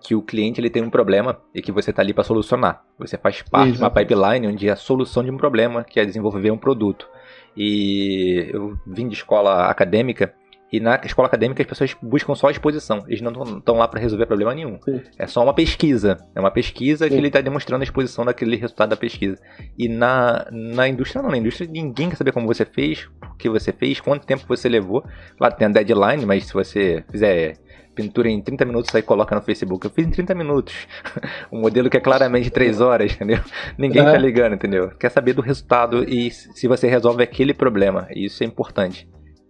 que 0.00 0.14
o 0.14 0.22
cliente 0.22 0.60
ele 0.60 0.70
tem 0.70 0.82
um 0.82 0.90
problema 0.90 1.40
e 1.54 1.60
que 1.60 1.72
você 1.72 1.90
está 1.90 2.02
ali 2.02 2.12
para 2.12 2.24
solucionar. 2.24 2.84
Você 2.98 3.18
faz 3.18 3.42
parte 3.42 3.72
de 3.72 3.78
uma 3.78 3.90
pipeline 3.90 4.46
onde 4.46 4.68
é 4.68 4.72
a 4.72 4.76
solução 4.76 5.24
de 5.24 5.30
um 5.30 5.36
problema, 5.36 5.82
que 5.82 5.98
é 5.98 6.04
desenvolver 6.04 6.50
um 6.50 6.58
produto. 6.58 7.08
E 7.56 8.48
eu 8.52 8.78
vim 8.86 9.08
de 9.08 9.14
escola 9.14 9.66
acadêmica 9.66 10.32
e 10.72 10.80
na 10.80 11.00
escola 11.04 11.28
acadêmica 11.28 11.62
as 11.62 11.68
pessoas 11.68 11.96
buscam 12.02 12.34
só 12.34 12.48
a 12.48 12.50
exposição. 12.50 13.04
Eles 13.06 13.20
não 13.20 13.58
estão 13.58 13.76
lá 13.76 13.88
para 13.88 14.00
resolver 14.00 14.26
problema 14.26 14.54
nenhum. 14.54 14.78
Sim. 14.84 15.00
É 15.18 15.26
só 15.26 15.42
uma 15.42 15.54
pesquisa. 15.54 16.18
É 16.34 16.40
uma 16.40 16.50
pesquisa 16.50 17.04
Sim. 17.04 17.10
que 17.10 17.16
ele 17.16 17.28
está 17.28 17.40
demonstrando 17.40 17.82
a 17.82 17.84
exposição 17.84 18.24
daquele 18.24 18.56
resultado 18.56 18.90
da 18.90 18.96
pesquisa. 18.96 19.38
E 19.78 19.88
na, 19.88 20.46
na 20.50 20.88
indústria 20.88 21.22
não. 21.22 21.30
Na 21.30 21.38
indústria 21.38 21.68
ninguém 21.70 22.10
quer 22.10 22.16
saber 22.16 22.32
como 22.32 22.46
você 22.46 22.64
fez, 22.64 23.08
o 23.32 23.36
que 23.36 23.48
você 23.48 23.72
fez, 23.72 24.00
quanto 24.00 24.26
tempo 24.26 24.44
você 24.46 24.68
levou. 24.68 25.04
Claro, 25.38 25.56
tem 25.56 25.66
a 25.66 25.70
deadline, 25.70 26.26
mas 26.26 26.46
se 26.46 26.52
você 26.52 27.02
fizer 27.10 27.56
pintura 27.98 28.28
em 28.28 28.40
30 28.40 28.64
minutos 28.64 28.94
aí 28.94 29.02
coloca 29.02 29.34
no 29.34 29.42
Facebook. 29.42 29.84
Eu 29.84 29.90
fiz 29.90 30.06
em 30.06 30.10
30 30.10 30.32
minutos. 30.34 30.86
um 31.50 31.60
modelo 31.60 31.90
que 31.90 31.96
é 31.96 32.00
claramente 32.00 32.48
3 32.48 32.80
horas, 32.80 33.12
entendeu? 33.12 33.40
Ninguém 33.76 34.04
tá 34.04 34.10
é. 34.10 34.12
tá 34.12 34.18
ligando, 34.18 34.54
entendeu? 34.54 34.90
Quer 34.90 35.10
saber 35.10 35.32
do 35.32 35.42
resultado 35.42 36.04
e 36.04 36.30
se 36.30 36.68
você 36.68 36.86
resolve 36.86 37.24
aquele 37.24 37.52
problema. 37.52 38.06
E 38.14 38.26
isso 38.26 38.44
é 38.44 38.46
importante. 38.46 39.08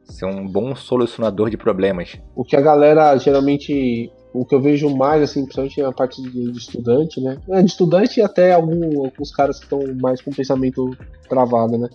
Ser 0.09 0.27
um 0.27 0.47
bom 0.47 0.75
solucionador 0.75 1.51
de 1.51 1.57
problemas. 1.57 2.19
O 2.35 2.45
que 2.45 2.57
a 2.57 2.61
galera 2.61 3.17
geralmente. 3.17 4.11
O 4.33 4.45
que 4.45 4.55
eu 4.55 4.61
vejo 4.61 4.95
mais, 4.95 5.23
assim, 5.23 5.43
principalmente 5.43 5.81
na 5.81 5.93
parte 5.93 6.21
de, 6.23 6.51
estudante, 6.51 7.21
né? 7.21 7.39
É, 7.49 7.63
de 7.63 7.71
estudante 7.71 8.21
e 8.21 8.23
até 8.23 8.53
algum, 8.53 9.05
alguns 9.05 9.33
caras 9.33 9.59
que 9.59 9.65
estão 9.65 9.81
mais 10.01 10.21
com 10.21 10.31
o 10.31 10.35
pensamento 10.35 10.91
travado, 11.29 11.79
né? 11.79 11.89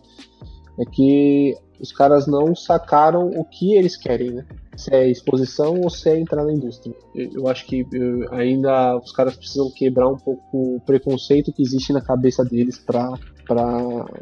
É 0.80 0.84
que 0.84 1.56
os 1.80 1.92
caras 1.92 2.26
não 2.26 2.56
sacaram 2.56 3.28
o 3.30 3.44
que 3.44 3.76
eles 3.76 3.98
querem, 3.98 4.32
né? 4.32 4.46
Se 4.76 4.94
é 4.94 5.10
exposição 5.10 5.82
ou 5.82 5.90
se 5.90 6.10
é 6.10 6.20
entrar 6.20 6.44
na 6.44 6.54
indústria. 6.54 6.96
Eu, 7.14 7.48
acho 7.48 7.66
que 7.66 7.86
ainda 8.32 8.98
os 8.98 9.12
caras 9.12 9.36
precisam 9.36 9.70
quebrar 9.70 10.08
um 10.08 10.18
pouco 10.18 10.76
o 10.76 10.82
preconceito 10.86 11.52
que 11.54 11.62
existe 11.62 11.94
na 11.94 12.02
cabeça 12.02 12.44
deles 12.44 12.80
pra, 12.80 13.14
pra 13.48 13.66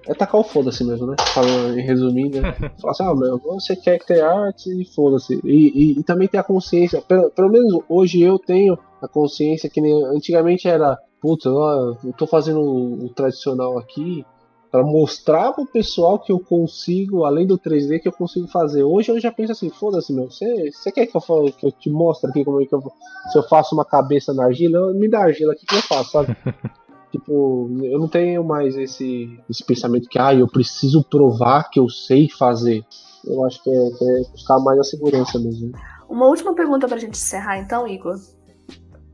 é 0.07 0.13
tacar 0.13 0.41
o 0.41 0.43
foda-se 0.43 0.83
mesmo, 0.83 1.07
né? 1.07 1.15
Falando 1.33 1.77
em 1.77 1.83
resumindo, 1.83 2.41
né? 2.41 2.53
Falar 2.81 2.91
assim, 2.91 3.03
ah, 3.03 3.15
meu, 3.15 3.37
você 3.37 3.75
quer 3.75 3.99
ter 3.99 4.21
arte 4.21 4.69
e 4.69 4.85
foda-se. 4.85 5.39
E, 5.43 5.93
e, 5.95 5.99
e, 5.99 6.03
também 6.03 6.27
ter 6.27 6.37
a 6.37 6.43
consciência, 6.43 7.01
pelo, 7.01 7.29
pelo 7.31 7.49
menos 7.49 7.83
hoje 7.87 8.21
eu 8.21 8.39
tenho 8.39 8.77
a 9.01 9.07
consciência 9.07 9.69
que 9.69 9.79
antigamente 10.15 10.67
era, 10.67 10.97
puta, 11.21 11.49
eu 11.49 12.13
tô 12.17 12.25
fazendo 12.27 12.59
o, 12.59 13.05
o 13.05 13.09
tradicional 13.09 13.77
aqui, 13.77 14.25
para 14.71 14.83
mostrar 14.83 15.51
pro 15.51 15.65
pessoal 15.65 16.17
que 16.17 16.31
eu 16.31 16.39
consigo, 16.39 17.25
além 17.25 17.45
do 17.45 17.59
3D, 17.59 17.99
que 17.99 18.07
eu 18.07 18.13
consigo 18.13 18.47
fazer. 18.47 18.83
Hoje 18.83 19.11
eu 19.11 19.19
já 19.19 19.29
penso 19.29 19.51
assim, 19.51 19.69
foda-se, 19.69 20.13
meu, 20.13 20.31
você, 20.31 20.71
você 20.71 20.89
quer 20.91 21.07
que 21.07 21.15
eu, 21.15 21.19
falo, 21.19 21.51
que 21.51 21.67
eu 21.67 21.71
te 21.73 21.89
mostre 21.89 22.29
aqui 22.29 22.45
como 22.45 22.61
é 22.61 22.65
que 22.65 22.73
eu 22.73 22.81
se 23.29 23.37
eu 23.37 23.43
faço 23.43 23.75
uma 23.75 23.83
cabeça 23.83 24.33
na 24.33 24.45
argila, 24.45 24.93
me 24.93 25.09
dá 25.09 25.23
argila 25.23 25.51
aqui 25.51 25.65
que 25.65 25.75
eu 25.75 25.81
faço, 25.81 26.11
sabe? 26.11 26.35
tipo, 27.11 27.69
eu 27.83 27.99
não 27.99 28.07
tenho 28.07 28.43
mais 28.43 28.75
esse, 28.77 29.39
esse 29.49 29.63
pensamento 29.63 30.09
que, 30.09 30.17
ah, 30.17 30.33
eu 30.33 30.47
preciso 30.47 31.03
provar 31.03 31.69
que 31.69 31.79
eu 31.79 31.89
sei 31.89 32.29
fazer. 32.29 32.83
Eu 33.25 33.45
acho 33.45 33.61
que 33.63 33.69
é, 33.69 33.73
é 33.73 34.31
buscar 34.31 34.59
mais 34.59 34.79
a 34.79 34.83
segurança 34.83 35.39
mesmo. 35.39 35.71
Uma 36.09 36.25
última 36.25 36.53
pergunta 36.53 36.87
pra 36.87 36.97
gente 36.97 37.15
encerrar 37.15 37.59
então, 37.59 37.87
Igor. 37.87 38.15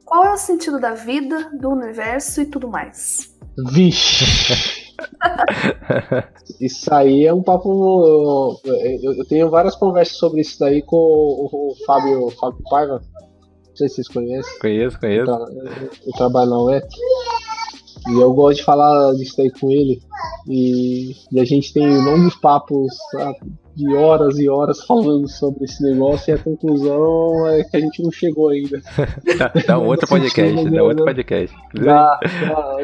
Qual 0.05 0.23
é 0.23 0.33
o 0.33 0.37
sentido 0.37 0.79
da 0.79 0.93
vida, 0.93 1.51
do 1.59 1.69
universo 1.69 2.41
e 2.41 2.45
tudo 2.45 2.67
mais? 2.69 3.35
Vixe! 3.71 4.95
isso 6.61 6.93
aí 6.93 7.25
é 7.25 7.33
um 7.33 7.43
papo. 7.43 8.59
Eu, 8.65 9.13
eu, 9.13 9.25
tenho 9.25 9.49
várias 9.49 9.75
conversas 9.75 10.17
sobre 10.17 10.41
isso 10.41 10.57
daí 10.59 10.81
com 10.81 10.95
o, 10.95 11.49
o 11.51 11.85
Fábio, 11.85 12.29
Fábio 12.31 12.63
Paiva. 12.69 13.01
Não 13.67 13.75
sei 13.75 13.89
se 13.89 13.95
vocês 13.95 14.07
conhecem. 14.07 14.59
Conheço, 14.59 14.99
conheço. 14.99 15.29
Eu, 15.29 15.37
eu, 15.37 15.89
eu 16.05 16.13
trabalho 16.15 16.49
na 16.49 16.63
UET. 16.63 16.87
E 18.09 18.19
eu 18.19 18.33
gosto 18.33 18.57
de 18.57 18.63
falar 18.63 19.13
disso 19.13 19.41
aí 19.41 19.51
com 19.51 19.69
ele. 19.69 19.99
E, 20.47 21.11
e 21.31 21.39
a 21.39 21.45
gente 21.45 21.73
tem 21.73 21.85
longos 21.85 22.35
papos 22.35 22.93
de 23.77 23.93
horas 23.93 24.39
e 24.39 24.49
horas 24.49 24.83
falando 24.83 25.29
sobre 25.29 25.65
esse 25.65 25.83
negócio 25.83 26.31
e 26.31 26.33
a 26.33 26.37
conclusão 26.39 27.47
é 27.47 27.63
que 27.63 27.77
a 27.77 27.79
gente 27.79 28.01
não 28.01 28.11
chegou 28.11 28.49
ainda. 28.49 28.81
dá, 29.67 29.77
um 29.77 29.85
outro 29.85 30.07
podcast, 30.09 30.69
dá 30.71 30.83
outro 30.83 31.05
podcast. 31.05 31.55
Dá, 31.75 32.19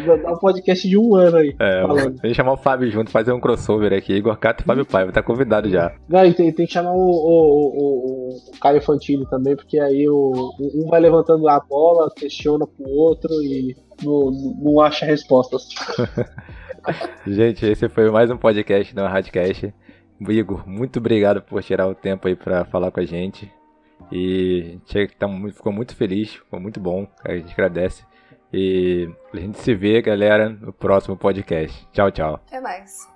dá, 0.05 0.15
dá, 0.17 0.34
um 0.34 0.38
podcast 0.38 0.88
de 0.88 0.95
um 0.95 1.15
ano 1.15 1.38
aí. 1.38 1.55
É, 1.59 1.82
falando. 1.82 2.19
a 2.21 2.28
gente 2.28 2.36
chamar 2.36 2.53
o 2.53 2.57
Fábio 2.57 2.91
junto, 2.91 3.09
fazer 3.09 3.34
um 3.34 3.39
crossover 3.39 3.91
aqui, 3.91 4.13
Igor 4.13 4.38
Cato 4.38 4.63
e 4.63 4.67
Fábio 4.67 4.86
Paiva, 4.86 5.11
tá 5.11 5.24
convidado 5.24 5.67
já. 5.67 5.95
Não, 6.07 6.32
tem, 6.32 6.51
tem 6.51 6.67
que 6.67 6.74
chamar 6.74 6.93
o, 6.93 6.95
o, 6.95 7.74
o, 7.74 8.30
o 8.53 8.59
Caio 8.59 8.82
Fantini 8.82 9.26
também, 9.28 9.55
porque 9.55 9.80
aí 9.80 10.07
o, 10.07 10.51
um 10.76 10.88
vai 10.89 10.99
levantando 10.99 11.47
a 11.49 11.59
bola, 11.59 12.11
questiona 12.15 12.67
pro 12.67 12.88
outro 12.88 13.32
e 13.41 13.76
não, 14.04 14.32
não 14.32 14.80
acha 14.80 15.06
respostas. 15.06 15.70
gente, 17.26 17.66
esse 17.66 17.89
foi 17.89 18.10
mais 18.10 18.30
um 18.30 18.38
podcast 18.38 18.93
do 18.93 19.01
Radcast. 19.04 19.74
Igor, 20.22 20.68
muito 20.68 20.99
obrigado 20.99 21.41
por 21.41 21.62
tirar 21.64 21.88
o 21.88 21.95
tempo 21.95 22.28
aí 22.28 22.36
para 22.36 22.66
falar 22.66 22.91
com 22.91 22.99
a 22.99 23.06
gente. 23.06 23.51
E 24.12 24.80
a 24.88 24.99
gente 24.99 25.16
tá 25.16 25.28
ficou 25.54 25.72
muito 25.72 25.95
feliz, 25.95 26.34
ficou 26.34 26.60
muito 26.60 26.80
bom. 26.80 27.08
A 27.24 27.34
gente 27.34 27.51
agradece. 27.51 28.04
E 28.51 29.10
a 29.34 29.38
gente 29.38 29.58
se 29.58 29.74
vê, 29.74 30.01
galera, 30.01 30.49
no 30.49 30.72
próximo 30.72 31.18
podcast. 31.18 31.88
Tchau, 31.91 32.12
tchau. 32.12 32.36
Até 32.47 32.62
mais. 32.62 33.12